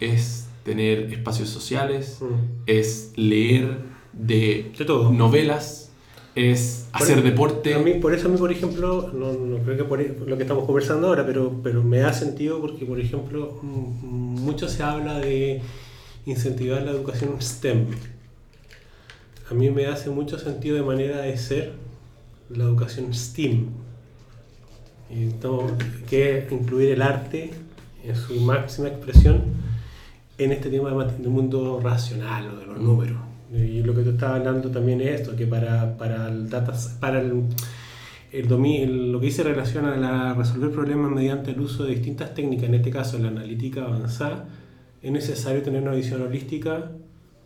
es 0.00 0.48
tener 0.64 1.12
espacios 1.12 1.48
sociales, 1.48 2.18
mm. 2.20 2.62
es 2.66 3.12
leer 3.16 3.78
de, 4.12 4.72
novelas, 5.12 5.90
es 6.34 6.88
hacer 6.92 7.22
deporte. 7.22 7.74
por 8.00 8.14
eso 8.14 8.28
a 8.28 8.30
mí, 8.30 8.38
por 8.38 8.52
ejemplo, 8.52 9.10
no, 9.12 9.62
creo 9.64 9.76
que 9.76 9.84
por 9.84 10.28
lo 10.28 10.36
que 10.36 10.42
estamos 10.42 10.64
conversando 10.64 11.08
ahora, 11.08 11.26
pero, 11.26 11.60
pero 11.62 11.82
me 11.82 11.98
da 11.98 12.12
sentido 12.12 12.60
porque, 12.60 12.84
por 12.84 13.00
ejemplo, 13.00 13.58
mucho 13.62 14.68
se 14.68 14.82
habla 14.82 15.18
de 15.18 15.60
incentivar 16.26 16.82
la 16.82 16.92
educación 16.92 17.40
STEM. 17.40 17.86
A 19.50 19.54
mí 19.54 19.70
me 19.70 19.86
hace 19.86 20.08
mucho 20.10 20.38
sentido 20.38 20.76
de 20.76 20.82
manera 20.82 21.22
de 21.22 21.36
ser 21.36 21.72
la 22.56 22.64
educación 22.64 23.12
STEAM, 23.12 23.66
que 26.08 26.38
es 26.38 26.52
incluir 26.52 26.90
el 26.90 27.02
arte 27.02 27.50
en 28.04 28.16
su 28.16 28.40
máxima 28.40 28.88
expresión 28.88 29.42
en 30.38 30.52
este 30.52 30.70
tema 30.70 30.90
del 31.04 31.28
mundo 31.28 31.80
racional 31.82 32.48
o 32.48 32.56
de 32.56 32.66
los 32.66 32.78
números. 32.78 33.18
Y 33.52 33.82
lo 33.82 33.94
que 33.94 34.02
tú 34.02 34.10
estabas 34.10 34.38
hablando 34.38 34.70
también 34.70 35.00
es 35.02 35.20
esto, 35.20 35.36
que 35.36 35.46
para, 35.46 35.96
para 35.98 36.28
el 36.28 36.48
data, 36.48 36.72
para 37.00 37.20
el, 37.20 37.44
el, 38.32 39.12
lo 39.12 39.20
que 39.20 39.26
dice 39.26 39.42
relación 39.42 39.84
a 39.84 39.96
la, 39.96 40.34
resolver 40.34 40.70
problemas 40.70 41.10
mediante 41.10 41.50
el 41.50 41.60
uso 41.60 41.84
de 41.84 41.94
distintas 41.94 42.34
técnicas, 42.34 42.64
en 42.68 42.74
este 42.76 42.90
caso 42.90 43.18
la 43.18 43.28
analítica 43.28 43.84
avanzada, 43.84 44.48
es 45.02 45.12
necesario 45.12 45.62
tener 45.62 45.82
una 45.82 45.92
visión 45.92 46.22
holística 46.22 46.92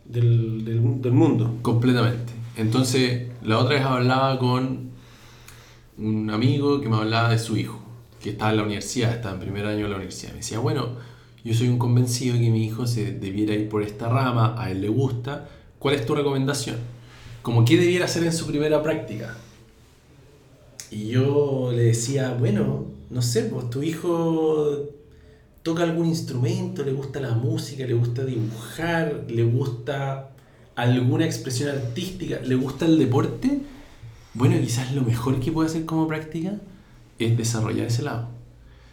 del, 0.05 0.63
del, 0.63 1.01
del 1.01 1.11
mundo. 1.11 1.57
Completamente. 1.61 2.31
Entonces, 2.55 3.27
la 3.43 3.59
otra 3.59 3.75
vez 3.75 3.85
hablaba 3.85 4.39
con 4.39 4.86
un 5.97 6.29
amigo 6.29 6.81
que 6.81 6.89
me 6.89 6.97
hablaba 6.97 7.29
de 7.29 7.39
su 7.39 7.57
hijo, 7.57 7.79
que 8.21 8.31
estaba 8.31 8.51
en 8.51 8.57
la 8.57 8.63
universidad, 8.63 9.13
estaba 9.13 9.35
en 9.35 9.41
primer 9.41 9.65
año 9.65 9.83
de 9.83 9.89
la 9.89 9.95
universidad. 9.95 10.31
Me 10.31 10.37
decía, 10.37 10.59
bueno, 10.59 10.89
yo 11.43 11.53
soy 11.53 11.69
un 11.69 11.79
convencido 11.79 12.35
de 12.35 12.41
que 12.41 12.49
mi 12.49 12.65
hijo 12.65 12.87
se 12.87 13.13
debiera 13.13 13.53
ir 13.53 13.69
por 13.69 13.83
esta 13.83 14.09
rama, 14.09 14.55
a 14.57 14.69
él 14.69 14.81
le 14.81 14.89
gusta, 14.89 15.49
¿cuál 15.79 15.95
es 15.95 16.05
tu 16.05 16.13
recomendación? 16.13 16.77
Como 17.41 17.65
qué 17.65 17.77
debiera 17.77 18.05
hacer 18.05 18.23
en 18.23 18.33
su 18.33 18.45
primera 18.47 18.83
práctica. 18.83 19.35
Y 20.91 21.07
yo 21.07 21.71
le 21.73 21.83
decía, 21.83 22.35
bueno, 22.39 22.85
no 23.09 23.21
sé, 23.21 23.43
pues 23.43 23.69
tu 23.69 23.83
hijo 23.83 24.83
toca 25.63 25.83
algún 25.83 26.05
instrumento, 26.07 26.83
le 26.83 26.93
gusta 26.93 27.19
la 27.19 27.31
música, 27.31 27.85
le 27.85 27.93
gusta 27.93 28.23
dibujar, 28.23 29.25
le 29.27 29.43
gusta 29.43 30.29
alguna 30.75 31.25
expresión 31.25 31.69
artística, 31.69 32.39
le 32.39 32.55
gusta 32.55 32.85
el 32.85 32.97
deporte, 32.99 33.61
bueno, 34.37 34.55
quizás 34.61 34.93
lo 34.93 35.01
mejor 35.01 35.39
que 35.39 35.51
puede 35.51 35.67
hacer 35.67 35.85
como 35.85 36.07
práctica 36.07 36.53
es 37.17 37.35
desarrollar 37.35 37.87
ese 37.87 38.03
lado. 38.03 38.29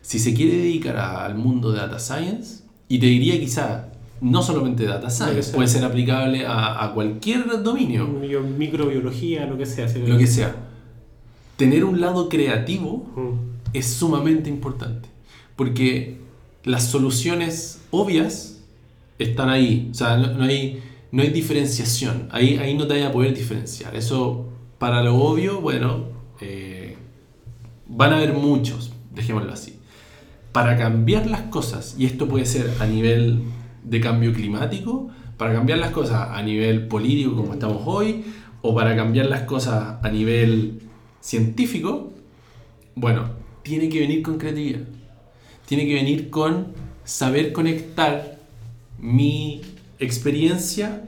Si 0.01 0.19
se 0.19 0.33
quiere 0.33 0.57
dedicar 0.57 0.97
al 0.97 1.35
mundo 1.35 1.71
de 1.71 1.79
data 1.79 1.99
science, 1.99 2.63
y 2.89 2.99
te 2.99 3.07
diría 3.07 3.39
quizás 3.39 3.85
no 4.21 4.43
solamente 4.43 4.85
data 4.85 5.11
science, 5.11 5.53
puede 5.53 5.69
ser 5.69 5.85
aplicable 5.85 6.47
a, 6.47 6.91
cualquier 6.95 7.63
dominio. 7.63 8.07
Microbiología, 8.07 9.45
lo 9.47 9.59
que 9.59 9.67
sea. 9.67 9.87
lo 10.07 10.17
que 10.17 10.27
sea. 10.27 10.57
Tener 11.57 11.85
un 11.85 12.01
lado 12.01 12.29
creativo 12.29 13.07
mm. 13.15 13.77
es 13.77 13.87
sumamente 13.87 14.49
importante. 14.49 15.09
Porque 15.57 16.19
las 16.65 16.85
soluciones 16.85 17.81
obvias 17.91 18.63
están 19.19 19.51
ahí. 19.51 19.89
O 19.91 19.95
sea, 19.95 20.17
no, 20.17 20.43
hay, 20.43 20.83
no 21.13 21.23
hay 21.23 21.29
diferenciación. 21.29 22.29
Ahí, 22.31 22.57
ahí 22.57 22.75
no 22.77 22.87
te 22.87 22.95
vaya 22.95 23.09
a 23.09 23.13
poder 23.13 23.35
diferenciar. 23.35 23.95
Eso, 23.95 24.49
para 24.85 25.03
lo 25.03 25.17
obvio, 25.17 25.63
bueno, 25.63 26.09
eh, 26.43 26.99
van 27.87 28.13
a 28.13 28.17
haber 28.19 28.35
muchos, 28.35 28.93
dejémoslo 29.15 29.51
así. 29.51 29.79
Para 30.53 30.77
cambiar 30.77 31.27
las 31.27 31.41
cosas, 31.45 31.95
y 31.97 32.05
esto 32.05 32.29
puede 32.29 32.45
ser 32.45 32.71
a 32.81 32.87
nivel 32.87 33.45
de 33.83 34.01
cambio 34.03 34.35
climático, 34.35 35.09
para 35.39 35.55
cambiar 35.55 35.79
las 35.79 35.89
cosas 35.89 36.29
a 36.33 36.43
nivel 36.43 36.87
político 36.87 37.35
como 37.35 37.55
estamos 37.55 37.81
hoy, 37.87 38.27
o 38.61 38.75
para 38.75 38.95
cambiar 38.95 39.25
las 39.25 39.45
cosas 39.45 39.97
a 40.03 40.09
nivel 40.11 40.83
científico, 41.19 42.13
bueno, 42.95 43.31
tiene 43.63 43.89
que 43.89 44.01
venir 44.01 44.21
con 44.21 44.37
creatividad. 44.37 44.83
Tiene 45.65 45.87
que 45.87 45.95
venir 45.95 46.29
con 46.29 46.75
saber 47.05 47.55
conectar 47.55 48.37
mi 48.99 49.63
experiencia 49.99 51.07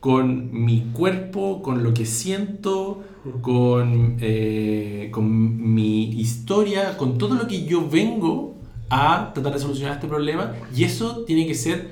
con 0.00 0.50
mi 0.52 0.90
cuerpo, 0.92 1.62
con 1.62 1.82
lo 1.82 1.92
que 1.92 2.06
siento, 2.06 3.02
con, 3.42 4.16
eh, 4.20 5.08
con 5.10 5.74
mi 5.74 6.10
historia, 6.20 6.96
con 6.96 7.18
todo 7.18 7.34
lo 7.34 7.48
que 7.48 7.64
yo 7.64 7.88
vengo 7.88 8.54
a 8.90 9.32
tratar 9.34 9.54
de 9.54 9.58
solucionar 9.58 9.94
este 9.94 10.06
problema. 10.06 10.54
Y 10.74 10.84
eso 10.84 11.24
tiene 11.24 11.46
que 11.46 11.54
ser 11.54 11.88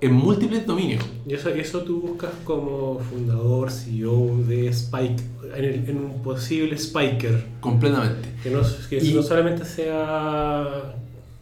en 0.00 0.12
múltiples 0.14 0.66
dominios. 0.66 1.04
Y 1.26 1.34
eso, 1.34 1.50
eso 1.50 1.80
tú 1.80 2.00
buscas 2.00 2.32
como 2.44 2.98
fundador, 2.98 3.70
CEO 3.70 4.38
de 4.46 4.68
Spike, 4.68 5.22
en, 5.56 5.96
un 5.96 6.22
posible 6.22 6.76
Spiker. 6.76 7.44
Completamente. 7.60 8.28
Que 8.42 8.50
no, 8.50 8.60
que 8.88 9.00
no 9.00 9.22
solamente 9.22 9.64
sea 9.64 10.94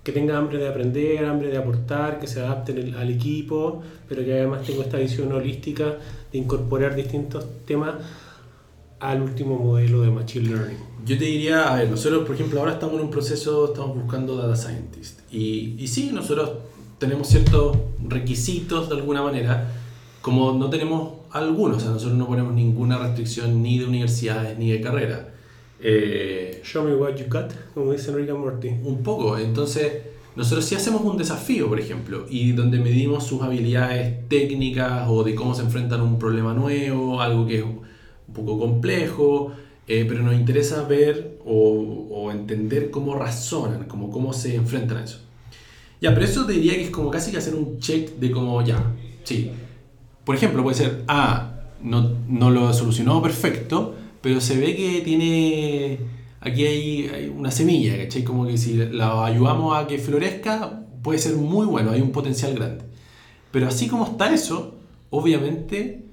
que 0.02 0.12
tenga 0.12 0.36
hambre 0.36 0.58
de 0.58 0.68
aprender, 0.68 1.24
hambre 1.24 1.48
de 1.48 1.58
aportar, 1.58 2.18
que 2.18 2.26
se 2.26 2.40
adapte 2.40 2.72
al 2.98 3.10
equipo, 3.10 3.82
pero 4.08 4.24
que 4.24 4.32
además 4.32 4.66
tenga 4.66 4.82
esta 4.82 4.98
visión 4.98 5.32
holística 5.32 5.96
de 6.32 6.38
incorporar 6.38 6.94
distintos 6.96 7.44
temas 7.66 7.94
al 8.98 9.22
último 9.22 9.58
modelo 9.58 10.02
de 10.02 10.10
Machine 10.10 10.48
Learning. 10.48 10.78
Yo 11.04 11.18
te 11.18 11.24
diría, 11.24 11.72
a 11.72 11.76
ver, 11.76 11.90
nosotros 11.90 12.24
por 12.24 12.34
ejemplo 12.34 12.60
ahora 12.60 12.72
estamos 12.72 12.96
en 12.96 13.02
un 13.02 13.10
proceso, 13.10 13.66
estamos 13.72 13.96
buscando 13.96 14.36
data 14.36 14.56
scientist. 14.56 15.20
Y, 15.32 15.76
y 15.78 15.88
sí, 15.88 16.10
nosotros 16.12 16.50
tenemos 16.98 17.28
ciertos 17.28 17.76
requisitos 18.06 18.88
de 18.88 18.96
alguna 18.96 19.22
manera, 19.22 19.72
como 20.20 20.52
no 20.52 20.70
tenemos 20.70 21.14
algunos, 21.32 21.78
o 21.78 21.80
sea, 21.80 21.90
nosotros 21.90 22.16
no 22.16 22.26
ponemos 22.26 22.54
ninguna 22.54 22.98
restricción 22.98 23.62
ni 23.62 23.78
de 23.78 23.86
universidades 23.86 24.56
ni 24.58 24.70
de 24.70 24.80
carrera. 24.80 25.31
Eh, 25.82 26.60
Show 26.62 26.84
me 26.84 26.94
what 26.94 27.16
you 27.16 27.26
got, 27.28 27.50
como 27.74 27.92
dice 27.92 28.12
Rick 28.12 28.30
and 28.30 28.38
Morty. 28.38 28.68
Un 28.68 29.02
poco, 29.02 29.36
entonces 29.36 29.92
nosotros 30.36 30.64
sí 30.64 30.74
hacemos 30.74 31.02
un 31.02 31.16
desafío, 31.16 31.68
por 31.68 31.80
ejemplo, 31.80 32.26
y 32.30 32.52
donde 32.52 32.78
medimos 32.78 33.26
sus 33.26 33.42
habilidades 33.42 34.28
técnicas 34.28 35.06
o 35.08 35.24
de 35.24 35.34
cómo 35.34 35.54
se 35.54 35.62
enfrentan 35.62 36.00
a 36.00 36.04
un 36.04 36.18
problema 36.18 36.54
nuevo, 36.54 37.20
algo 37.20 37.46
que 37.46 37.58
es 37.58 37.64
un 37.64 37.82
poco 38.32 38.58
complejo, 38.58 39.52
eh, 39.88 40.06
pero 40.08 40.22
nos 40.22 40.34
interesa 40.34 40.84
ver 40.84 41.38
o, 41.44 42.08
o, 42.10 42.30
entender 42.30 42.90
cómo 42.90 43.16
razonan, 43.16 43.84
como 43.84 44.10
cómo 44.10 44.32
se 44.32 44.54
enfrentan 44.54 44.98
a 44.98 45.04
eso. 45.04 45.18
Ya, 46.00 46.14
pero 46.14 46.24
eso 46.24 46.46
te 46.46 46.52
diría 46.52 46.74
que 46.74 46.84
es 46.84 46.90
como 46.90 47.10
casi 47.10 47.30
que 47.30 47.38
hacer 47.38 47.54
un 47.54 47.78
check 47.78 48.18
de 48.18 48.30
como, 48.30 48.62
ya, 48.64 48.94
sí. 49.24 49.50
Por 50.24 50.36
ejemplo, 50.36 50.62
puede 50.62 50.76
ser, 50.76 51.02
ah, 51.08 51.52
no, 51.82 52.12
no 52.28 52.50
lo 52.50 52.72
solucionó 52.72 53.20
perfecto, 53.20 53.96
pero 54.22 54.40
se 54.40 54.56
ve 54.56 54.74
que 54.76 55.02
tiene, 55.02 55.98
aquí 56.40 56.64
hay, 56.64 57.32
una 57.36 57.50
semilla, 57.50 57.96
¿cachai? 57.98 58.24
Como 58.24 58.46
que 58.46 58.56
si 58.56 58.74
la 58.74 59.24
ayudamos 59.26 59.76
a 59.76 59.86
que 59.86 59.98
florezca, 59.98 60.84
puede 61.02 61.18
ser 61.18 61.36
muy 61.36 61.66
bueno, 61.66 61.90
hay 61.90 62.00
un 62.00 62.12
potencial 62.12 62.54
grande. 62.54 62.84
Pero 63.50 63.68
así 63.68 63.88
como 63.88 64.06
está 64.06 64.32
eso, 64.32 64.76
obviamente, 65.10 66.04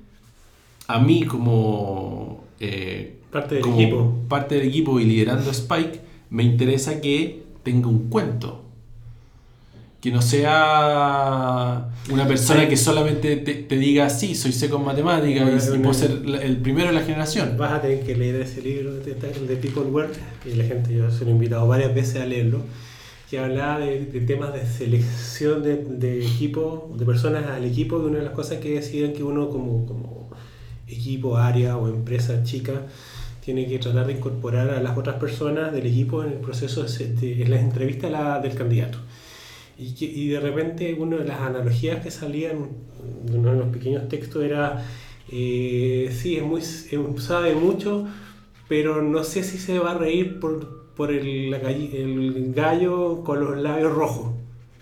a 0.88 1.00
mí 1.00 1.24
como... 1.24 2.44
Eh, 2.60 3.20
parte 3.32 3.56
del 3.56 3.68
equipo. 3.68 4.14
Parte 4.28 4.56
del 4.56 4.68
equipo 4.68 5.00
y 5.00 5.06
liderando 5.06 5.52
Spike, 5.52 6.02
me 6.32 6.44
interesa 6.44 7.00
que 7.00 7.44
tenga 7.64 7.88
un 7.88 8.10
cuento 8.10 8.69
que 10.02 10.12
no 10.12 10.22
sea 10.22 11.90
una 12.10 12.28
persona 12.28 12.70
que 12.70 12.78
solamente 12.78 13.36
te, 13.36 13.76
diga, 13.76 14.10
sí, 14.10 14.34
soy 14.34 14.54
seco 14.54 14.78
en 14.78 14.86
matemáticas 14.86 15.70
y, 15.74 15.78
puedo 15.78 15.94
ser 15.94 16.12
el 16.42 16.58
primero 16.58 16.88
de 16.88 16.94
la 16.94 17.02
generación. 17.02 17.58
Vas 17.58 17.74
a 17.74 17.82
tener 17.82 18.06
que 18.06 18.16
leer 18.16 18.36
ese 18.36 18.62
libro 18.62 18.94
de, 18.94 19.14
de 19.14 19.56
People 19.58 19.84
Work, 19.84 20.14
y 20.46 20.56
la 20.56 20.64
gente, 20.64 20.94
yo 20.94 21.12
se 21.12 21.26
lo 21.26 21.32
he 21.32 21.34
invitado 21.34 21.68
varias 21.68 21.94
veces 21.94 22.22
a 22.22 22.26
leerlo, 22.26 22.62
que 23.30 23.40
hablaba 23.40 23.80
de, 23.80 23.98
temas 24.26 24.54
de 24.54 24.66
selección 24.66 25.64
de, 25.64 25.76
de, 25.76 26.26
equipo, 26.26 26.94
de 26.98 27.06
personas 27.06 27.46
al 27.48 27.66
equipo, 27.66 28.00
de 28.00 28.06
una 28.06 28.20
de 28.20 28.26
las 28.26 28.34
cosas 28.34 28.60
que 28.60 28.76
deciden 28.76 29.14
que 29.14 29.24
uno 29.24 29.50
como, 29.50 29.86
como 29.86 30.30
equipo, 30.88 31.38
área 31.38 31.76
o 31.76 31.90
empresa 31.90 32.42
chica, 32.44 32.84
tiene 33.42 33.68
que 33.68 33.80
tratar 33.80 34.08
de 34.08 34.14
incorporar 34.14 34.70
a 34.70 34.82
las 34.82 34.98
otras 34.98 35.18
personas 35.18 35.74
del 35.74 35.86
equipo 35.88 36.24
en 36.24 36.32
el 36.34 36.38
proceso 36.40 36.84
de, 36.84 37.44
en 37.44 37.52
las 37.52 37.62
entrevistas 37.62 38.42
del 38.42 38.56
candidato. 38.56 39.00
Y, 39.80 39.96
y 40.06 40.28
de 40.28 40.40
repente 40.42 40.94
una 40.94 41.18
de 41.18 41.26
las 41.26 41.40
analogías 41.40 42.04
que 42.04 42.12
salían 42.12 42.68
de 43.26 43.38
uno 43.38 43.54
de 43.54 43.60
los 43.60 43.70
pequeños 43.70 44.10
textos 44.10 44.44
era, 44.44 44.86
eh, 45.32 46.14
sí, 46.14 46.36
es 46.36 46.44
muy, 46.44 46.62
sabe 46.62 47.56
mucho, 47.56 48.06
pero 48.68 49.02
no 49.02 49.24
sé 49.24 49.44
si 49.44 49.58
se 49.58 49.80
va 49.80 49.92
a 49.92 49.98
reír 49.98 50.40
por, 50.40 50.94
por 50.96 51.12
el, 51.12 51.54
el 51.54 52.54
gallo 52.54 53.24
con 53.24 53.40
los 53.40 53.58
labios 53.58 53.94
rojos. 53.94 54.34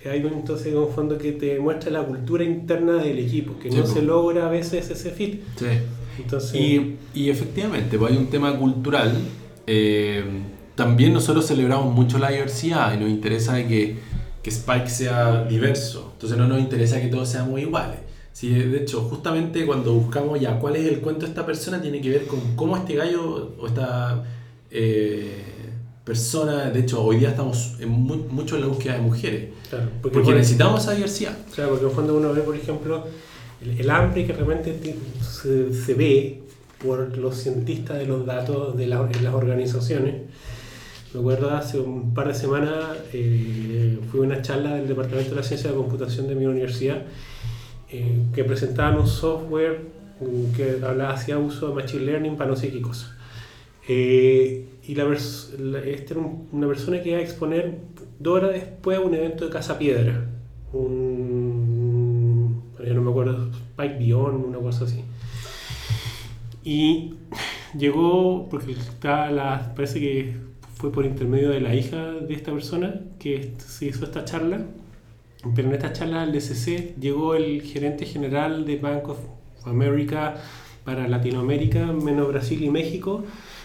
Hay 0.06 0.20
entonces 0.20 0.74
un 0.74 0.90
fondo 0.90 1.18
que 1.18 1.34
te 1.34 1.60
muestra 1.60 1.92
la 1.92 2.04
cultura 2.04 2.44
interna 2.44 2.94
del 2.94 3.20
equipo, 3.20 3.60
que 3.60 3.70
no 3.70 3.86
se 3.86 4.02
logra 4.02 4.48
a 4.48 4.50
veces 4.50 4.90
ese 4.90 5.12
fit. 5.12 5.42
Sí. 5.58 5.66
Entonces, 6.18 6.56
y, 6.60 6.96
y 7.14 7.30
efectivamente, 7.30 7.98
pues 7.98 8.12
hay 8.12 8.18
un 8.18 8.28
tema 8.28 8.58
cultural. 8.58 9.14
Eh, 9.66 10.24
también 10.76 11.12
nosotros 11.12 11.46
celebramos 11.46 11.94
mucho 11.94 12.20
la 12.20 12.30
diversidad 12.32 12.94
y 12.96 13.00
nos 13.00 13.10
interesa 13.10 13.68
que 13.68 13.98
que 14.48 14.52
Spike 14.52 14.90
sea 14.90 15.44
diverso. 15.44 16.12
Entonces 16.14 16.38
no 16.38 16.48
nos 16.48 16.60
interesa 16.60 17.02
que 17.02 17.08
todos 17.08 17.28
seamos 17.28 17.60
iguales. 17.60 18.00
Sí, 18.32 18.54
de 18.54 18.78
hecho, 18.78 19.02
justamente 19.02 19.66
cuando 19.66 19.94
buscamos 19.94 20.40
ya 20.40 20.58
cuál 20.58 20.78
es 20.78 20.88
el 20.88 21.02
cuento 21.02 21.26
de 21.26 21.32
esta 21.32 21.46
persona, 21.46 21.82
tiene 21.82 22.00
que 22.00 22.10
ver 22.10 22.28
con 22.28 22.56
cómo 22.56 22.78
este 22.78 22.96
gallo 22.96 23.56
o 23.60 23.68
esta 23.68 24.24
eh, 24.72 25.44
persona, 26.06 26.70
de 26.70 26.80
hecho, 26.80 27.04
hoy 27.04 27.18
día 27.18 27.32
estamos 27.32 27.76
en 27.82 27.90
mucho 27.90 28.56
en 28.56 28.62
la 28.62 28.68
búsqueda 28.68 28.94
de 28.94 29.02
mujeres. 29.02 29.50
porque, 30.02 30.32
necesitamos 30.32 30.82
esa 30.82 30.94
diversidad. 30.94 31.38
Claro, 31.54 31.72
porque 31.72 31.94
cuando 31.94 32.16
uno 32.16 32.32
ve, 32.32 32.40
por 32.42 32.56
ejemplo, 32.56 33.04
el, 33.62 33.90
hambre 33.90 34.26
que 34.26 34.32
realmente 34.32 34.96
se, 35.22 35.74
se, 35.74 35.94
ve 35.94 36.44
por 36.82 37.18
los 37.18 37.36
cientistas 37.36 37.98
de 37.98 38.06
los 38.06 38.26
datos 38.26 38.78
de 38.78 38.88
la, 38.88 39.10
en 39.12 39.24
las 39.26 39.34
organizaciones, 39.34 40.22
me 41.18 41.22
acuerdo 41.22 41.50
hace 41.50 41.80
un 41.80 42.14
par 42.14 42.28
de 42.28 42.36
semanas 42.36 42.98
eh, 43.12 44.00
fui 44.12 44.20
a 44.20 44.24
una 44.24 44.42
charla 44.42 44.76
del 44.76 44.88
Departamento 44.88 45.32
de 45.32 45.38
la 45.38 45.44
Ciencia 45.44 45.72
de 45.72 45.76
la 45.76 45.82
Computación 45.82 46.28
de 46.28 46.36
mi 46.36 46.46
universidad 46.46 47.02
eh, 47.90 48.24
que 48.36 48.44
presentaban 48.44 49.00
un 49.00 49.08
software 49.08 49.82
que 50.56 50.80
hablaba, 50.84 51.14
hacía 51.14 51.40
uso 51.40 51.70
de 51.70 51.76
Machine 51.76 52.06
Learning 52.06 52.36
para 52.38 52.52
no 52.52 52.56
sé 52.56 52.72
qué 52.72 52.82
cosa. 52.82 53.16
Eh, 53.88 54.68
y 54.88 54.96
la, 54.96 55.12
esta 55.12 56.14
era 56.14 56.24
una 56.52 56.68
persona 56.68 57.02
que 57.02 57.10
iba 57.10 57.18
a 57.18 57.22
exponer 57.22 57.80
dos 58.20 58.36
horas 58.38 58.52
después 58.52 59.00
un 59.00 59.16
evento 59.16 59.46
de 59.46 59.52
Casa 59.52 59.78
Piedra. 59.80 60.26
Un, 60.74 62.62
ya 62.84 62.94
no 62.94 63.02
me 63.02 63.10
acuerdo, 63.10 63.50
Spike 63.52 63.98
Beyond, 63.98 64.46
una 64.46 64.60
cosa 64.60 64.86
así. 64.86 65.04
Y 66.64 67.16
llegó, 67.78 68.48
porque 68.50 68.74
está 68.74 69.32
la, 69.32 69.74
parece 69.76 70.00
que 70.00 70.48
fue 70.78 70.92
por 70.92 71.06
intermedio 71.06 71.50
de 71.50 71.60
la 71.60 71.74
hija 71.74 72.12
de 72.12 72.34
esta 72.34 72.52
persona 72.52 73.02
que 73.20 73.54
se 73.58 73.86
hizo 73.86 74.06
esta 74.06 74.26
charla. 74.26 74.62
Pero 75.56 75.70
en 75.70 75.74
esta 75.74 75.94
charla 75.94 76.24
al 76.24 76.32
DCC 76.32 76.96
llegó 77.00 77.36
el 77.36 77.62
gerente 77.62 78.06
general 78.06 78.66
de 78.66 78.78
Bank 78.78 79.10
of 79.10 79.20
America 79.66 80.36
para 80.84 81.08
Latinoamérica, 81.08 81.88
menos 81.88 82.28
Brasil 82.28 82.64
y 82.64 82.70
México, 82.70 83.24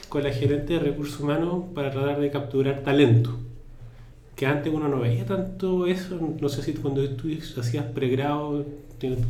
con 0.08 0.22
la 0.22 0.30
gerente 0.30 0.74
de 0.74 0.80
recursos 0.80 1.20
humanos 1.20 1.64
para 1.74 1.90
tratar 1.90 2.20
de 2.20 2.30
capturar 2.30 2.82
talento. 2.82 3.38
Que 4.36 4.46
antes 4.46 4.72
uno 4.72 4.88
no 4.88 5.00
veía 5.00 5.26
tanto 5.26 5.86
eso, 5.86 6.18
no 6.40 6.48
sé 6.48 6.62
si 6.62 6.72
cuando 6.72 7.08
tú 7.10 7.28
hacías 7.58 7.84
pregrado 7.86 8.64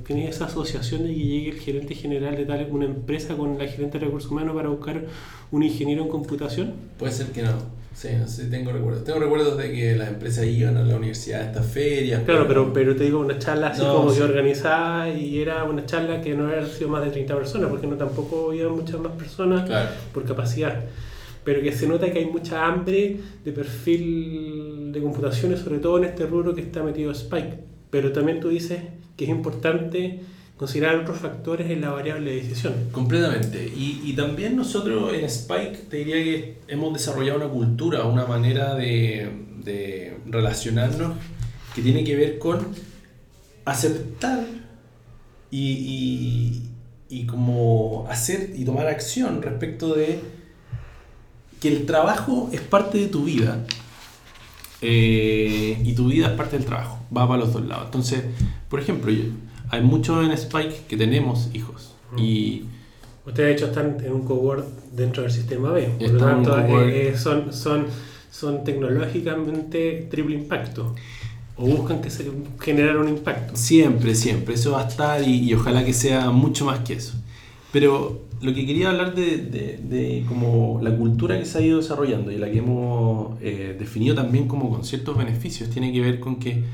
¿Tienes 0.07 0.37
esa 0.37 0.45
asociación 0.45 1.05
de 1.05 1.15
que 1.15 1.21
llegue 1.21 1.51
el 1.51 1.59
gerente 1.59 1.95
general 1.95 2.37
de 2.37 2.45
tal 2.45 2.69
una 2.71 2.85
empresa 2.85 3.35
con 3.37 3.57
la 3.57 3.67
gerente 3.67 3.99
de 3.99 4.05
recursos 4.05 4.31
humanos 4.31 4.55
para 4.55 4.69
buscar 4.69 5.07
un 5.51 5.63
ingeniero 5.63 6.03
en 6.03 6.09
computación? 6.09 6.75
Puede 6.99 7.13
ser 7.13 7.29
que 7.29 7.43
no. 7.43 7.53
Sí, 7.95 8.09
no 8.19 8.27
sé, 8.27 8.47
tengo 8.47 8.73
recuerdos. 8.73 9.05
Tengo 9.05 9.19
recuerdos 9.19 9.57
de 9.57 9.73
que 9.73 9.95
las 9.97 10.09
empresas 10.09 10.47
iban 10.47 10.77
a 10.77 10.83
la 10.83 10.97
universidad 10.97 11.41
a 11.41 11.45
estas 11.45 11.67
ferias. 11.67 12.23
Claro, 12.25 12.47
pero, 12.47 12.73
pero 12.73 12.97
te 12.97 13.05
digo, 13.05 13.21
una 13.21 13.39
charla 13.39 13.69
así 13.69 13.83
como 13.83 14.15
que 14.15 14.23
organizada 14.23 15.09
y 15.11 15.41
era 15.41 15.65
una 15.65 15.87
charla 15.87 16.21
que 16.21 16.35
no 16.35 16.49
había 16.49 16.67
sido 16.67 16.91
más 16.91 17.05
de 17.05 17.11
30 17.11 17.35
personas, 17.35 17.71
porque 17.71 17.87
no 17.87 17.97
tampoco 17.97 18.53
iban 18.53 18.73
muchas 18.73 19.01
más 19.01 19.13
personas 19.13 19.71
por 20.13 20.25
capacidad. 20.25 20.85
Pero 21.45 21.61
que 21.63 21.73
se 21.73 21.87
nota 21.87 22.11
que 22.13 22.19
hay 22.19 22.27
mucha 22.27 22.67
hambre 22.67 23.17
de 23.45 23.53
perfil 23.53 24.93
de 24.93 25.01
computaciones, 25.01 25.61
sobre 25.61 25.79
todo 25.79 25.99
en 25.99 26.05
este 26.05 26.27
rubro 26.27 26.55
que 26.55 26.61
está 26.61 26.83
metido 26.83 27.11
Spike. 27.13 27.59
Pero 27.91 28.13
también 28.13 28.41
tú 28.41 28.49
dices 28.49 28.81
que 29.17 29.25
es 29.25 29.31
importante 29.31 30.21
considerar 30.57 30.97
otros 30.97 31.19
factores 31.19 31.71
en 31.71 31.81
la 31.81 31.91
variable 31.91 32.31
de 32.31 32.43
decisión. 32.43 32.75
Completamente. 32.93 33.65
Y, 33.65 34.01
y, 34.05 34.13
también 34.15 34.57
nosotros 34.57 35.13
en 35.13 35.25
Spike 35.25 35.87
te 35.91 35.99
diría 35.99 36.17
que 36.17 36.59
hemos 36.69 36.93
desarrollado 36.93 37.39
una 37.39 37.49
cultura, 37.49 38.05
una 38.05 38.27
manera 38.27 38.75
de, 38.75 39.31
de 39.65 40.19
relacionarnos 40.27 41.17
que 41.75 41.83
tiene 41.83 42.05
que 42.05 42.17
ver 42.17 42.39
con 42.39 42.69
aceptar 43.65 44.45
y, 45.51 46.63
y, 47.09 47.27
como 47.27 48.07
hacer 48.09 48.53
y 48.57 48.65
tomar 48.65 48.87
acción 48.87 49.43
respecto 49.43 49.95
de 49.95 50.21
que 51.61 51.69
el 51.69 51.87
trabajo 51.87 52.49
es 52.53 52.61
parte 52.61 52.99
de 52.99 53.07
tu 53.09 53.25
vida 53.25 53.65
eh, 54.81 55.81
y 55.85 55.93
tu 55.95 56.09
vida 56.09 56.29
es 56.29 56.33
parte 56.33 56.57
del 56.57 56.67
trabajo, 56.67 57.01
va 57.17 57.27
para 57.27 57.41
los 57.41 57.53
dos 57.53 57.65
lados. 57.67 57.87
Entonces, 57.87 58.25
por 58.69 58.81
ejemplo, 58.81 59.11
yo, 59.11 59.25
hay 59.71 59.83
muchos 59.83 60.25
en 60.25 60.33
Spike 60.33 60.83
que 60.89 60.97
tenemos 60.97 61.51
hijos. 61.55 61.95
Y 62.17 62.65
Ustedes 63.25 63.49
de 63.49 63.53
hecho 63.53 63.67
están 63.67 63.99
en 64.05 64.13
un 64.13 64.23
cowork 64.23 64.67
dentro 64.93 65.23
del 65.23 65.31
sistema 65.31 65.71
B. 65.71 65.89
Por 65.99 66.11
lo 66.11 66.19
tanto, 66.19 66.59
eh, 66.59 67.09
eh, 67.09 67.17
son, 67.17 67.53
son, 67.53 67.87
son 68.31 68.65
tecnológicamente 68.65 70.09
triple 70.11 70.35
impacto. 70.35 70.95
O 71.57 71.67
buscan 71.67 72.01
que 72.01 72.11
se 72.11 72.29
generar 72.61 72.97
un 72.97 73.09
impacto. 73.09 73.55
Siempre, 73.57 74.15
siempre. 74.17 74.55
Eso 74.55 74.73
va 74.73 74.83
a 74.83 74.89
estar 74.89 75.23
y, 75.23 75.49
y, 75.49 75.55
ojalá 75.55 75.85
que 75.85 75.93
sea 75.93 76.31
mucho 76.31 76.65
más 76.65 76.81
que 76.81 76.95
eso. 76.95 77.15
Pero 77.73 78.23
lo 78.41 78.53
que 78.53 78.67
quería 78.67 78.91
hablar 78.91 79.15
de, 79.15 79.37
de, 79.37 79.79
de 79.83 80.25
como 80.27 80.81
la 80.83 80.95
cultura 80.97 81.39
que 81.39 81.45
se 81.45 81.59
ha 81.59 81.61
ido 81.61 81.79
desarrollando 81.79 82.33
y 82.33 82.39
la 82.39 82.51
que 82.51 82.59
hemos 82.59 83.41
eh, 83.41 83.77
definido 83.79 84.17
también 84.17 84.49
como 84.49 84.69
con 84.69 84.85
ciertos 84.85 85.17
beneficios 85.17 85.71
tiene 85.71 85.93
que 85.93 86.01
ver 86.01 86.19
con 86.19 86.37
que 86.37 86.65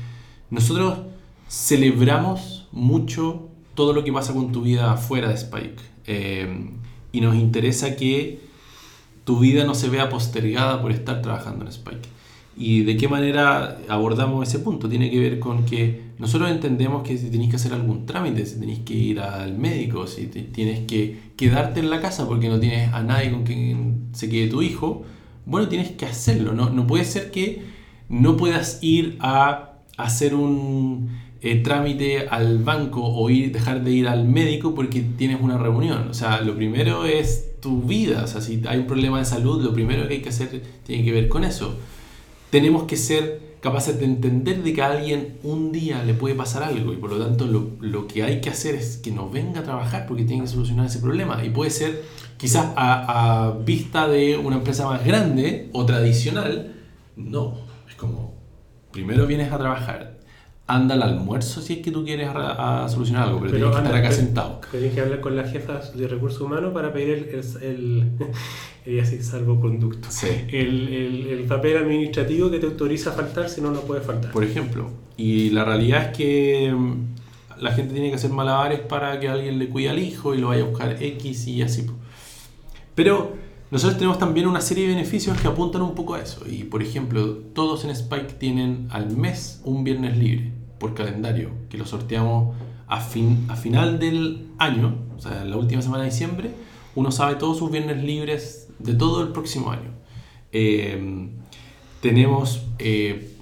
nosotros 0.49 0.99
celebramos 1.47 2.67
mucho 2.71 3.49
todo 3.75 3.93
lo 3.93 4.03
que 4.03 4.11
pasa 4.11 4.33
con 4.33 4.51
tu 4.51 4.61
vida 4.61 4.95
fuera 4.97 5.29
de 5.29 5.35
Spike. 5.35 5.81
Eh, 6.05 6.71
y 7.11 7.21
nos 7.21 7.35
interesa 7.35 7.95
que 7.95 8.39
tu 9.23 9.39
vida 9.39 9.63
no 9.63 9.75
se 9.75 9.89
vea 9.89 10.09
postergada 10.09 10.81
por 10.81 10.91
estar 10.91 11.21
trabajando 11.21 11.65
en 11.65 11.71
Spike. 11.71 12.09
¿Y 12.57 12.81
de 12.81 12.97
qué 12.97 13.07
manera 13.07 13.79
abordamos 13.87 14.47
ese 14.47 14.59
punto? 14.59 14.89
Tiene 14.89 15.09
que 15.09 15.19
ver 15.19 15.39
con 15.39 15.65
que 15.65 16.09
nosotros 16.17 16.51
entendemos 16.51 17.07
que 17.07 17.17
si 17.17 17.29
tenéis 17.29 17.51
que 17.51 17.55
hacer 17.55 17.73
algún 17.73 18.05
trámite, 18.05 18.45
si 18.45 18.59
tenéis 18.59 18.79
que 18.79 18.93
ir 18.93 19.21
al 19.21 19.57
médico, 19.57 20.07
si 20.07 20.25
tienes 20.27 20.81
que 20.81 21.31
quedarte 21.37 21.79
en 21.79 21.89
la 21.89 22.01
casa 22.01 22.27
porque 22.27 22.49
no 22.49 22.59
tienes 22.59 22.93
a 22.93 23.01
nadie 23.01 23.31
con 23.31 23.43
quien 23.43 24.09
se 24.11 24.29
quede 24.29 24.49
tu 24.49 24.61
hijo, 24.61 25.05
bueno, 25.45 25.69
tienes 25.69 25.91
que 25.91 26.05
hacerlo. 26.05 26.51
No, 26.51 26.69
no 26.69 26.85
puede 26.85 27.05
ser 27.05 27.31
que 27.31 27.61
no 28.09 28.35
puedas 28.35 28.79
ir 28.81 29.17
a 29.21 29.68
hacer 30.03 30.33
un 30.33 31.09
eh, 31.41 31.57
trámite 31.63 32.27
al 32.27 32.59
banco 32.59 33.01
o 33.01 33.29
ir, 33.29 33.51
dejar 33.51 33.83
de 33.83 33.91
ir 33.91 34.07
al 34.07 34.25
médico 34.25 34.75
porque 34.75 35.01
tienes 35.01 35.41
una 35.41 35.57
reunión. 35.57 36.07
O 36.09 36.13
sea, 36.13 36.41
lo 36.41 36.55
primero 36.55 37.05
es 37.05 37.59
tu 37.61 37.81
vida. 37.81 38.23
O 38.23 38.27
sea, 38.27 38.41
si 38.41 38.61
hay 38.67 38.79
un 38.79 38.87
problema 38.87 39.19
de 39.19 39.25
salud, 39.25 39.63
lo 39.63 39.73
primero 39.73 40.07
que 40.07 40.15
hay 40.15 40.21
que 40.21 40.29
hacer 40.29 40.61
tiene 40.85 41.03
que 41.03 41.11
ver 41.11 41.29
con 41.29 41.43
eso. 41.43 41.75
Tenemos 42.49 42.83
que 42.83 42.97
ser 42.97 43.49
capaces 43.61 43.99
de 43.99 44.05
entender 44.05 44.63
de 44.63 44.73
que 44.73 44.81
a 44.81 44.91
alguien 44.91 45.37
un 45.43 45.71
día 45.71 46.03
le 46.03 46.13
puede 46.13 46.33
pasar 46.33 46.63
algo 46.63 46.93
y 46.93 46.95
por 46.95 47.11
lo 47.11 47.23
tanto 47.23 47.45
lo, 47.45 47.71
lo, 47.81 48.07
que 48.07 48.23
hay 48.23 48.39
que 48.39 48.49
hacer 48.49 48.75
es 48.75 48.97
que 48.97 49.11
no 49.11 49.29
venga 49.29 49.59
a 49.59 49.63
trabajar 49.63 50.05
porque 50.07 50.23
tiene 50.23 50.43
que 50.43 50.47
solucionar 50.47 50.85
ese 50.85 50.99
problema 50.99 51.43
y 51.43 51.49
puede 51.49 51.69
ser 51.69 52.03
quizás 52.37 52.71
a, 52.77 53.47
a 53.47 53.51
vista 53.51 54.07
de 54.07 54.37
una 54.37 54.55
empresa 54.55 54.85
más 54.85 55.05
grande 55.05 55.69
o 55.73 55.85
tradicional, 55.85 56.73
no, 57.17 57.57
es 57.89 57.95
como 57.95 58.28
primero 58.91 59.27
vienes 59.27 59.51
a 59.51 59.57
trabajar, 59.57 60.19
anda 60.69 60.93
al 60.93 61.01
almuerzo 61.01 61.61
si 61.61 61.73
es 61.73 61.79
que 61.79 61.91
tú 61.91 62.05
quieres 62.05 62.29
a, 62.29 62.85
a 62.85 62.89
solucionar 62.89 63.23
algo, 63.23 63.39
pero, 63.39 63.51
pero 63.51 63.71
tienes 63.71 63.81
que 63.81 63.87
estar 63.87 64.05
acá 64.05 64.11
sentado. 64.11 64.61
Tienes 64.71 64.93
que 64.93 65.01
hablar 65.01 65.19
con 65.19 65.35
la 65.35 65.43
jefa 65.43 65.81
de 65.95 66.07
recursos 66.07 66.41
humanos 66.41 66.73
para 66.73 66.93
pedir 66.93 67.29
el, 67.33 67.63
el, 67.63 68.11
el 68.85 68.99
así, 69.01 69.23
salvoconducto. 69.23 70.09
Sí. 70.11 70.27
El, 70.51 70.93
el, 70.93 71.27
el, 71.27 71.43
papel 71.45 71.77
administrativo 71.77 72.51
que 72.51 72.59
te 72.59 72.67
autoriza 72.67 73.09
a 73.09 73.13
faltar 73.13 73.49
si 73.49 73.61
no, 73.61 73.71
no 73.71 73.81
puedes 73.81 74.05
faltar. 74.05 74.31
Por 74.31 74.43
ejemplo. 74.43 74.91
Y 75.17 75.49
la 75.49 75.65
realidad 75.65 76.11
es 76.11 76.17
que 76.17 76.71
mm, 76.71 77.61
la 77.61 77.71
gente 77.71 77.93
tiene 77.93 78.09
que 78.09 78.15
hacer 78.15 78.31
malabares 78.31 78.79
para 78.79 79.19
que 79.19 79.27
alguien 79.27 79.57
le 79.57 79.69
cuide 79.69 79.89
al 79.89 79.99
hijo 79.99 80.35
y 80.35 80.37
lo 80.37 80.49
vaya 80.49 80.63
a 80.63 80.67
buscar 80.67 81.01
X 81.01 81.47
y 81.47 81.63
así. 81.63 81.87
Pero 82.93 83.33
nosotros 83.71 83.97
tenemos 83.97 84.17
también 84.17 84.47
una 84.47 84.61
serie 84.61 84.87
de 84.87 84.95
beneficios 84.95 85.39
que 85.39 85.47
apuntan 85.47 85.81
un 85.81 85.93
poco 85.93 86.15
a 86.15 86.21
eso. 86.21 86.41
Y 86.49 86.63
por 86.63 86.81
ejemplo, 86.81 87.37
todos 87.53 87.83
en 87.85 87.91
Spike 87.91 88.33
tienen 88.33 88.87
al 88.89 89.15
mes 89.15 89.61
un 89.63 89.83
viernes 89.83 90.17
libre 90.17 90.51
por 90.79 90.95
calendario, 90.95 91.51
que 91.69 91.77
lo 91.77 91.85
sorteamos 91.85 92.55
a, 92.87 92.99
fin, 93.01 93.45
a 93.49 93.55
final 93.55 93.99
del 93.99 94.47
año, 94.57 94.95
o 95.15 95.21
sea, 95.21 95.43
la 95.45 95.57
última 95.57 95.81
semana 95.81 96.03
de 96.03 96.09
diciembre, 96.09 96.51
uno 96.95 97.11
sabe 97.11 97.35
todos 97.35 97.57
sus 97.59 97.69
viernes 97.69 98.03
libres 98.03 98.69
de 98.79 98.93
todo 98.93 99.21
el 99.21 99.29
próximo 99.29 99.71
año. 99.71 99.91
Eh, 100.51 101.29
tenemos 102.01 102.63
eh, 102.79 103.35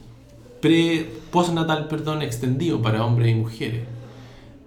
postnatal 1.32 1.88
extendido 2.21 2.82
para 2.82 3.05
hombres 3.05 3.32
y 3.32 3.36
mujeres. 3.36 3.84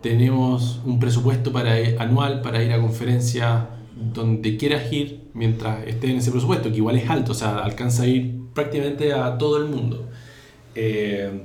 Tenemos 0.01 0.81
un 0.87 0.99
presupuesto 0.99 1.53
para, 1.53 1.75
anual 1.99 2.41
para 2.41 2.63
ir 2.65 2.73
a 2.73 2.81
conferencias 2.81 3.65
donde 4.01 4.57
quieras 4.57 4.93
ir 4.93 5.29
mientras 5.35 5.87
esté 5.87 6.11
en 6.11 6.17
ese 6.17 6.31
presupuesto, 6.31 6.71
que 6.71 6.77
igual 6.77 6.97
es 6.97 7.09
alto, 7.09 7.33
o 7.33 7.35
sea, 7.35 7.59
alcanza 7.59 8.05
a 8.05 8.07
ir 8.07 8.41
prácticamente 8.55 9.13
a 9.13 9.37
todo 9.39 9.59
el 9.59 9.67
mundo. 9.67 10.09
Eh, 10.75 11.43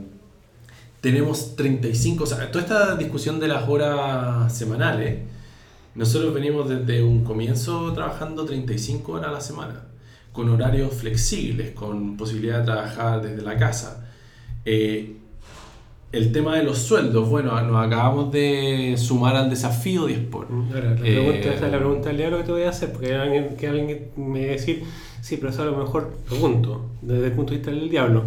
tenemos 1.01 1.56
35, 1.56 2.24
o 2.24 2.28
sea, 2.28 2.51
toda 2.51 2.64
esta 2.64 2.95
discusión 2.95 3.39
de 3.39 3.47
las 3.47 3.68
horas 3.70 4.56
semanales, 4.58 5.20
nosotros 5.93 6.34
venimos 6.34 6.68
desde 6.68 7.03
un 7.03 7.24
comienzo 7.24 7.93
trabajando 7.93 8.45
35 8.45 9.12
horas 9.12 9.30
a 9.30 9.32
la 9.34 9.41
semana, 9.41 9.84
con 10.32 10.49
horarios 10.49 10.93
flexibles, 10.93 11.72
con 11.72 12.18
posibilidad 12.18 12.60
de 12.60 12.66
trabajar 12.66 13.22
desde 13.22 13.41
la 13.43 13.58
casa. 13.58 14.08
Eh, 14.66 15.18
el 16.16 16.32
tema 16.32 16.55
de 16.55 16.63
los 16.63 16.78
sueldos, 16.78 17.30
bueno, 17.30 17.59
nos 17.61 17.86
acabamos 17.86 18.32
de 18.32 18.95
sumar 18.97 19.36
al 19.36 19.49
desafío 19.49 20.05
10 20.05 20.20
por. 20.28 20.47
Ahora, 20.49 20.91
la 20.91 20.95
pregunta, 20.95 21.49
eh, 21.49 21.53
esa 21.55 21.66
es 21.66 21.72
la 21.72 21.78
pregunta 21.78 22.07
del 22.07 22.18
diablo 22.18 22.38
que 22.38 22.43
te 22.43 22.51
voy 22.53 22.63
a 22.63 22.70
hacer, 22.70 22.91
porque 22.93 23.13
alguien, 23.13 23.55
que 23.57 23.68
alguien 23.68 24.07
me 24.16 24.45
va 24.45 24.51
a 24.51 24.55
decir, 24.55 24.84
sí, 25.22 25.36
pero 25.38 25.49
eso 25.49 25.63
a 25.63 25.66
lo 25.66 25.76
mejor, 25.76 26.13
pregunto, 26.28 26.86
desde 27.01 27.26
el 27.26 27.32
punto 27.34 27.51
de 27.51 27.57
vista 27.57 27.72
del 27.72 27.89
diablo, 27.89 28.24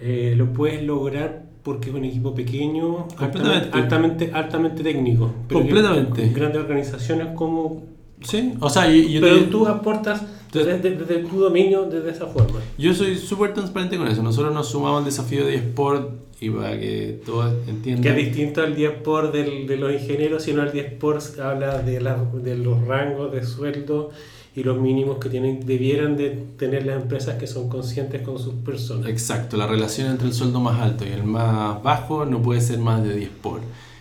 eh, 0.00 0.34
¿lo 0.36 0.52
puedes 0.52 0.82
lograr 0.82 1.46
porque 1.62 1.88
es 1.88 1.96
un 1.96 2.04
equipo 2.04 2.34
pequeño, 2.34 3.08
altamente, 3.16 3.70
altamente, 3.72 4.30
altamente 4.32 4.82
técnico. 4.84 5.32
Pero 5.48 5.60
completamente. 5.60 6.28
Grandes 6.28 6.60
organizaciones 6.62 7.28
como... 7.34 7.82
Sí, 8.20 8.54
o 8.60 8.70
sea, 8.70 8.88
yo, 8.88 9.02
yo 9.02 9.20
pero 9.20 9.40
te... 9.40 9.46
tú 9.46 9.66
aportas 9.66 10.22
desde, 10.52 10.78
desde, 10.78 11.24
tu 11.24 11.40
dominio 11.40 11.86
desde 11.86 12.10
esa 12.10 12.26
forma. 12.26 12.60
Yo 12.78 12.94
soy 12.94 13.16
súper 13.16 13.52
transparente 13.52 13.96
con 13.96 14.06
eso. 14.06 14.22
Nosotros 14.22 14.54
nos 14.54 14.68
sumamos 14.68 15.00
al 15.00 15.06
desafío 15.06 15.44
de 15.44 15.56
eSport 15.56 16.25
y 16.40 16.50
para 16.50 16.78
que 16.78 17.20
todos 17.24 17.54
entiendan. 17.66 18.02
Que 18.02 18.08
es 18.10 18.26
distinto 18.26 18.62
al 18.62 18.74
10 18.76 18.92
del, 19.32 19.66
de 19.66 19.76
los 19.76 19.92
ingenieros, 19.92 20.42
sino 20.42 20.62
el 20.62 20.72
10 20.72 21.38
habla 21.38 21.78
de, 21.82 22.00
la, 22.00 22.16
de 22.16 22.56
los 22.56 22.86
rangos 22.86 23.32
de 23.32 23.44
sueldo 23.44 24.10
y 24.54 24.62
los 24.62 24.78
mínimos 24.80 25.18
que 25.18 25.28
tienen 25.28 25.64
debieran 25.64 26.16
de 26.16 26.30
tener 26.56 26.86
las 26.86 27.02
empresas 27.02 27.36
que 27.36 27.46
son 27.46 27.68
conscientes 27.68 28.22
con 28.22 28.38
sus 28.38 28.54
personas. 28.54 29.08
Exacto, 29.08 29.56
la 29.56 29.66
relación 29.66 30.10
entre 30.10 30.28
el 30.28 30.34
sueldo 30.34 30.60
más 30.60 30.80
alto 30.80 31.04
y 31.04 31.08
el 31.08 31.24
más 31.24 31.82
bajo 31.82 32.24
no 32.24 32.40
puede 32.42 32.60
ser 32.60 32.78
más 32.78 33.02
de 33.02 33.14
10 33.16 33.30
por. 33.42 33.60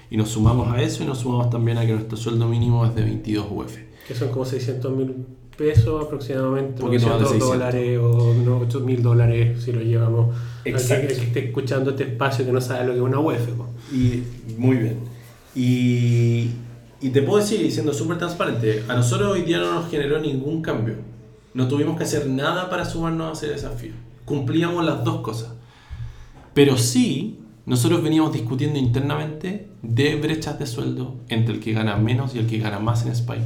Y 0.10 0.18
nos 0.18 0.30
sumamos 0.30 0.74
a 0.74 0.82
eso 0.82 1.04
y 1.04 1.06
nos 1.06 1.20
sumamos 1.20 1.50
también 1.50 1.78
a 1.78 1.86
que 1.86 1.94
nuestro 1.94 2.18
sueldo 2.18 2.48
mínimo 2.48 2.86
es 2.86 2.96
de 2.96 3.04
22 3.04 3.48
UF. 3.50 3.78
Que 4.08 4.14
son 4.14 4.30
como 4.30 4.46
600 4.46 4.96
mil 4.96 5.26
pesos 5.58 6.06
aproximadamente, 6.06 6.82
900 6.82 7.40
dólares 7.40 8.00
o 8.00 8.36
8 8.62 8.80
mil 8.82 9.02
dólares 9.02 9.64
si 9.64 9.72
lo 9.72 9.82
llevamos 9.82 10.36
Exacto. 10.66 11.08
al 11.08 11.08
que, 11.08 11.24
esté 11.24 11.46
escuchando 11.48 11.92
este 11.92 12.04
espacio 12.04 12.46
que 12.46 12.52
no 12.52 12.62
sabe 12.62 12.86
lo 12.86 12.92
que 12.94 13.00
es 13.00 13.04
una 13.04 13.20
UF. 13.20 13.48
Y 13.92 14.24
muy 14.58 14.78
bien. 14.78 15.00
Y, 15.56 16.52
y 17.02 17.10
te 17.10 17.22
puedo 17.22 17.40
decir, 17.40 17.72
siendo 17.72 17.94
súper 17.94 18.18
transparente, 18.18 18.84
a 18.88 18.96
nosotros 18.96 19.32
hoy 19.32 19.44
día 19.44 19.60
no 19.60 19.74
nos 19.74 19.90
generó 19.90 20.20
ningún 20.20 20.62
cambio. 20.62 20.96
No 21.54 21.68
tuvimos 21.68 21.98
que 21.98 22.04
hacer 22.04 22.28
nada 22.28 22.70
para 22.70 22.86
sumarnos 22.86 23.30
a 23.30 23.46
ese 23.46 23.54
desafío. 23.54 23.94
Cumplíamos 24.26 24.84
las 24.84 25.04
dos 25.04 25.22
cosas. 25.22 25.54
Pero 26.54 26.78
sí 26.78 27.40
nosotros 27.66 28.04
veníamos 28.04 28.32
discutiendo 28.32 28.78
internamente 28.78 29.70
de 29.82 30.16
brechas 30.18 30.60
de 30.60 30.68
sueldo 30.68 31.16
entre 31.30 31.56
el 31.56 31.60
que 31.60 31.74
gana 31.74 31.96
menos 31.98 32.36
y 32.36 32.40
el 32.40 32.48
que 32.48 32.60
gana 32.60 32.80
más 32.80 33.06
en 33.06 33.12
Spike. 33.12 33.42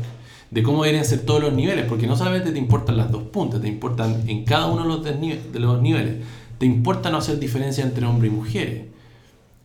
De 0.51 0.63
cómo 0.63 0.83
deberían 0.83 1.05
ser 1.05 1.19
todos 1.21 1.41
los 1.41 1.53
niveles, 1.53 1.85
porque 1.85 2.07
no 2.07 2.15
solamente 2.15 2.51
te 2.51 2.57
importan 2.57 2.97
las 2.97 3.11
dos 3.11 3.23
puntas, 3.23 3.61
te 3.61 3.67
importan 3.67 4.27
en 4.27 4.45
cada 4.45 4.67
uno 4.67 4.97
de 4.97 5.59
los, 5.59 5.81
niveles. 5.81 6.17
Te 6.57 6.65
importa 6.65 7.11
no 7.11 7.17
hacer 7.17 7.39
diferencia 7.39 7.83
entre 7.83 8.05
hombres 8.05 8.31
y 8.31 8.35
mujeres. 8.35 8.83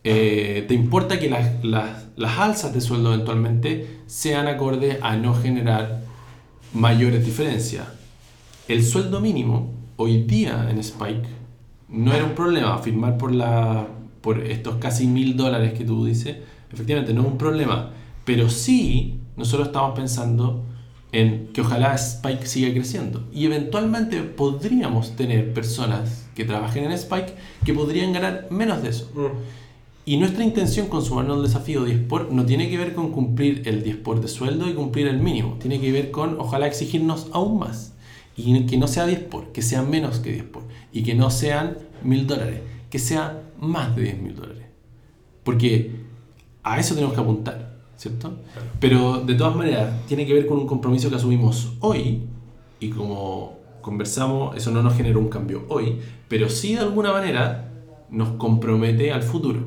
Eh, 0.03 0.65
te 0.67 0.75
importa 0.75 1.19
que 1.19 1.29
las, 1.29 1.63
las, 1.63 2.05
las 2.15 2.37
alzas 2.37 2.73
de 2.73 2.81
sueldo 2.81 3.13
eventualmente 3.13 4.01
sean 4.05 4.47
acordes 4.47 4.99
a 5.01 5.17
no 5.17 5.33
generar 5.33 6.01
mayores 6.73 7.25
diferencias. 7.25 7.87
El 8.67 8.83
sueldo 8.83 9.19
mínimo 9.19 9.73
hoy 9.97 10.23
día 10.23 10.67
en 10.69 10.77
Spike 10.79 11.27
no 11.89 12.13
era 12.13 12.25
un 12.25 12.35
problema 12.35 12.77
firmar 12.79 13.17
por, 13.17 13.33
la, 13.33 13.87
por 14.21 14.39
estos 14.39 14.75
casi 14.75 15.07
mil 15.07 15.37
dólares 15.37 15.73
que 15.73 15.85
tú 15.85 16.05
dices. 16.05 16.37
Efectivamente, 16.71 17.13
no 17.13 17.21
es 17.21 17.27
un 17.27 17.37
problema. 17.37 17.91
Pero 18.25 18.49
sí, 18.49 19.19
nosotros 19.37 19.67
estamos 19.67 19.95
pensando 19.95 20.65
en 21.15 21.47
que 21.53 21.61
ojalá 21.61 21.95
Spike 21.95 22.45
siga 22.45 22.73
creciendo. 22.73 23.25
Y 23.33 23.45
eventualmente 23.45 24.21
podríamos 24.21 25.15
tener 25.15 25.53
personas 25.53 26.27
que 26.35 26.43
trabajen 26.43 26.83
en 26.83 26.91
Spike 26.91 27.33
que 27.63 27.73
podrían 27.73 28.11
ganar 28.11 28.47
menos 28.49 28.83
de 28.83 28.89
eso. 28.89 29.09
Mm. 29.15 29.37
Y 30.07 30.17
nuestra 30.17 30.43
intención 30.43 30.87
con 30.87 31.03
sumarnos 31.03 31.37
al 31.37 31.43
desafío 31.43 31.85
10 31.85 32.01
por 32.01 32.31
no 32.31 32.45
tiene 32.45 32.69
que 32.69 32.77
ver 32.77 32.93
con 32.93 33.11
cumplir 33.11 33.63
el 33.65 33.81
10 33.81 33.97
por 33.97 34.19
de 34.19 34.27
sueldo 34.27 34.69
y 34.69 34.73
cumplir 34.73 35.07
el 35.07 35.19
mínimo. 35.19 35.55
Tiene 35.59 35.79
que 35.79 35.91
ver 35.91 36.11
con 36.11 36.37
ojalá 36.39 36.67
exigirnos 36.67 37.27
aún 37.31 37.59
más. 37.59 37.93
Y 38.35 38.65
que 38.65 38.77
no 38.77 38.87
sea 38.87 39.05
10 39.05 39.19
por, 39.21 39.53
que 39.53 39.61
sea 39.61 39.81
menos 39.83 40.19
que 40.19 40.33
10 40.33 40.43
por. 40.43 40.63
Y 40.91 41.03
que 41.03 41.15
no 41.15 41.31
sean 41.31 41.77
mil 42.03 42.27
dólares, 42.27 42.59
que 42.89 42.99
sea 42.99 43.41
más 43.57 43.95
de 43.95 44.03
10 44.03 44.21
mil 44.21 44.35
dólares. 44.35 44.65
Porque 45.45 45.91
a 46.61 46.77
eso 46.77 46.93
tenemos 46.93 47.15
que 47.15 47.21
apuntar, 47.21 47.64
¿cierto? 47.97 48.33
Pero 48.79 49.21
de 49.21 49.35
todas 49.35 49.55
maneras, 49.55 49.93
tiene 50.07 50.25
que 50.25 50.33
ver 50.33 50.47
con 50.47 50.57
un 50.57 50.67
compromiso 50.67 51.09
que 51.09 51.15
asumimos 51.15 51.73
hoy 51.79 52.23
y 52.79 52.89
como 52.89 53.59
conversamos, 53.81 54.55
eso 54.57 54.71
no 54.71 54.81
nos 54.81 54.95
genera 54.95 55.17
un 55.17 55.29
cambio 55.29 55.63
hoy, 55.69 55.99
pero 56.27 56.49
sí 56.49 56.73
de 56.73 56.81
alguna 56.81 57.11
manera 57.11 57.71
nos 58.09 58.29
compromete 58.37 59.11
al 59.11 59.23
futuro. 59.23 59.59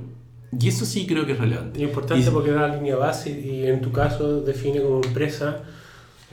Y 0.58 0.68
eso 0.68 0.84
sí 0.84 1.06
creo 1.06 1.26
que 1.26 1.32
es 1.32 1.38
relevante. 1.38 1.78
Es 1.78 1.88
importante 1.88 2.30
porque 2.30 2.50
da 2.50 2.68
línea 2.74 2.96
base 2.96 3.30
y 3.38 3.66
en 3.66 3.80
tu 3.80 3.92
caso 3.92 4.40
define 4.40 4.82
como 4.82 5.02
empresa, 5.04 5.62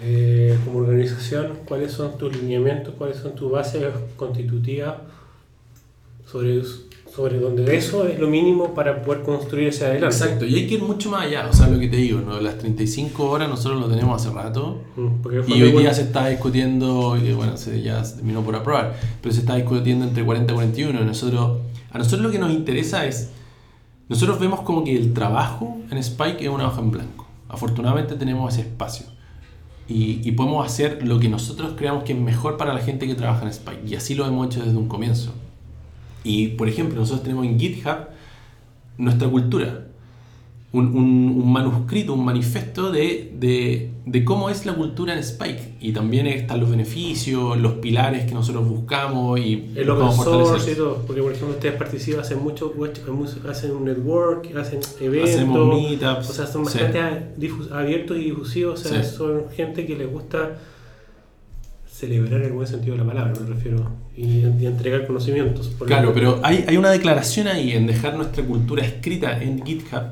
eh, 0.02 0.58
como 0.64 0.80
organización, 0.80 1.60
cuáles 1.66 1.92
son 1.92 2.18
tus 2.18 2.36
lineamientos, 2.36 2.96
cuáles 2.98 3.18
son 3.18 3.36
tus 3.36 3.52
bases 3.52 3.84
constitutivas 4.16 4.96
sobre, 6.26 6.62
sobre 7.16 7.40
donde 7.40 7.78
eso 7.78 8.06
es 8.08 8.20
lo 8.20 8.28
mínimo 8.28 8.74
para 8.74 9.02
poder 9.02 9.24
construir 9.24 9.70
ese 9.70 9.86
adelante. 9.86 10.14
Exacto, 10.14 10.46
y 10.46 10.56
hay 10.56 10.68
que 10.68 10.74
ir 10.74 10.84
mucho 10.84 11.10
más 11.10 11.26
allá, 11.26 11.48
o 11.50 11.54
sea, 11.54 11.68
lo 11.68 11.80
que 11.80 11.88
te 11.88 11.96
digo, 11.96 12.20
¿no? 12.20 12.42
las 12.42 12.58
35 12.58 13.24
horas 13.24 13.48
nosotros 13.48 13.80
lo 13.80 13.88
tenemos 13.88 14.22
hace 14.22 14.36
rato 14.36 14.82
mm, 14.98 15.28
y 15.48 15.62
hoy 15.62 15.72
día 15.72 15.94
se 15.94 16.02
está 16.02 16.28
discutiendo, 16.28 17.16
y 17.16 17.32
bueno, 17.32 17.56
se, 17.56 17.82
ya 17.82 18.04
se 18.04 18.18
terminó 18.18 18.42
por 18.42 18.56
aprobar, 18.56 18.98
pero 19.22 19.34
se 19.34 19.40
está 19.40 19.56
discutiendo 19.56 20.04
entre 20.04 20.26
40 20.26 20.52
y 20.52 20.56
41, 20.56 21.06
nosotros, 21.06 21.60
a 21.90 21.98
nosotros 21.98 22.22
lo 22.22 22.32
que 22.32 22.40
nos 22.40 22.52
interesa 22.52 23.06
es, 23.06 23.30
nosotros 24.10 24.38
vemos 24.38 24.62
como 24.62 24.84
que 24.84 24.96
el 24.96 25.14
trabajo 25.14 25.78
en 25.90 25.98
Spike 25.98 26.44
es 26.44 26.50
una 26.50 26.68
hoja 26.68 26.82
en 26.82 26.92
blanco, 26.92 27.28
afortunadamente 27.48 28.16
tenemos 28.16 28.54
ese 28.54 28.68
espacio. 28.68 29.06
Y, 29.88 30.28
y 30.28 30.32
podemos 30.32 30.66
hacer 30.66 31.06
lo 31.06 31.20
que 31.20 31.30
nosotros 31.30 31.74
creamos 31.78 32.04
que 32.04 32.14
es 32.14 32.20
mejor 32.20 32.58
para 32.58 32.74
la 32.74 32.80
gente 32.80 33.06
que 33.06 33.14
trabaja 33.14 33.44
en 33.44 33.50
Spike. 33.50 33.82
Y 33.86 33.94
así 33.94 34.16
lo 34.16 34.26
hemos 34.26 34.48
hecho 34.48 34.66
desde 34.66 34.76
un 34.76 34.88
comienzo. 34.88 35.32
Y, 36.26 36.48
por 36.50 36.68
ejemplo, 36.68 37.00
nosotros 37.00 37.24
tenemos 37.24 37.46
en 37.46 37.60
GitHub 37.60 38.08
nuestra 38.98 39.30
cultura, 39.30 39.86
un, 40.72 40.88
un, 40.88 41.54
manuscrito, 41.54 42.14
un 42.14 42.26
manifiesto 42.26 42.92
de, 42.92 43.32
de, 43.38 43.92
de, 44.06 44.26
cómo 44.26 44.50
es 44.50 44.66
la 44.66 44.74
cultura 44.74 45.14
en 45.14 45.20
Spike. 45.20 45.76
Y 45.80 45.94
también 45.94 46.26
están 46.26 46.60
los 46.60 46.72
beneficios, 46.72 47.58
los 47.60 47.74
pilares 47.74 48.26
que 48.26 48.34
nosotros 48.34 48.68
buscamos 48.68 49.40
y 49.40 49.72
el 49.76 49.88
open 49.88 50.12
source 50.12 50.72
y 50.72 50.76
todo. 50.76 51.04
Porque, 51.06 51.22
por 51.22 51.32
ejemplo, 51.32 51.56
ustedes 51.56 51.76
participan, 51.76 52.22
hacen 52.22 52.42
mucho, 52.42 52.74
hacen 53.48 53.72
un 53.72 53.86
network, 53.86 54.54
hacen 54.58 54.80
eventos. 55.00 55.30
Hacemos 55.30 55.76
meetups. 55.76 56.30
O 56.30 56.34
sea, 56.34 56.48
son 56.48 56.64
bastante 56.64 57.00
abiertos 57.72 58.18
y 58.18 58.24
difusivos. 58.26 58.84
O 58.84 58.90
sea, 58.90 59.04
son 59.04 59.52
gente 59.52 59.86
que 59.86 59.96
les 59.96 60.12
gusta 60.12 60.58
celebrar 61.96 62.42
en 62.42 62.48
el 62.48 62.52
buen 62.52 62.68
sentido 62.68 62.98
de 62.98 63.04
la 63.04 63.08
palabra, 63.08 63.34
me 63.40 63.54
refiero, 63.54 63.90
y, 64.18 64.44
entregar 64.66 65.08
conocimientos. 65.08 65.72
claro, 65.86 66.12
pero 66.14 66.42
hay, 66.44 66.66
hay, 66.68 66.76
una 66.76 66.92
declaración 66.92 67.48
ahí 67.48 67.72
en 67.72 67.88
dejar 67.88 68.18
nuestra 68.18 68.44
cultura 68.44 68.84
escrita 68.84 69.42
en 69.42 69.66
GitHub. 69.66 70.04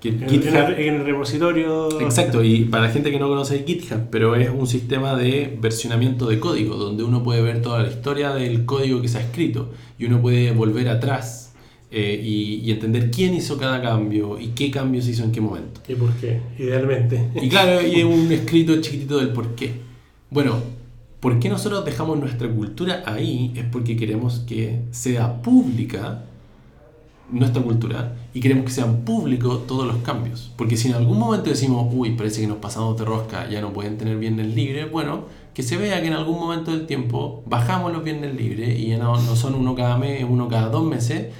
Que 0.00 0.08
en, 0.10 0.28
GitHub, 0.28 0.70
en, 0.78 0.94
el, 0.94 1.04
repositorio. 1.04 2.00
Exacto, 2.00 2.42
y 2.42 2.64
para 2.64 2.84
la 2.84 2.90
gente 2.90 3.10
que 3.10 3.18
no 3.18 3.28
conoce 3.28 3.64
GitHub, 3.66 4.08
pero 4.10 4.34
es 4.34 4.48
un 4.48 4.66
sistema 4.66 5.14
de 5.14 5.58
versionamiento 5.60 6.26
de 6.26 6.40
código, 6.40 6.76
donde 6.76 7.04
uno 7.04 7.22
puede 7.22 7.42
ver 7.42 7.60
toda 7.60 7.82
la 7.82 7.88
historia 7.88 8.32
del 8.32 8.64
código 8.64 9.02
que 9.02 9.08
se 9.08 9.18
ha 9.18 9.20
escrito 9.20 9.72
y 9.98 10.06
uno 10.06 10.22
puede 10.22 10.52
volver 10.52 10.88
atrás 10.88 11.54
eh, 11.90 12.18
y, 12.22 12.62
y, 12.64 12.72
entender 12.72 13.10
quién 13.10 13.34
hizo 13.34 13.58
cada 13.58 13.82
cambio 13.82 14.40
y 14.40 14.48
qué 14.48 14.70
cambios 14.70 15.06
hizo 15.06 15.22
en 15.22 15.32
qué 15.32 15.42
momento. 15.42 15.82
Y 15.86 15.96
por 15.96 16.14
qué, 16.14 16.40
idealmente. 16.58 17.28
Y 17.42 17.50
claro, 17.50 17.86
y 17.86 18.02
un 18.04 18.32
escrito 18.32 18.80
chiquitito 18.80 19.18
del 19.18 19.28
por 19.28 19.54
qué. 19.54 19.84
Bueno, 20.30 20.76
¿Por 21.20 21.38
qué 21.38 21.48
nosotros 21.48 21.84
dejamos 21.84 22.18
nuestra 22.18 22.48
cultura 22.48 23.02
ahí? 23.06 23.52
Es 23.56 23.64
porque 23.64 23.96
queremos 23.96 24.40
que 24.40 24.82
sea 24.90 25.40
pública 25.42 26.22
nuestra 27.30 27.62
cultura 27.62 28.14
y 28.34 28.40
queremos 28.40 28.66
que 28.66 28.70
sean 28.70 28.98
públicos 28.98 29.66
todos 29.66 29.86
los 29.86 29.96
cambios. 29.98 30.52
Porque 30.56 30.76
si 30.76 30.88
en 30.88 30.94
algún 30.94 31.18
momento 31.18 31.50
decimos, 31.50 31.88
uy, 31.92 32.12
parece 32.12 32.42
que 32.42 32.46
nos 32.46 32.58
pasamos 32.58 32.96
de 32.98 33.04
rosca, 33.04 33.48
ya 33.48 33.60
no 33.60 33.72
pueden 33.72 33.98
tener 33.98 34.16
viernes 34.18 34.54
libres, 34.54 34.90
bueno, 34.90 35.24
que 35.54 35.62
se 35.62 35.76
vea 35.76 36.00
que 36.00 36.08
en 36.08 36.12
algún 36.12 36.38
momento 36.38 36.70
del 36.70 36.86
tiempo 36.86 37.42
bajamos 37.46 37.92
los 37.92 38.04
viernes 38.04 38.34
libres 38.34 38.78
y 38.78 38.88
ya 38.88 38.98
no, 38.98 39.18
son 39.18 39.54
uno 39.54 39.74
cada 39.74 39.96
mes, 39.96 40.24
uno 40.28 40.48
cada 40.48 40.68
dos 40.68 40.84
meses. 40.84 41.32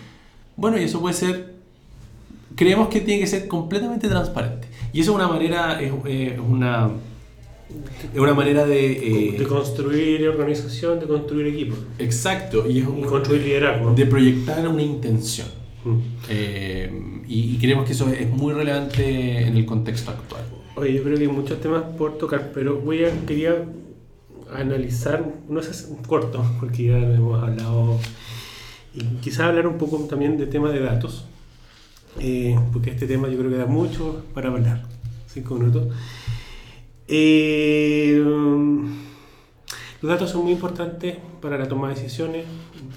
Bueno, 0.57 0.79
y 0.79 0.85
eso 0.85 1.01
puede 1.01 1.15
ser, 1.15 1.55
creemos 2.55 2.89
que 2.89 3.01
tiene 3.01 3.21
que 3.21 3.27
ser 3.27 3.47
completamente 3.47 4.09
transparente. 4.09 4.69
Y 4.93 5.01
eso 5.01 5.13
es 5.13 5.17
una 5.17 5.29
manera, 5.29 5.81
es 5.81 5.93
una 6.41 6.91
es 8.15 8.21
una 8.21 8.35
manera 8.35 8.65
de... 8.65 9.31
Eh, 9.31 9.39
de 9.39 9.45
construir 9.45 10.29
organización, 10.29 11.01
de 11.01 11.07
construir 11.07 11.47
equipo. 11.49 11.77
Exacto. 11.99 12.69
Y, 12.69 12.81
es 12.81 12.87
construir 12.87 13.43
liderazgo. 13.43 13.95
De 13.95 14.07
proyectar 14.07 14.67
una 14.69 14.83
intención. 14.83 15.49
Mm. 15.85 15.99
Eh, 16.29 17.23
y, 17.29 17.59
creemos 17.59 17.87
que 17.87 17.93
eso 17.93 18.09
es 18.09 18.29
muy 18.31 18.53
relevante 18.53 19.47
en 19.47 19.57
el 19.57 19.67
contexto 19.67 20.11
actual. 20.11 20.43
Oye, 20.77 20.95
yo 20.95 21.03
creo 21.03 21.17
que 21.17 21.23
hay 21.23 21.29
muchos 21.29 21.61
temas 21.61 21.83
por 21.97 22.19
tocar, 22.19 22.53
pero 22.55 22.79
voy 22.81 23.05
a, 23.05 23.11
quería 23.27 23.65
analizar, 24.53 25.25
no 25.49 25.63
sé, 25.63 25.95
corto, 26.07 26.45
porque 26.61 26.85
ya 26.85 26.99
hemos 26.99 27.43
hablado, 27.43 27.99
y 28.95 29.01
quizás 29.21 29.41
hablar 29.41 29.67
un 29.67 29.79
poco 29.79 29.99
también 30.09 30.37
de 30.37 30.47
tema 30.47 30.71
de 30.71 30.81
datos, 30.81 31.25
eh, 32.21 32.57
porque 32.73 32.91
este 32.91 33.07
tema 33.07 33.29
yo 33.29 33.39
creo 33.39 33.51
que 33.51 33.57
da 33.57 33.67
mucho 33.67 34.25
para 34.35 34.49
hablar, 34.49 34.85
cinco 35.27 35.55
minutos. 35.55 35.89
Eh, 37.09 38.21
los 40.03 40.13
datos 40.13 40.31
son 40.31 40.45
muy 40.45 40.53
importantes 40.53 41.17
para 41.41 41.57
la 41.57 41.69
toma 41.69 41.89
de 41.89 41.95
decisiones, 41.95 42.45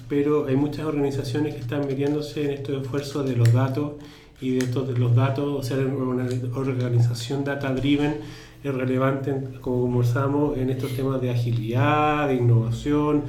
pero 0.08 0.46
hay 0.46 0.56
muchas 0.56 0.86
organizaciones 0.86 1.54
que 1.54 1.60
están 1.60 1.86
metiéndose 1.86 2.44
en 2.44 2.50
estos 2.50 2.82
esfuerzos 2.82 3.28
de 3.28 3.36
los 3.36 3.52
datos 3.52 3.92
y 4.40 4.56
de 4.56 4.64
estos 4.64 4.88
de 4.88 4.98
los 4.98 5.14
datos, 5.14 5.46
o 5.46 5.62
sea, 5.62 5.76
una 5.78 6.26
organización 6.54 7.44
data 7.44 7.72
driven 7.74 8.18
es 8.62 8.74
relevante, 8.74 9.34
como 9.60 9.82
conversamos, 9.82 10.58
en 10.58 10.70
estos 10.70 10.94
temas 10.94 11.20
de 11.20 11.30
agilidad, 11.30 12.28
de 12.28 12.34
innovación, 12.34 13.22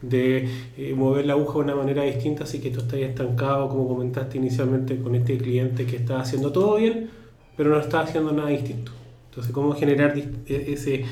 de 0.00 0.48
eh, 0.76 0.94
mover 0.94 1.26
la 1.26 1.32
aguja 1.32 1.58
de 1.58 1.64
una 1.64 1.74
manera 1.76 2.04
distinta, 2.04 2.44
así 2.44 2.60
que 2.60 2.68
esto 2.68 2.82
está 2.82 2.96
estancado, 2.96 3.68
como 3.68 3.88
comentaste 3.88 4.38
inicialmente 4.38 5.00
con 5.00 5.14
este 5.14 5.38
cliente 5.38 5.86
que 5.86 5.96
está 5.96 6.20
haciendo 6.20 6.52
todo 6.52 6.76
bien, 6.76 7.10
pero 7.56 7.70
no 7.70 7.80
está 7.80 8.00
haciendo 8.00 8.32
nada 8.32 8.50
distinto. 8.50 8.92
Entonces, 9.36 9.52
¿cómo 9.52 9.74
generar 9.74 10.16
e-, 10.16 10.72
ese, 10.72 11.04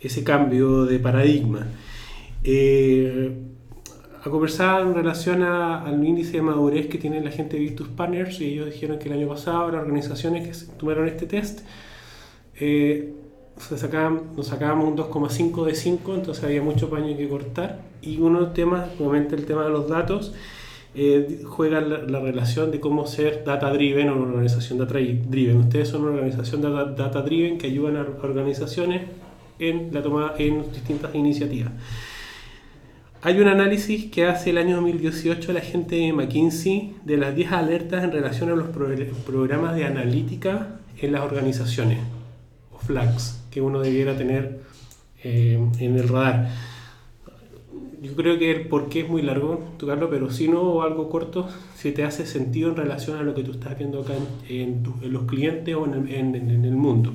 ese 0.00 0.22
cambio 0.22 0.84
de 0.84 1.00
paradigma? 1.00 1.66
Eh, 2.44 3.32
a 4.22 4.30
conversar 4.30 4.82
en 4.82 4.94
relación 4.94 5.42
al 5.42 6.04
índice 6.04 6.36
de 6.36 6.42
madurez 6.42 6.86
que 6.86 6.96
tiene 6.96 7.20
la 7.20 7.32
gente 7.32 7.56
de 7.56 7.64
Victus 7.64 7.88
Partners, 7.88 8.40
y 8.40 8.52
ellos 8.52 8.66
dijeron 8.66 9.00
que 9.00 9.08
el 9.08 9.14
año 9.14 9.28
pasado 9.28 9.72
las 9.72 9.82
organizaciones 9.82 10.46
que 10.46 10.72
tomaron 10.74 11.08
este 11.08 11.26
test 11.26 11.62
eh, 12.60 13.12
nos 14.36 14.46
sacábamos 14.46 14.84
un 14.84 14.96
2,5 14.96 15.64
de 15.64 15.74
5, 15.74 16.14
entonces 16.14 16.44
había 16.44 16.62
mucho 16.62 16.88
paño 16.88 17.16
que 17.16 17.28
cortar. 17.28 17.80
Y 18.00 18.18
uno 18.20 18.38
de 18.38 18.44
los 18.44 18.54
temas, 18.54 18.90
obviamente 19.00 19.34
el 19.34 19.44
tema 19.44 19.64
de 19.64 19.70
los 19.70 19.88
datos, 19.88 20.34
eh, 20.98 21.42
juega 21.44 21.82
la, 21.82 22.20
relación 22.20 22.70
de 22.70 22.80
cómo 22.80 23.06
ser 23.06 23.44
data 23.44 23.70
driven 23.70 24.08
o 24.08 24.16
una 24.16 24.32
organización 24.32 24.78
data 24.78 24.94
driven. 24.94 25.58
Ustedes 25.58 25.88
son 25.88 26.02
una 26.02 26.12
organización 26.12 26.62
data, 26.62 26.86
data 26.86 27.20
driven 27.20 27.58
que 27.58 27.66
ayudan 27.66 27.96
a 27.96 28.06
organizaciones 28.22 29.02
en 29.58 29.92
la 29.92 30.02
toma 30.02 30.32
en 30.38 30.72
distintas 30.72 31.14
iniciativas. 31.14 31.72
Hay 33.20 33.40
un 33.40 33.48
análisis 33.48 34.10
que 34.10 34.24
hace 34.24 34.50
el 34.50 34.58
año 34.58 34.76
2018 34.76 35.52
la 35.52 35.60
gente 35.60 35.96
de 35.96 36.14
McKinsey 36.14 36.94
de 37.04 37.16
las 37.18 37.34
10 37.34 37.52
alertas 37.52 38.02
en 38.02 38.12
relación 38.12 38.50
a 38.50 38.56
los 38.56 38.68
programas 38.68 39.74
de 39.74 39.84
analítica 39.84 40.78
en 40.98 41.12
las 41.12 41.20
organizaciones, 41.20 41.98
o 42.72 42.78
flags, 42.78 43.42
que 43.50 43.60
uno 43.60 43.80
debiera 43.80 44.16
tener 44.16 44.60
eh, 45.22 45.58
en 45.78 45.96
el 45.96 46.08
radar. 46.08 46.48
Yo 48.02 48.14
creo 48.14 48.38
que 48.38 48.50
el 48.50 48.68
porqué 48.68 49.00
es 49.00 49.08
muy 49.08 49.22
largo, 49.22 49.64
tocarlo, 49.78 50.10
pero 50.10 50.30
si 50.30 50.48
no, 50.48 50.82
algo 50.82 51.08
corto, 51.08 51.48
si 51.74 51.92
te 51.92 52.04
hace 52.04 52.26
sentido 52.26 52.68
en 52.70 52.76
relación 52.76 53.16
a 53.16 53.22
lo 53.22 53.34
que 53.34 53.42
tú 53.42 53.52
estás 53.52 53.78
viendo 53.78 54.02
acá 54.02 54.14
en, 54.48 54.82
los 55.02 55.22
clientes 55.22 55.74
o 55.74 55.86
en 55.86 56.64
el 56.64 56.76
mundo, 56.76 57.12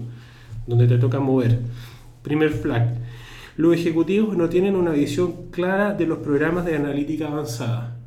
donde 0.66 0.88
te 0.88 0.98
toca 0.98 1.20
mover. 1.20 1.60
Primer 2.24 2.52
flag 2.52 2.96
los 3.58 3.76
ejecutivos 3.76 4.38
no 4.38 4.50
tienen 4.50 4.76
una 4.76 4.92
visión 4.92 5.52
clara 5.52 5.94
de 5.94 6.08
los 6.08 6.20
programas 6.20 6.66
de 6.66 6.76
analítica 6.76 7.28
avanzada. 7.28 7.98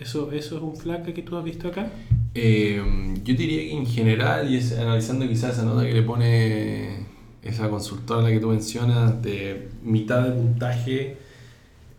¿Eso, 0.00 0.32
eso 0.32 0.56
es 0.56 0.62
un 0.62 0.76
flag 0.76 1.02
que 1.12 1.22
tú 1.22 1.36
has 1.36 1.44
visto 1.44 1.68
acá? 1.68 1.90
Eh, 2.34 2.80
yo 3.24 3.34
diría 3.34 3.62
que 3.62 3.72
en 3.72 3.86
general, 3.86 4.50
y 4.50 4.56
es 4.56 4.78
analizando 4.78 5.28
quizás 5.28 5.52
esa 5.52 5.64
nota 5.64 5.84
que 5.84 5.92
le 5.92 6.02
pone 6.02 7.06
esa 7.42 7.68
consultora 7.68 8.22
la 8.22 8.30
que 8.30 8.40
tú 8.40 8.48
mencionas 8.48 9.20
de 9.20 9.68
mitad 9.82 10.22
de 10.22 10.30
puntaje, 10.30 11.16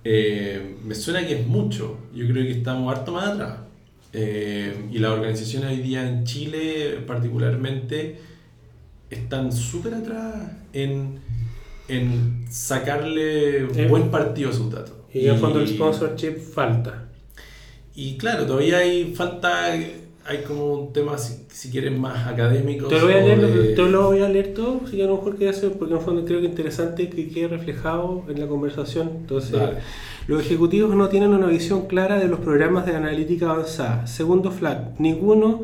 eh, 0.03 0.75
me 0.83 0.95
suena 0.95 1.25
que 1.25 1.41
es 1.41 1.47
mucho. 1.47 1.97
Yo 2.13 2.27
creo 2.27 2.43
que 2.45 2.51
estamos 2.51 2.95
harto 2.95 3.13
más 3.13 3.29
atrás. 3.29 3.59
Eh, 4.13 4.89
y 4.91 4.99
las 4.99 5.11
organizaciones 5.11 5.71
hoy 5.71 5.81
día 5.81 6.07
en 6.07 6.23
Chile 6.23 6.99
particularmente 7.07 8.19
están 9.09 9.51
súper 9.51 9.95
atrás 9.95 10.51
en 10.71 11.19
en 11.87 12.45
sacarle 12.49 13.63
eh, 13.63 13.87
buen 13.87 14.09
partido 14.09 14.49
a 14.49 14.53
sus 14.53 14.71
datos. 14.71 14.93
Y, 15.13 15.27
en 15.27 15.37
fondo 15.37 15.59
el 15.59 15.67
sponsorship 15.67 16.37
falta. 16.37 17.09
Y 17.95 18.17
claro, 18.17 18.45
todavía 18.45 18.79
hay 18.79 19.13
falta, 19.13 19.75
hay 20.26 20.43
como 20.43 20.74
un 20.74 20.93
tema, 20.93 21.17
si, 21.17 21.45
si 21.49 21.69
quieres, 21.69 21.97
más 21.97 22.28
académico. 22.28 22.88
Te 22.88 22.99
lo 22.99 23.05
voy 23.05 23.13
a 23.13 23.21
leer, 23.21 23.76
te 23.76 23.82
lo 23.84 24.03
voy 24.07 24.21
a 24.21 24.30
leer 24.30 24.53
todo, 24.53 24.82
si 24.89 25.01
a 25.01 25.05
lo 25.05 25.17
mejor 25.17 25.34
quería 25.34 25.49
hacer, 25.49 25.74
porque 25.74 25.93
en 25.93 25.99
el 25.99 26.05
fondo 26.05 26.26
creo 26.26 26.39
que 26.39 26.45
es 26.45 26.51
interesante 26.51 27.09
que 27.09 27.28
quede 27.30 27.49
reflejado 27.49 28.24
en 28.30 28.39
la 28.39 28.47
conversación. 28.47 29.09
Entonces, 29.21 29.59
los 30.28 30.41
ejecutivos 30.41 30.95
no 30.95 31.09
tienen 31.09 31.34
una 31.34 31.47
visión 31.47 31.88
clara 31.88 32.19
de 32.19 32.28
los 32.28 32.39
programas 32.39 32.86
de 32.86 32.95
analítica 32.95 33.49
avanzada. 33.49 34.07
Segundo 34.07 34.51
flag, 34.51 34.93
ninguno 34.99 35.63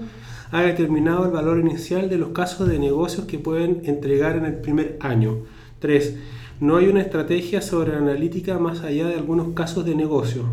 ha 0.51 0.61
determinado 0.63 1.25
el 1.25 1.31
valor 1.31 1.59
inicial 1.59 2.09
de 2.09 2.17
los 2.17 2.29
casos 2.29 2.67
de 2.67 2.79
negocios 2.79 3.25
que 3.25 3.39
pueden 3.39 3.83
entregar 3.85 4.35
en 4.35 4.45
el 4.45 4.55
primer 4.55 4.97
año. 4.99 5.37
3. 5.79 6.17
No 6.59 6.75
hay 6.75 6.87
una 6.87 7.01
estrategia 7.01 7.61
sobre 7.61 7.95
analítica 7.95 8.59
más 8.59 8.81
allá 8.81 9.07
de 9.07 9.15
algunos 9.15 9.53
casos 9.53 9.85
de 9.85 9.95
negocio. 9.95 10.43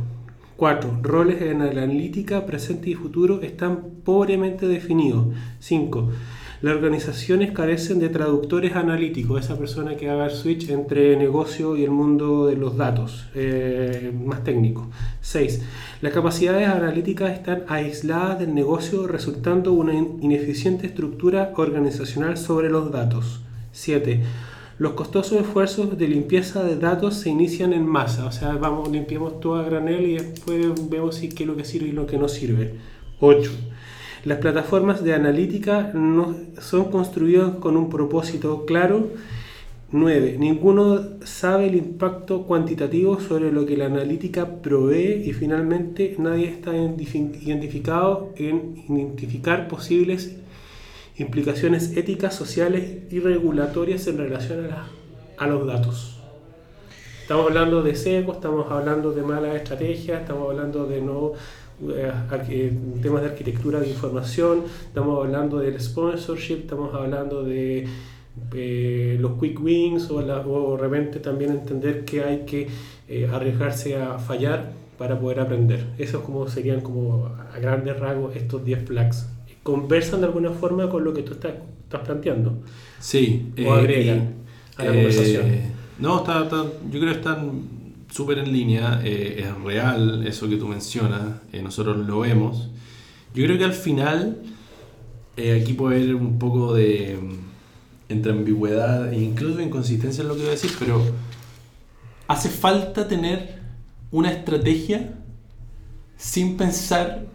4. 0.57 1.01
Roles 1.03 1.43
en 1.43 1.59
la 1.59 1.67
analítica 1.67 2.47
presente 2.47 2.91
y 2.91 2.95
futuro 2.95 3.43
están 3.43 3.83
pobremente 4.05 4.67
definidos. 4.67 5.27
5. 5.61 6.11
Las 6.63 6.75
organizaciones 6.75 7.53
carecen 7.53 7.99
de 7.99 8.09
traductores 8.09 8.75
analíticos, 8.75 9.45
esa 9.45 9.59
persona 9.59 9.95
que 9.97 10.09
haga 10.09 10.25
el 10.25 10.31
switch 10.31 10.71
entre 10.71 11.15
negocio 11.17 11.77
y 11.77 11.85
el 11.85 11.91
mundo 11.91 12.47
de 12.47 12.57
los 12.57 12.79
datos, 12.79 13.27
eh, 13.35 14.11
más 14.25 14.43
técnico. 14.43 14.89
6. 15.21 15.63
Las 16.01 16.15
capacidades 16.15 16.67
analíticas 16.69 17.33
están 17.33 17.65
aisladas 17.69 18.39
del 18.39 18.55
negocio, 18.55 19.07
resultando 19.07 19.75
una 19.75 19.93
ineficiente 19.93 20.87
estructura 20.87 21.53
organizacional 21.57 22.39
sobre 22.39 22.71
los 22.71 22.91
datos. 22.91 23.43
7. 23.73 24.23
Los 24.79 24.93
costosos 24.93 25.41
esfuerzos 25.41 25.97
de 25.97 26.07
limpieza 26.07 26.63
de 26.63 26.77
datos 26.77 27.15
se 27.15 27.31
inician 27.31 27.73
en 27.73 27.87
masa, 27.87 28.27
o 28.27 28.33
sea, 28.33 28.57
vamos, 28.57 28.91
limpiamos 28.91 29.41
todo 29.41 29.55
a 29.55 29.63
granel 29.63 30.05
y 30.05 30.19
después 30.19 30.91
vemos 30.91 31.15
si 31.15 31.31
qué 31.31 31.45
es 31.45 31.47
lo 31.47 31.57
que 31.57 31.65
sirve 31.65 31.89
y 31.89 31.93
lo 31.93 32.07
que 32.07 32.19
no 32.19 32.29
sirve. 32.29 32.75
8. 33.21 33.51
Las 34.27 34.39
plataformas 34.39 35.03
de 35.03 35.15
analítica 35.15 35.93
no 35.95 36.37
son 36.61 36.91
construidas 36.91 37.55
con 37.57 37.79
un 37.79 37.89
propósito 37.89 38.67
claro. 38.67 39.09
9. 39.93 40.37
Ninguno 40.39 41.01
sabe 41.25 41.69
el 41.69 41.77
impacto 41.77 42.43
cuantitativo 42.43 43.19
sobre 43.19 43.53
lo 43.53 43.65
que 43.65 43.79
la 43.79 43.87
analítica 43.87 44.61
provee 44.61 45.23
y 45.25 45.33
finalmente 45.33 46.17
nadie 46.19 46.49
está 46.49 46.77
identificado 46.77 48.35
en 48.37 48.85
identificar 48.89 49.69
posibles 49.69 50.37
implicaciones 51.19 51.97
éticas, 51.97 52.35
sociales 52.35 53.11
y 53.11 53.21
regulatorias 53.21 54.07
en 54.07 54.19
relación 54.19 54.69
a, 55.39 55.47
los 55.47 55.67
datos. 55.67 56.19
Estamos 57.23 57.47
hablando 57.47 57.83
de 57.83 57.95
seco, 57.95 58.33
estamos 58.33 58.71
hablando 58.71 59.13
de 59.13 59.23
malas 59.23 59.57
estrategias, 59.57 60.21
estamos 60.21 60.51
hablando 60.51 60.87
de 60.87 61.01
no 61.01 61.33
eh, 61.89 62.73
temas 63.03 63.23
de 63.23 63.29
arquitectura 63.29 63.81
de 63.81 63.89
información, 63.89 64.65
estamos 64.87 65.25
hablando 65.25 65.59
del 65.59 65.81
sponsorship, 65.81 66.61
estamos 66.61 66.95
hablando 66.95 67.43
de 67.43 67.87
eh, 68.55 69.17
los 69.21 69.39
quick 69.41 69.61
wins 69.61 70.11
o, 70.11 70.21
la, 70.21 70.43
de 70.43 70.77
repente 70.79 71.19
también 71.21 71.51
entender 71.51 72.05
que 72.05 72.23
hay 72.23 72.45
que 72.45 72.69
eh, 73.09 73.29
arriesgarse 73.33 73.97
a 73.97 74.19
fallar 74.19 74.73
para 74.99 75.19
poder 75.19 75.41
aprender. 75.41 75.87
Esos 75.99 76.23
como 76.23 76.47
serían 76.49 76.81
como 76.81 77.27
a 77.27 77.59
grandes 77.59 77.99
rasgos 77.99 78.37
estos 78.37 78.65
10 78.65 78.87
flags 78.87 79.27
conversan 79.67 80.21
de 80.21 80.27
alguna 80.27 80.53
forma 80.53 80.89
con 80.89 81.03
lo 81.03 81.13
que 81.13 81.25
tú 81.25 81.33
estás, 81.33 81.55
estás 81.83 82.01
planteando. 82.03 82.63
Sí. 83.01 83.53
O 83.67 83.73
agregan 83.73 84.35
a 84.77 84.85
la 84.85 84.93
conversación. 84.93 85.45
Eh, 85.45 85.73
no, 85.99 86.19
está, 86.19 86.49
yo 86.49 87.01
creo 87.01 87.13
que 87.13 87.19
están 87.19 87.63
súper 88.09 88.39
en 88.39 88.53
línea, 88.53 89.01
eh, 89.03 89.45
es 89.45 89.65
real 89.65 90.25
eso 90.25 90.49
que 90.49 90.57
tú 90.57 90.69
mencionas, 90.69 91.41
eh, 91.53 91.63
nosotros 91.63 91.97
lo 91.97 92.21
vemos. 92.21 92.69
Yo 93.35 93.45
creo 93.45 93.59
que 93.59 93.65
al 93.65 93.73
final 93.73 94.39
aquí 95.37 95.73
puede 95.73 95.97
haber 95.97 96.15
un 96.15 96.39
poco 96.39 96.73
de 96.73 97.19
mm, 97.21 98.13
entre 98.13 98.31
ambigüedad 98.31 99.13
e 99.13 99.21
incluso 99.21 99.61
inconsistencia 99.61 100.23
en 100.23 100.29
lo 100.29 100.35
que 100.35 100.43
voy 100.43 100.51
a 100.51 100.53
decir, 100.53 100.71
pero 100.79 101.03
hace 102.29 102.51
falta 102.51 103.09
tener 103.09 103.59
una 104.13 104.31
estrategia 104.31 105.19
sin 106.17 106.57
pensar 106.57 107.27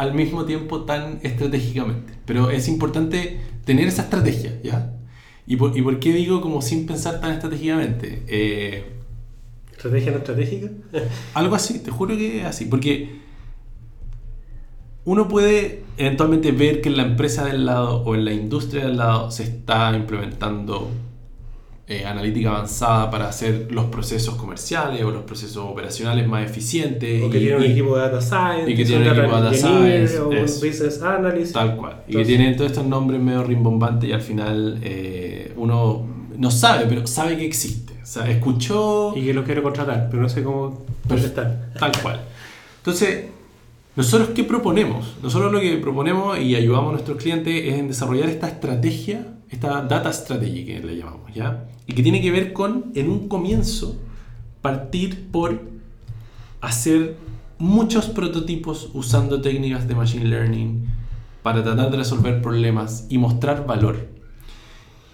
al 0.00 0.14
mismo 0.14 0.46
tiempo 0.46 0.84
tan 0.84 1.20
estratégicamente. 1.22 2.14
Pero 2.24 2.50
es 2.50 2.68
importante 2.68 3.38
tener 3.66 3.86
esa 3.86 4.04
estrategia, 4.04 4.58
¿ya? 4.62 4.94
¿Y 5.46 5.56
por, 5.56 5.76
y 5.76 5.82
por 5.82 6.00
qué 6.00 6.14
digo 6.14 6.40
como 6.40 6.62
sin 6.62 6.86
pensar 6.86 7.20
tan 7.20 7.32
estratégicamente? 7.32 8.22
Eh, 8.26 8.82
¿Estrategia 9.70 10.12
no 10.12 10.18
estratégica? 10.18 10.70
algo 11.34 11.54
así, 11.54 11.80
te 11.80 11.90
juro 11.90 12.16
que 12.16 12.40
es 12.40 12.46
así. 12.46 12.64
Porque 12.64 13.20
uno 15.04 15.28
puede 15.28 15.84
eventualmente 15.98 16.50
ver 16.52 16.80
que 16.80 16.88
en 16.88 16.96
la 16.96 17.02
empresa 17.02 17.44
del 17.44 17.66
lado 17.66 18.02
o 18.02 18.14
en 18.14 18.24
la 18.24 18.32
industria 18.32 18.86
del 18.86 18.96
lado 18.96 19.30
se 19.30 19.42
está 19.42 19.94
implementando 19.94 20.90
eh, 21.90 22.06
analítica 22.06 22.50
avanzada 22.50 23.10
para 23.10 23.28
hacer 23.28 23.66
los 23.72 23.86
procesos 23.86 24.36
comerciales 24.36 25.02
o 25.02 25.10
los 25.10 25.24
procesos 25.24 25.64
operacionales 25.68 26.24
más 26.28 26.48
eficientes. 26.48 27.20
O 27.20 27.28
que 27.28 27.40
tiene 27.40 27.56
un 27.56 27.64
equipo 27.64 27.96
de 27.96 28.02
data 28.02 28.20
science. 28.20 28.70
Y 28.70 28.76
que 28.76 28.84
tiene 28.84 29.10
un 29.10 29.18
equipo 29.18 29.36
de 29.36 29.42
data 29.42 29.54
science. 29.56 30.20
O 30.20 30.28
un 30.28 30.36
business 30.36 31.02
analyst. 31.02 31.52
Tal 31.52 31.76
cual. 31.76 32.04
y 32.06 32.14
que 32.14 32.24
tienen 32.24 32.54
todos 32.54 32.70
estos 32.70 32.86
nombres 32.86 33.20
medio 33.20 33.42
rimbombantes 33.42 34.08
y 34.08 34.12
al 34.12 34.20
final 34.20 34.78
eh, 34.84 35.52
uno 35.56 36.06
no 36.36 36.50
sabe, 36.52 36.86
pero 36.88 37.08
sabe 37.08 37.36
que 37.36 37.44
existe. 37.44 37.94
O 38.00 38.06
sea, 38.06 38.30
escuchó... 38.30 39.12
Y 39.16 39.26
que 39.26 39.34
lo 39.34 39.42
quiere 39.42 39.60
contratar, 39.60 40.06
pero 40.12 40.22
no 40.22 40.28
sé 40.28 40.44
cómo 40.44 40.84
contestar. 41.08 41.72
Tal 41.76 41.90
cual. 42.00 42.20
Entonces, 42.76 43.24
¿nosotros 43.96 44.28
qué 44.32 44.44
proponemos? 44.44 45.16
Nosotros 45.24 45.52
lo 45.52 45.58
que 45.58 45.76
proponemos 45.78 46.38
y 46.38 46.54
ayudamos 46.54 46.90
a 46.90 46.92
nuestros 46.92 47.18
clientes 47.18 47.64
es 47.66 47.74
en 47.80 47.88
desarrollar 47.88 48.28
esta 48.28 48.46
estrategia, 48.46 49.26
esta 49.50 49.82
data 49.82 50.12
strategy 50.12 50.64
que 50.64 50.80
le 50.80 50.96
llamamos, 50.96 51.34
¿ya? 51.34 51.66
y 51.90 51.92
que 51.92 52.04
tiene 52.04 52.22
que 52.22 52.30
ver 52.30 52.52
con, 52.52 52.92
en 52.94 53.10
un 53.10 53.26
comienzo, 53.26 53.96
partir 54.62 55.26
por 55.32 55.60
hacer 56.60 57.16
muchos 57.58 58.06
prototipos 58.06 58.90
usando 58.94 59.40
técnicas 59.40 59.88
de 59.88 59.96
Machine 59.96 60.26
Learning 60.26 60.86
para 61.42 61.64
tratar 61.64 61.90
de 61.90 61.96
resolver 61.96 62.40
problemas 62.42 63.06
y 63.08 63.18
mostrar 63.18 63.66
valor. 63.66 64.08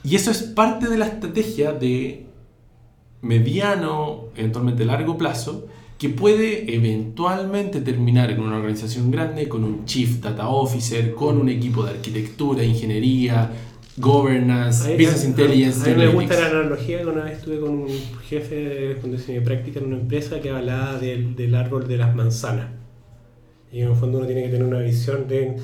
Y 0.05 0.16
eso 0.16 0.30
es 0.30 0.43
parte 0.43 0.89
de 0.89 0.99
la 0.99 1.07
estrategia 1.07 1.72
de 1.72 2.26
mediano, 3.22 4.24
eventualmente 4.37 4.84
largo 4.84 5.16
plazo, 5.16 5.66
que 5.97 6.11
puede 6.11 6.74
eventualmente 6.74 7.80
terminar 7.80 8.30
en 8.30 8.41
una 8.41 8.57
organización 8.57 9.11
grande 9.11 9.49
con 9.49 9.64
un 9.64 9.87
Chief 9.87 10.20
Data 10.20 10.49
Officer, 10.49 11.14
con 11.14 11.39
un 11.39 11.49
equipo 11.49 11.84
de 11.84 11.93
arquitectura, 11.93 12.62
ingeniería, 12.62 13.51
governance, 13.97 14.88
business 14.97 15.24
intelligence. 15.24 15.90
A 15.90 15.94
mí 15.94 16.05
me 16.05 16.09
gusta 16.09 16.38
la 16.38 16.47
analogía 16.47 16.99
que 16.99 17.07
una 17.07 17.24
vez 17.24 17.38
estuve 17.38 17.61
con 17.61 17.70
un 17.70 17.88
jefe 18.28 18.55
de 18.55 18.97
condición 18.97 19.38
de 19.38 19.42
práctica 19.42 19.80
en 19.80 19.86
una 19.86 19.97
empresa 19.97 20.40
que 20.40 20.51
hablaba 20.51 20.99
del, 20.99 21.34
del, 21.34 21.55
árbol 21.55 21.88
de 21.88 21.97
las 21.97 22.14
manzanas. 22.14 22.68
Y 23.72 23.80
en 23.80 23.88
el 23.88 23.97
fondo 23.97 24.18
uno 24.18 24.26
tiene 24.26 24.42
que 24.42 24.51
tener 24.51 24.66
una 24.66 24.80
visión 24.80 25.26
de 25.28 25.57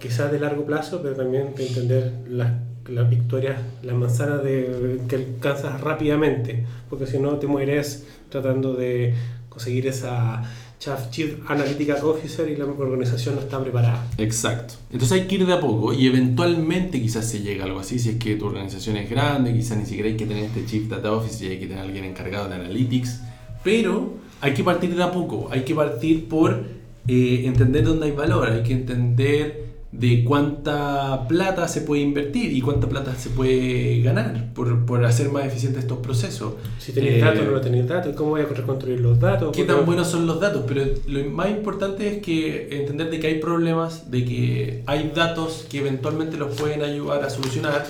quizás 0.00 0.30
de 0.30 0.38
largo 0.38 0.64
plazo, 0.64 1.00
pero 1.02 1.16
también 1.16 1.54
de 1.54 1.66
entender 1.66 2.12
las, 2.28 2.52
las 2.88 3.10
victorias, 3.10 3.60
las 3.82 3.96
manzanas 3.96 4.42
de, 4.42 5.00
que 5.08 5.16
alcanzas 5.16 5.80
rápidamente, 5.80 6.64
porque 6.88 7.06
si 7.06 7.18
no 7.18 7.38
te 7.38 7.46
mueres 7.46 8.06
tratando 8.28 8.74
de 8.74 9.14
conseguir 9.48 9.88
esa 9.88 10.42
Chief 10.78 11.38
Analytical 11.48 11.98
Officer 12.04 12.48
y 12.48 12.56
la 12.56 12.64
organización 12.64 13.34
no 13.34 13.40
está 13.40 13.60
preparada. 13.60 14.06
Exacto. 14.16 14.74
Entonces 14.92 15.20
hay 15.20 15.26
que 15.26 15.34
ir 15.36 15.46
de 15.46 15.52
a 15.52 15.60
poco 15.60 15.92
y 15.92 16.06
eventualmente 16.06 17.00
quizás 17.00 17.28
se 17.28 17.40
llegue 17.40 17.62
a 17.62 17.64
algo 17.64 17.80
así. 17.80 17.98
Si 17.98 18.10
es 18.10 18.16
que 18.16 18.36
tu 18.36 18.46
organización 18.46 18.96
es 18.96 19.10
grande, 19.10 19.52
quizás 19.52 19.78
ni 19.78 19.86
siquiera 19.86 20.08
hay 20.08 20.16
que 20.16 20.26
tener 20.26 20.44
este 20.44 20.64
Chief 20.66 20.88
Data 20.88 21.12
Officer 21.12 21.48
y 21.48 21.52
hay 21.52 21.60
que 21.60 21.66
tener 21.66 21.82
alguien 21.82 22.04
encargado 22.04 22.48
de 22.48 22.54
Analytics. 22.54 23.20
Pero 23.64 24.14
hay 24.40 24.54
que 24.54 24.62
partir 24.62 24.94
de 24.94 25.02
a 25.02 25.10
poco. 25.10 25.48
Hay 25.50 25.62
que 25.62 25.74
partir 25.74 26.28
por 26.28 26.64
eh, 27.08 27.42
entender 27.44 27.84
dónde 27.84 28.06
hay 28.06 28.12
valor. 28.12 28.48
Hay 28.48 28.62
que 28.62 28.72
entender 28.72 29.67
de 29.90 30.22
cuánta 30.22 31.26
plata 31.28 31.66
se 31.66 31.80
puede 31.80 32.02
invertir 32.02 32.52
y 32.52 32.60
cuánta 32.60 32.88
plata 32.88 33.14
se 33.14 33.30
puede 33.30 34.02
ganar 34.02 34.52
por, 34.52 34.84
por 34.84 35.04
hacer 35.04 35.30
más 35.30 35.46
eficientes 35.46 35.82
estos 35.82 35.98
procesos. 35.98 36.54
Si 36.78 36.92
tenéis 36.92 37.22
datos 37.22 37.46
o 37.46 37.50
no 37.50 37.60
tenéis 37.60 37.88
datos, 37.88 38.14
¿cómo 38.14 38.30
voy 38.30 38.42
a 38.42 38.44
reconstruir 38.44 39.00
los 39.00 39.18
datos? 39.18 39.56
¿Qué 39.56 39.64
tan 39.64 39.86
buenos 39.86 40.08
son 40.08 40.26
los 40.26 40.40
datos? 40.40 40.64
Pero 40.68 40.84
lo 41.06 41.24
más 41.30 41.48
importante 41.48 42.16
es 42.16 42.22
que 42.22 42.68
entender 42.78 43.10
de 43.10 43.18
que 43.18 43.28
hay 43.28 43.38
problemas, 43.40 44.10
de 44.10 44.24
que 44.24 44.82
hay 44.86 45.10
datos 45.14 45.64
que 45.70 45.78
eventualmente 45.78 46.36
los 46.36 46.54
pueden 46.54 46.82
ayudar 46.82 47.24
a 47.24 47.30
solucionar 47.30 47.86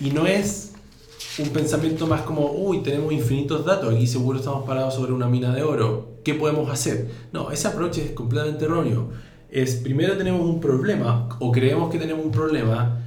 y 0.00 0.10
no 0.10 0.26
es 0.26 0.72
un 1.38 1.50
pensamiento 1.50 2.08
más 2.08 2.22
como, 2.22 2.50
uy, 2.50 2.82
tenemos 2.82 3.12
infinitos 3.12 3.64
datos, 3.64 3.94
aquí 3.94 4.08
seguro 4.08 4.40
estamos 4.40 4.66
parados 4.66 4.94
sobre 4.94 5.12
una 5.12 5.28
mina 5.28 5.54
de 5.54 5.62
oro, 5.62 6.18
¿qué 6.24 6.34
podemos 6.34 6.68
hacer? 6.68 7.08
No, 7.32 7.52
ese 7.52 7.68
approach 7.68 7.98
es 7.98 8.10
completamente 8.10 8.64
erróneo 8.64 9.10
es 9.50 9.76
primero 9.76 10.16
tenemos 10.16 10.42
un 10.42 10.60
problema 10.60 11.28
o 11.38 11.52
creemos 11.52 11.90
que 11.90 11.98
tenemos 11.98 12.24
un 12.24 12.30
problema, 12.30 12.98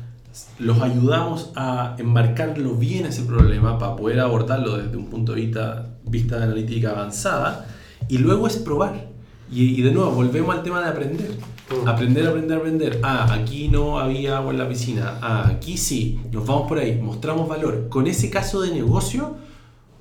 los 0.59 0.81
ayudamos 0.81 1.51
a 1.55 1.95
enmarcarlo 1.99 2.75
bien 2.75 3.05
ese 3.05 3.23
problema 3.23 3.77
para 3.77 3.95
poder 3.95 4.19
abordarlo 4.19 4.77
desde 4.77 4.97
un 4.97 5.07
punto 5.07 5.33
de 5.33 5.41
vista, 5.41 5.89
vista 6.05 6.37
de 6.37 6.43
analítica 6.43 6.91
avanzada 6.91 7.67
y 8.07 8.17
luego 8.17 8.47
es 8.47 8.57
probar. 8.57 9.11
Y, 9.53 9.81
de 9.81 9.91
nuevo, 9.91 10.11
volvemos 10.11 10.55
al 10.55 10.63
tema 10.63 10.81
de 10.81 10.87
aprender. 10.87 11.29
Mm. 11.29 11.87
Aprender, 11.87 12.27
aprender, 12.27 12.57
aprender. 12.57 12.99
Ah, 13.03 13.33
aquí 13.33 13.67
no 13.67 13.99
había 13.99 14.37
agua 14.37 14.53
en 14.53 14.59
la 14.59 14.69
piscina. 14.69 15.19
Ah, 15.21 15.45
aquí 15.45 15.77
sí. 15.77 16.21
Nos 16.31 16.47
vamos 16.47 16.69
por 16.69 16.77
ahí. 16.77 16.97
Mostramos 17.01 17.49
valor. 17.49 17.89
Con 17.89 18.07
ese 18.07 18.29
caso 18.29 18.61
de 18.61 18.71
negocio, 18.73 19.35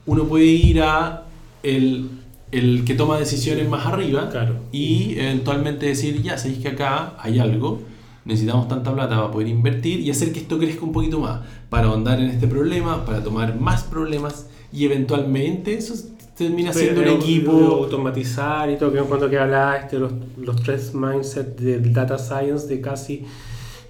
uno 0.06 0.24
puede 0.24 0.44
ir 0.44 0.82
a 0.82 1.24
el 1.64 2.19
el 2.52 2.84
que 2.84 2.94
toma 2.94 3.18
decisiones 3.18 3.68
más 3.68 3.86
arriba 3.86 4.28
y 4.72 5.18
eventualmente 5.18 5.86
decir, 5.86 6.22
ya 6.22 6.36
sabéis 6.36 6.58
que 6.58 6.68
acá 6.68 7.14
hay 7.18 7.38
algo, 7.38 7.80
necesitamos 8.24 8.68
tanta 8.68 8.92
plata 8.92 9.16
para 9.16 9.30
poder 9.30 9.48
invertir 9.48 10.00
y 10.00 10.10
hacer 10.10 10.32
que 10.32 10.40
esto 10.40 10.58
crezca 10.58 10.84
un 10.84 10.92
poquito 10.92 11.20
más, 11.20 11.40
para 11.68 11.86
ahondar 11.86 12.20
en 12.20 12.30
este 12.30 12.46
problema, 12.46 13.04
para 13.04 13.22
tomar 13.22 13.58
más 13.60 13.84
problemas 13.84 14.46
y 14.72 14.84
eventualmente 14.84 15.74
eso 15.74 15.94
termina 16.36 16.72
siendo 16.72 17.02
un 17.02 17.08
equipo... 17.08 17.52
automatizar 17.52 18.70
y 18.70 18.76
todo, 18.76 18.92
que 18.92 19.00
cuando 19.00 19.28
que 19.28 19.38
hablaste 19.38 19.96
de 19.96 20.00
los, 20.00 20.12
los 20.38 20.62
tres 20.62 20.94
mindsets 20.94 21.62
del 21.62 21.92
data 21.92 22.18
science 22.18 22.66
de 22.66 22.80
casi 22.80 23.24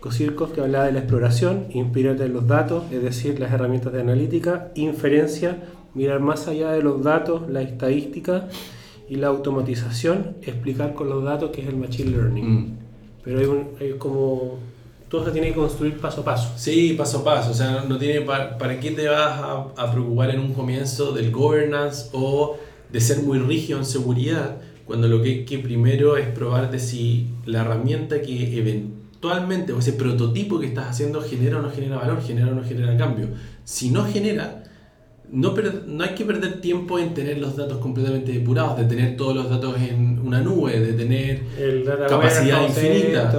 Cosircos 0.00 0.50
que 0.52 0.62
hablaba 0.62 0.86
de 0.86 0.92
la 0.92 1.00
exploración, 1.00 1.66
inspirarte 1.74 2.24
en 2.24 2.32
los 2.32 2.46
datos, 2.46 2.84
es 2.90 3.02
decir, 3.02 3.38
las 3.38 3.52
herramientas 3.52 3.92
de 3.92 4.00
analítica, 4.00 4.72
inferencia, 4.74 5.58
mirar 5.95 6.20
más 6.20 6.49
allá 6.49 6.72
de 6.72 6.82
los 6.82 7.03
datos, 7.03 7.49
la 7.49 7.62
estadística 7.62 8.49
y 9.09 9.16
la 9.16 9.28
automatización, 9.28 10.36
explicar 10.43 10.95
con 10.95 11.09
los 11.09 11.24
datos 11.24 11.51
qué 11.53 11.62
es 11.62 11.68
el 11.68 11.76
machine 11.76 12.11
learning. 12.11 12.45
Mm. 12.45 12.78
Pero 13.24 13.38
hay, 13.38 13.47
un, 13.47 13.68
hay 13.80 13.93
como 13.99 14.59
todo 15.09 15.24
se 15.24 15.32
tiene 15.32 15.49
que 15.49 15.55
construir 15.55 15.99
paso 15.99 16.20
a 16.20 16.24
paso. 16.24 16.53
Sí, 16.57 16.95
paso 16.97 17.18
a 17.18 17.24
paso. 17.24 17.51
O 17.51 17.55
sea, 17.55 17.84
no 17.86 17.99
tiene 17.99 18.20
para, 18.20 18.57
para 18.57 18.78
qué 18.78 18.93
te 18.93 19.09
vas 19.09 19.41
a, 19.41 19.66
a, 19.76 19.91
preocupar 19.91 20.30
en 20.30 20.41
un 20.41 20.55
comienzo 20.55 21.12
del 21.12 21.32
governance 21.32 22.09
o 22.12 22.57
de 22.93 23.01
ser 23.01 23.22
muy 23.22 23.38
rígido 23.38 23.78
en 23.80 23.84
seguridad, 23.84 24.59
cuando 24.84 25.09
lo 25.09 25.22
que 25.22 25.28
hay 25.28 25.45
que 25.45 25.59
primero 25.59 26.16
es 26.16 26.28
probar 26.28 26.70
de 26.70 26.78
si 26.78 27.28
la 27.45 27.61
herramienta 27.61 28.22
que 28.22 28.57
eventualmente 28.59 29.72
o 29.72 29.78
ese 29.78 29.93
prototipo 29.93 30.59
que 30.61 30.66
estás 30.66 30.88
haciendo 30.88 31.20
genera 31.22 31.59
o 31.59 31.62
no 31.62 31.70
genera 31.70 31.97
valor, 31.97 32.22
genera 32.22 32.53
o 32.53 32.55
no 32.55 32.64
genera 32.64 32.97
cambio. 32.97 33.28
Si 33.64 33.91
no 33.91 34.05
genera, 34.05 34.59
no, 35.33 35.55
no 35.87 36.05
hay 36.05 36.14
que 36.14 36.24
perder 36.24 36.61
tiempo 36.61 36.99
en 36.99 37.14
tener 37.14 37.39
los 37.39 37.57
datos 37.57 37.78
completamente 37.78 38.33
depurados, 38.33 38.78
de 38.78 38.85
tener 38.85 39.16
todos 39.16 39.35
los 39.35 39.49
datos 39.49 39.76
en 39.81 40.18
una 40.18 40.41
nube, 40.41 40.81
de 40.81 40.93
tener 40.95 41.43
capacidad 42.09 42.66
infinita. 42.66 43.33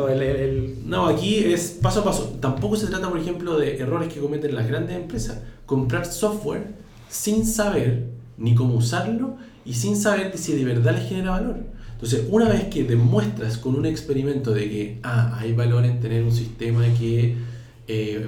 No, 0.85 1.07
aquí 1.07 1.39
es 1.39 1.77
paso 1.81 2.01
a 2.01 2.03
paso. 2.03 2.37
Tampoco 2.39 2.75
se 2.75 2.87
trata, 2.87 3.09
por 3.09 3.19
ejemplo, 3.19 3.57
de 3.57 3.77
errores 3.77 4.11
que 4.13 4.19
cometen 4.19 4.55
las 4.55 4.67
grandes 4.67 4.95
empresas. 4.95 5.41
Comprar 5.65 6.05
software 6.05 6.73
sin 7.09 7.45
saber 7.45 8.07
ni 8.37 8.55
cómo 8.55 8.75
usarlo 8.75 9.35
y 9.65 9.73
sin 9.73 9.95
saber 9.95 10.37
si 10.37 10.53
de 10.53 10.65
verdad 10.65 10.93
les 10.95 11.09
genera 11.09 11.31
valor. 11.31 11.57
Entonces, 11.93 12.25
una 12.29 12.49
vez 12.49 12.63
que 12.65 12.83
demuestras 12.83 13.57
con 13.57 13.75
un 13.75 13.85
experimento 13.85 14.51
de 14.53 14.69
que 14.69 14.99
ah, 15.03 15.37
hay 15.39 15.53
valor 15.53 15.85
en 15.85 15.99
tener 15.99 16.23
un 16.23 16.31
sistema 16.31 16.83
que 16.97 17.35
eh, 17.87 18.27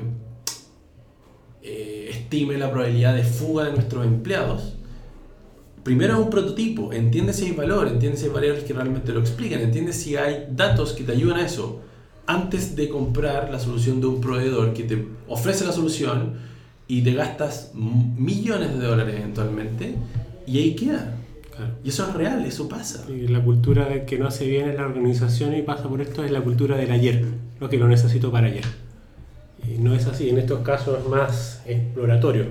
eh, 1.66 2.10
estime 2.10 2.58
la 2.58 2.70
probabilidad 2.70 3.16
de 3.16 3.24
fuga 3.24 3.64
de 3.66 3.72
nuestros 3.72 4.06
empleados, 4.06 4.74
primero 5.82 6.14
es 6.14 6.20
un 6.20 6.30
prototipo, 6.30 6.92
entiende 6.92 7.32
si 7.32 7.46
hay 7.46 7.52
valor, 7.52 7.88
entiende 7.88 8.18
si 8.18 8.26
hay 8.26 8.32
variables 8.32 8.66
que 8.66 8.74
realmente 8.74 9.14
lo 9.14 9.22
explican, 9.22 9.62
entiende 9.62 9.94
si 9.94 10.18
hay 10.18 10.48
datos 10.52 10.92
que 10.92 11.06
te 11.06 11.14
ayudan 11.14 11.40
a 11.40 11.46
eso, 11.46 11.82
antes 12.28 12.76
de 12.76 12.90
comprar 12.90 13.50
la 13.50 13.60
solución 13.60 14.02
de 14.02 14.08
un 14.08 14.20
proveedor 14.20 14.74
que 14.74 14.84
te 14.84 15.08
ofrece 15.30 15.66
la 15.66 15.72
solución 15.72 16.34
y 16.88 17.02
te 17.02 17.14
gastas 17.14 17.72
millones 17.74 18.78
de 18.78 18.86
dólares 18.86 19.16
eventualmente 19.18 19.96
y 20.46 20.58
ahí 20.58 20.76
queda. 20.76 21.18
Y 21.84 21.90
eso 21.90 22.08
es 22.10 22.14
real, 22.14 22.44
eso 22.46 22.68
pasa. 22.68 23.06
Y 23.10 23.28
la 23.28 23.42
cultura 23.42 24.06
que 24.06 24.18
no 24.18 24.28
hace 24.28 24.48
bien 24.48 24.70
en 24.70 24.78
la 24.78 24.86
organización 24.86 25.56
y 25.56 25.62
pasa 25.62 25.88
por 25.88 26.02
esto 26.02 26.26
es 26.26 26.32
la 26.32 26.42
cultura 26.42 26.76
del 26.76 26.92
ayer, 26.92 27.26
lo 27.62 27.70
que 27.70 27.78
lo 27.78 27.88
necesito 27.88 28.32
para 28.32 28.48
ayer 28.48 28.83
no 29.80 29.94
es 29.94 30.08
así, 30.08 30.30
en 30.30 30.38
estos 30.38 30.60
casos 30.60 31.00
es 31.00 31.08
más 31.08 31.62
exploratorio. 31.66 32.48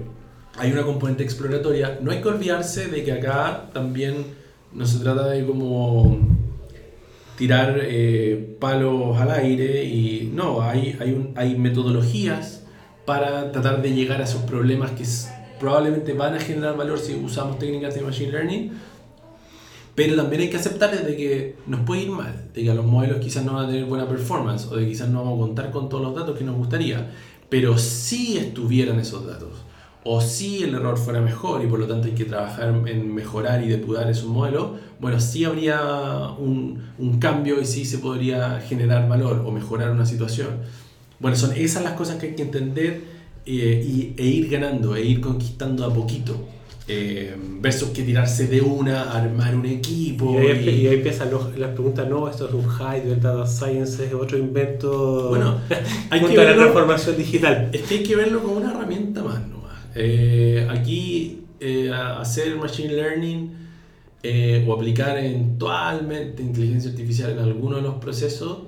Hay 0.59 0.73
una 0.73 0.83
componente 0.83 1.23
exploratoria. 1.23 1.99
No 2.03 2.11
hay 2.11 2.21
que 2.21 2.29
olvidarse 2.29 2.89
de 2.89 3.05
que 3.05 3.13
acá 3.13 3.71
también 3.73 4.27
no 4.73 4.87
se 4.87 4.99
trata 4.99 5.29
de 5.29 5.47
como 5.47 6.19
tirar 7.37 7.79
eh, 7.81 8.57
palos 8.61 9.19
al 9.19 9.31
aire 9.31 9.85
y 9.85 10.31
no, 10.35 10.63
hay, 10.63 10.97
hay, 11.01 11.33
hay 11.35 11.57
metodologías 11.57 12.65
para 13.05 13.51
tratar 13.53 13.83
de 13.83 13.93
llegar 13.95 14.21
a 14.21 14.25
esos 14.25 14.43
problemas 14.43 14.93
que 14.93 15.05
probablemente 15.59 16.13
van 16.13 16.35
a 16.35 16.41
generar 16.41 16.77
valor 16.77 16.99
si 16.99 17.15
usamos 17.15 17.59
técnicas 17.59 17.95
de 17.95 18.03
machine 18.03 18.33
learning 18.33 18.73
pero 19.95 20.16
también 20.16 20.43
hay 20.43 20.51
que 20.51 20.57
aceptar 20.57 20.90
de 20.90 21.16
que 21.16 21.57
nos 21.66 21.80
puede 21.80 22.03
ir 22.03 22.11
mal, 22.11 22.51
de 22.55 22.64
que 22.64 22.74
los 22.74 22.84
modelos 22.84 23.18
quizás 23.18 23.45
no 23.45 23.55
van 23.55 23.66
a 23.66 23.68
tener 23.68 23.84
buena 23.84 24.09
performance 24.09 24.66
o 24.66 24.76
de 24.76 24.84
que 24.84 24.93
quizás 24.93 25.09
no 25.09 25.22
vamos 25.22 25.38
a 25.38 25.47
contar 25.47 25.70
con 25.70 25.88
todos 25.88 26.03
los 26.03 26.14
datos 26.14 26.36
que 26.36 26.45
nos 26.45 26.57
gustaría. 26.57 27.11
Pero 27.49 27.76
si 27.76 28.38
estuvieran 28.38 28.99
esos 28.99 29.26
datos, 29.26 29.51
o 30.05 30.20
si 30.20 30.62
el 30.64 30.74
error 30.74 30.99
fuera 30.99 31.20
mejor 31.20 31.62
y 31.62 31.66
por 31.66 31.78
lo 31.78 31.86
tanto 31.86 32.09
hay 32.09 32.14
que 32.14 32.24
trabajar 32.24 32.74
en 32.86 33.14
mejorar 33.14 33.62
y 33.62 33.68
depurar 33.68 34.11
esos 34.11 34.26
modelos, 34.26 34.70
bueno, 34.99 35.20
sí 35.20 35.45
habría 35.45 35.80
un, 36.38 36.82
un 36.99 37.18
cambio 37.18 37.61
y 37.61 37.66
sí 37.66 37.84
se 37.84 37.99
podría 37.99 38.61
generar 38.61 39.09
valor 39.09 39.45
o 39.47 39.51
mejorar 39.53 39.90
una 39.90 40.07
situación. 40.07 40.49
Bueno, 41.20 41.36
son 41.36 41.53
esas 41.53 41.84
las 41.84 41.93
cosas 41.93 42.16
que 42.16 42.28
hay 42.28 42.34
que 42.34 42.43
entender 42.43 43.01
eh, 43.45 43.84
y, 43.84 44.20
e 44.20 44.26
ir 44.26 44.49
ganando, 44.49 44.97
e 44.97 45.05
ir 45.05 45.20
conquistando 45.20 45.84
a 45.84 45.93
poquito. 45.93 46.36
Eh, 46.89 47.37
versus 47.61 47.91
que 47.91 48.03
tirarse 48.03 48.49
de 48.49 48.61
una, 48.61 49.12
armar 49.12 49.55
un 49.55 49.66
equipo. 49.66 50.41
Y 50.43 50.47
ahí, 50.49 50.87
empiezan 50.89 51.30
las 51.57 51.70
preguntas, 51.70 52.09
no, 52.09 52.28
esto 52.28 52.49
es 52.49 52.55
un 52.55 52.68
hype 52.68 53.07
del 53.07 53.20
data 53.20 53.47
science, 53.47 54.05
es 54.05 54.12
otro 54.12 54.37
invento. 54.37 55.28
Bueno, 55.28 55.61
hay 56.11 56.20
que 56.20 56.37
verlo, 56.37 56.45
la 56.45 56.57
transformación 56.57 57.16
digital. 57.16 57.70
Es 57.72 57.83
que 57.83 57.95
hay 57.95 58.03
que 58.03 58.16
verlo 58.16 58.43
como 58.43 58.57
una 58.57 58.72
herramienta 58.72 59.22
más 59.22 59.41
eh, 59.95 60.66
aquí, 60.70 61.45
eh, 61.61 61.93
hacer 61.93 62.57
machine 62.57 62.95
learning 62.95 63.62
o 64.66 64.72
aplicar 64.72 65.18
eventualmente 65.18 66.43
inteligencia 66.43 66.91
artificial 66.91 67.33
en 67.33 67.41
alguno 67.41 67.76
de 67.76 67.83
los 67.83 67.95
procesos 67.97 68.59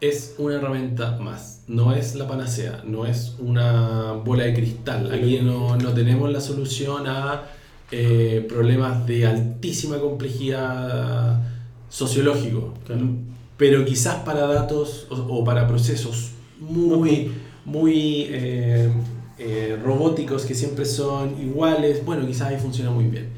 es 0.00 0.34
una 0.38 0.56
herramienta 0.56 1.18
más, 1.18 1.62
no 1.66 1.92
es 1.94 2.14
la 2.14 2.28
panacea, 2.28 2.82
no 2.84 3.06
es 3.06 3.36
una 3.38 4.12
bola 4.12 4.44
de 4.44 4.54
cristal. 4.54 5.12
Aquí 5.12 5.40
no, 5.42 5.76
no 5.76 5.92
tenemos 5.92 6.30
la 6.30 6.40
solución 6.40 7.06
a 7.06 7.44
eh, 7.90 8.44
problemas 8.48 9.06
de 9.06 9.26
altísima 9.26 9.98
complejidad 9.98 11.42
sociológico, 11.88 12.74
pero 13.56 13.84
quizás 13.84 14.16
para 14.24 14.46
datos 14.46 15.06
o, 15.10 15.44
para 15.44 15.66
procesos 15.68 16.32
muy, 16.58 17.30
muy 17.64 18.26
eh, 18.30 18.90
eh, 19.38 19.78
robóticos 19.82 20.44
que 20.44 20.54
siempre 20.54 20.84
son 20.84 21.40
iguales, 21.40 22.04
bueno, 22.04 22.26
quizás 22.26 22.48
ahí 22.48 22.58
funciona 22.58 22.90
muy 22.90 23.04
bien. 23.04 23.28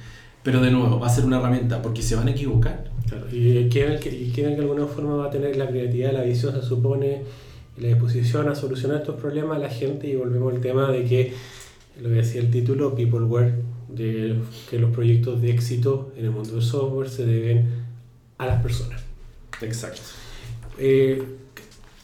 Pero 0.43 0.61
de 0.61 0.71
nuevo, 0.71 1.01
va 1.01 1.09
a 1.09 1.11
ser 1.11 1.25
una 1.25 1.39
herramienta 1.39 1.83
porque 1.83 2.03
se 2.03 2.15
van 2.15 2.29
a 2.29 2.31
equivocar 2.31 2.86
y 3.33 3.69
quieren 3.69 4.01
que, 4.01 4.11
y 4.11 4.31
que 4.33 4.47
de 4.47 4.57
alguna 4.57 4.87
forma 4.87 5.17
va 5.17 5.27
a 5.27 5.31
tener 5.31 5.57
la 5.57 5.69
creatividad, 5.69 6.13
la 6.13 6.23
visión, 6.23 6.55
se 6.55 6.67
supone, 6.67 7.23
la 7.79 7.89
disposición 7.89 8.49
a 8.49 8.55
solucionar 8.55 8.99
estos 8.99 9.21
problemas 9.21 9.57
a 9.57 9.61
la 9.61 9.69
gente 9.69 10.09
y 10.09 10.17
volvemos 10.17 10.55
al 10.55 10.61
tema 10.61 10.91
de 10.91 11.05
que, 11.05 11.33
lo 12.01 12.09
que 12.09 12.15
decía 12.17 12.41
el 12.41 12.51
título, 12.51 12.95
people 12.95 13.21
were 13.21 13.55
de 13.89 14.37
que 14.69 14.79
los 14.79 14.91
proyectos 14.91 15.41
de 15.41 15.51
éxito 15.51 16.13
en 16.17 16.27
el 16.27 16.31
mundo 16.31 16.53
del 16.53 16.63
software 16.63 17.09
se 17.09 17.25
deben 17.25 17.69
a 18.39 18.47
las 18.47 18.63
personas. 18.63 19.03
Exacto. 19.63 20.03
Eh, 20.79 21.23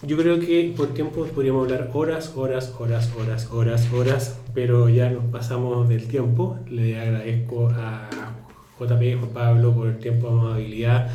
yo 0.05 0.17
creo 0.17 0.41
que 0.41 0.75
por 0.77 0.89
tiempo 0.95 1.25
podríamos 1.27 1.65
hablar 1.65 1.91
horas, 1.93 2.33
horas, 2.35 2.75
horas, 2.79 3.13
horas, 3.17 3.49
horas, 3.53 3.93
horas, 3.93 4.39
pero 4.53 4.89
ya 4.89 5.11
nos 5.11 5.25
pasamos 5.27 5.89
del 5.89 6.09
tiempo. 6.09 6.59
Le 6.69 6.99
agradezco 6.99 7.69
a 7.69 8.09
JP, 8.79 9.19
Juan 9.19 9.31
Pablo, 9.33 9.75
por 9.75 9.89
el 9.89 9.99
tiempo, 9.99 10.29
amabilidad 10.29 11.11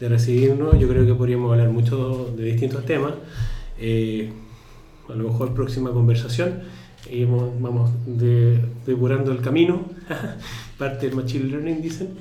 de 0.00 0.08
recibirnos. 0.08 0.78
Yo 0.78 0.88
creo 0.88 1.06
que 1.06 1.14
podríamos 1.14 1.52
hablar 1.52 1.70
mucho 1.70 2.32
de 2.36 2.44
distintos 2.44 2.84
temas. 2.84 3.14
Eh, 3.78 4.32
a 5.08 5.14
lo 5.14 5.28
mejor 5.28 5.54
próxima 5.54 5.90
conversación 5.90 6.62
y 7.10 7.24
vamos 7.24 7.90
depurando 8.86 9.32
el 9.32 9.40
camino, 9.40 9.84
parte 10.78 11.06
del 11.06 11.16
Machine 11.16 11.44
Learning 11.50 11.82
dicen. 11.82 12.16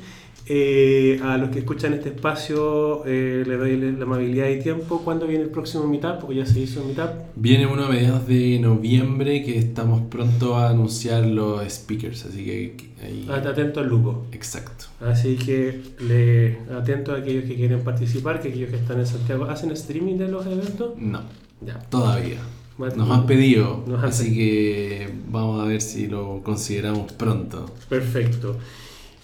Eh, 0.45 1.21
a 1.23 1.37
los 1.37 1.49
que 1.51 1.59
escuchan 1.59 1.93
este 1.93 2.09
espacio 2.09 3.05
eh, 3.05 3.43
les 3.47 3.57
doy 3.57 3.77
la 3.77 4.03
amabilidad 4.03 4.49
y 4.49 4.59
tiempo. 4.59 5.01
¿Cuándo 5.03 5.25
viene 5.25 5.45
el 5.45 5.49
próximo 5.49 5.87
Meetup? 5.87 6.19
Porque 6.19 6.35
ya 6.35 6.45
se 6.45 6.59
hizo 6.59 6.81
el 6.81 6.87
Meetup. 6.87 7.11
Viene 7.35 7.65
uno 7.65 7.85
a 7.85 7.89
mediados 7.89 8.27
de 8.27 8.59
noviembre 8.59 9.43
que 9.43 9.57
estamos 9.57 10.01
pronto 10.09 10.55
a 10.55 10.69
anunciar 10.69 11.25
los 11.25 11.63
speakers, 11.71 12.25
así 12.25 12.43
que 12.43 12.75
ahí... 13.01 13.27
Atento 13.29 13.79
al 13.79 13.87
lupo. 13.87 14.25
Exacto. 14.31 14.85
Así 14.99 15.35
que 15.37 15.81
le 15.99 16.59
atento 16.75 17.13
a 17.13 17.17
aquellos 17.19 17.45
que 17.45 17.55
quieren 17.55 17.81
participar, 17.81 18.41
que 18.41 18.49
aquellos 18.49 18.69
que 18.69 18.77
están 18.77 18.99
en 18.99 19.07
Santiago. 19.07 19.45
¿Hacen 19.45 19.71
streaming 19.71 20.17
de 20.17 20.27
los 20.27 20.45
eventos? 20.45 20.97
No, 20.97 21.21
ya. 21.61 21.79
todavía. 21.89 22.39
Nos 22.77 23.09
han 23.11 23.27
pedido, 23.27 23.85
así 24.01 24.33
que 24.33 25.07
vamos 25.29 25.63
a 25.63 25.67
ver 25.67 25.79
si 25.79 26.07
lo 26.07 26.41
consideramos 26.43 27.13
pronto. 27.13 27.67
Perfecto. 27.87 28.57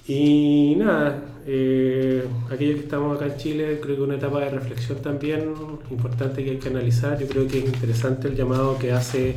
Y 0.10 0.74
nada, 0.76 1.24
eh, 1.46 2.24
aquellos 2.50 2.78
que 2.78 2.82
estamos 2.86 3.16
acá 3.16 3.32
en 3.32 3.38
Chile, 3.38 3.80
creo 3.80 3.96
que 3.96 4.02
una 4.02 4.16
etapa 4.16 4.40
de 4.40 4.50
reflexión 4.50 4.98
también 5.04 5.54
importante 5.92 6.44
que 6.44 6.50
hay 6.50 6.58
que 6.58 6.70
analizar. 6.70 7.20
Yo 7.20 7.28
creo 7.28 7.48
que 7.48 7.60
es 7.60 7.66
interesante 7.66 8.28
el 8.28 8.36
llamado 8.36 8.80
que 8.80 8.92
hace 8.92 9.36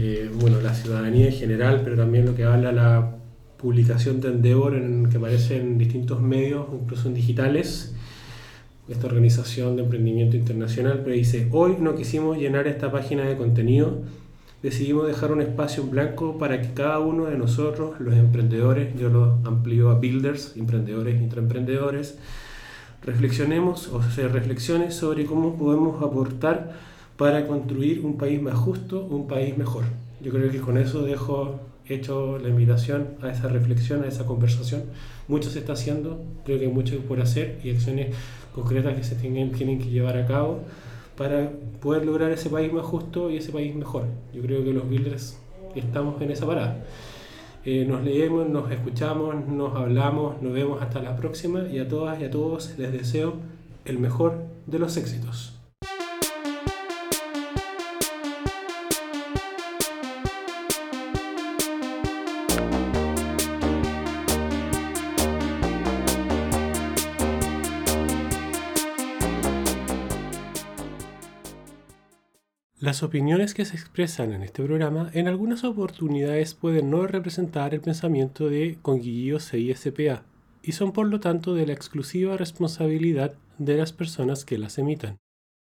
eh, 0.00 0.30
bueno, 0.40 0.62
la 0.62 0.72
ciudadanía 0.72 1.26
en 1.26 1.32
general, 1.32 1.82
pero 1.84 1.94
también 1.94 2.24
lo 2.24 2.34
que 2.34 2.44
habla 2.44 2.72
la 2.72 3.16
publicación 3.58 4.22
de 4.22 4.28
Endeavor, 4.28 4.76
en, 4.76 5.10
que 5.10 5.18
aparece 5.18 5.58
en 5.58 5.76
distintos 5.76 6.22
medios, 6.22 6.68
incluso 6.72 7.08
en 7.08 7.14
digitales 7.14 7.94
esta 8.88 9.08
organización 9.08 9.76
de 9.76 9.82
emprendimiento 9.82 10.38
internacional, 10.38 11.02
pero 11.04 11.14
dice, 11.14 11.48
hoy 11.50 11.76
no 11.78 11.94
quisimos 11.94 12.38
llenar 12.38 12.66
esta 12.66 12.90
página 12.90 13.24
de 13.24 13.36
contenido, 13.36 14.04
decidimos 14.66 15.06
dejar 15.06 15.30
un 15.30 15.40
espacio 15.40 15.84
en 15.84 15.90
blanco 15.90 16.38
para 16.38 16.60
que 16.60 16.72
cada 16.74 16.98
uno 16.98 17.26
de 17.26 17.38
nosotros, 17.38 18.00
los 18.00 18.16
emprendedores, 18.16 18.98
yo 18.98 19.08
lo 19.08 19.38
amplío 19.44 19.90
a 19.90 19.94
builders, 19.94 20.56
emprendedores, 20.56 21.22
intraemprendedores, 21.22 22.18
reflexionemos 23.04 23.86
o 23.86 24.02
sea, 24.02 24.26
reflexiones 24.26 24.96
sobre 24.96 25.24
cómo 25.24 25.56
podemos 25.56 26.02
aportar 26.02 26.72
para 27.16 27.46
construir 27.46 28.04
un 28.04 28.18
país 28.18 28.42
más 28.42 28.56
justo, 28.56 29.04
un 29.04 29.28
país 29.28 29.56
mejor. 29.56 29.84
Yo 30.20 30.32
creo 30.32 30.50
que 30.50 30.58
con 30.58 30.78
eso 30.78 31.02
dejo 31.02 31.60
hecho 31.88 32.36
la 32.38 32.48
invitación 32.48 33.10
a 33.22 33.30
esa 33.30 33.46
reflexión, 33.46 34.02
a 34.02 34.08
esa 34.08 34.26
conversación. 34.26 34.82
Mucho 35.28 35.48
se 35.48 35.60
está 35.60 35.74
haciendo, 35.74 36.24
creo 36.44 36.58
que 36.58 36.64
hay 36.64 36.72
mucho 36.72 36.98
por 37.02 37.20
hacer 37.20 37.60
y 37.62 37.70
acciones 37.70 38.16
concretas 38.52 38.96
que 38.96 39.04
se 39.04 39.14
tienen, 39.14 39.52
tienen 39.52 39.78
que 39.78 39.90
llevar 39.90 40.16
a 40.16 40.26
cabo 40.26 40.62
para 41.16 41.50
poder 41.80 42.04
lograr 42.04 42.30
ese 42.30 42.50
país 42.50 42.72
más 42.72 42.84
justo 42.84 43.30
y 43.30 43.36
ese 43.38 43.52
país 43.52 43.74
mejor. 43.74 44.04
Yo 44.32 44.42
creo 44.42 44.62
que 44.64 44.72
los 44.72 44.88
builders 44.88 45.38
estamos 45.74 46.20
en 46.20 46.30
esa 46.30 46.46
parada. 46.46 46.84
Eh, 47.64 47.84
nos 47.84 48.04
leemos, 48.04 48.48
nos 48.48 48.70
escuchamos, 48.70 49.34
nos 49.48 49.74
hablamos, 49.74 50.40
nos 50.40 50.52
vemos 50.52 50.80
hasta 50.80 51.00
la 51.00 51.16
próxima 51.16 51.66
y 51.68 51.78
a 51.78 51.88
todas 51.88 52.20
y 52.20 52.24
a 52.24 52.30
todos 52.30 52.78
les 52.78 52.92
deseo 52.92 53.34
el 53.84 53.98
mejor 53.98 54.44
de 54.66 54.78
los 54.78 54.96
éxitos. 54.96 55.55
Las 72.86 73.02
opiniones 73.02 73.52
que 73.52 73.64
se 73.64 73.74
expresan 73.74 74.32
en 74.32 74.44
este 74.44 74.62
programa 74.62 75.10
en 75.12 75.26
algunas 75.26 75.64
oportunidades 75.64 76.54
pueden 76.54 76.88
no 76.88 77.04
representar 77.08 77.74
el 77.74 77.80
pensamiento 77.80 78.48
de 78.48 78.78
Conguillío 78.80 79.40
CISPA 79.40 80.22
y 80.62 80.70
son 80.70 80.92
por 80.92 81.08
lo 81.08 81.18
tanto 81.18 81.56
de 81.56 81.66
la 81.66 81.72
exclusiva 81.72 82.36
responsabilidad 82.36 83.34
de 83.58 83.76
las 83.76 83.92
personas 83.92 84.44
que 84.44 84.56
las 84.56 84.78
emitan. 84.78 85.16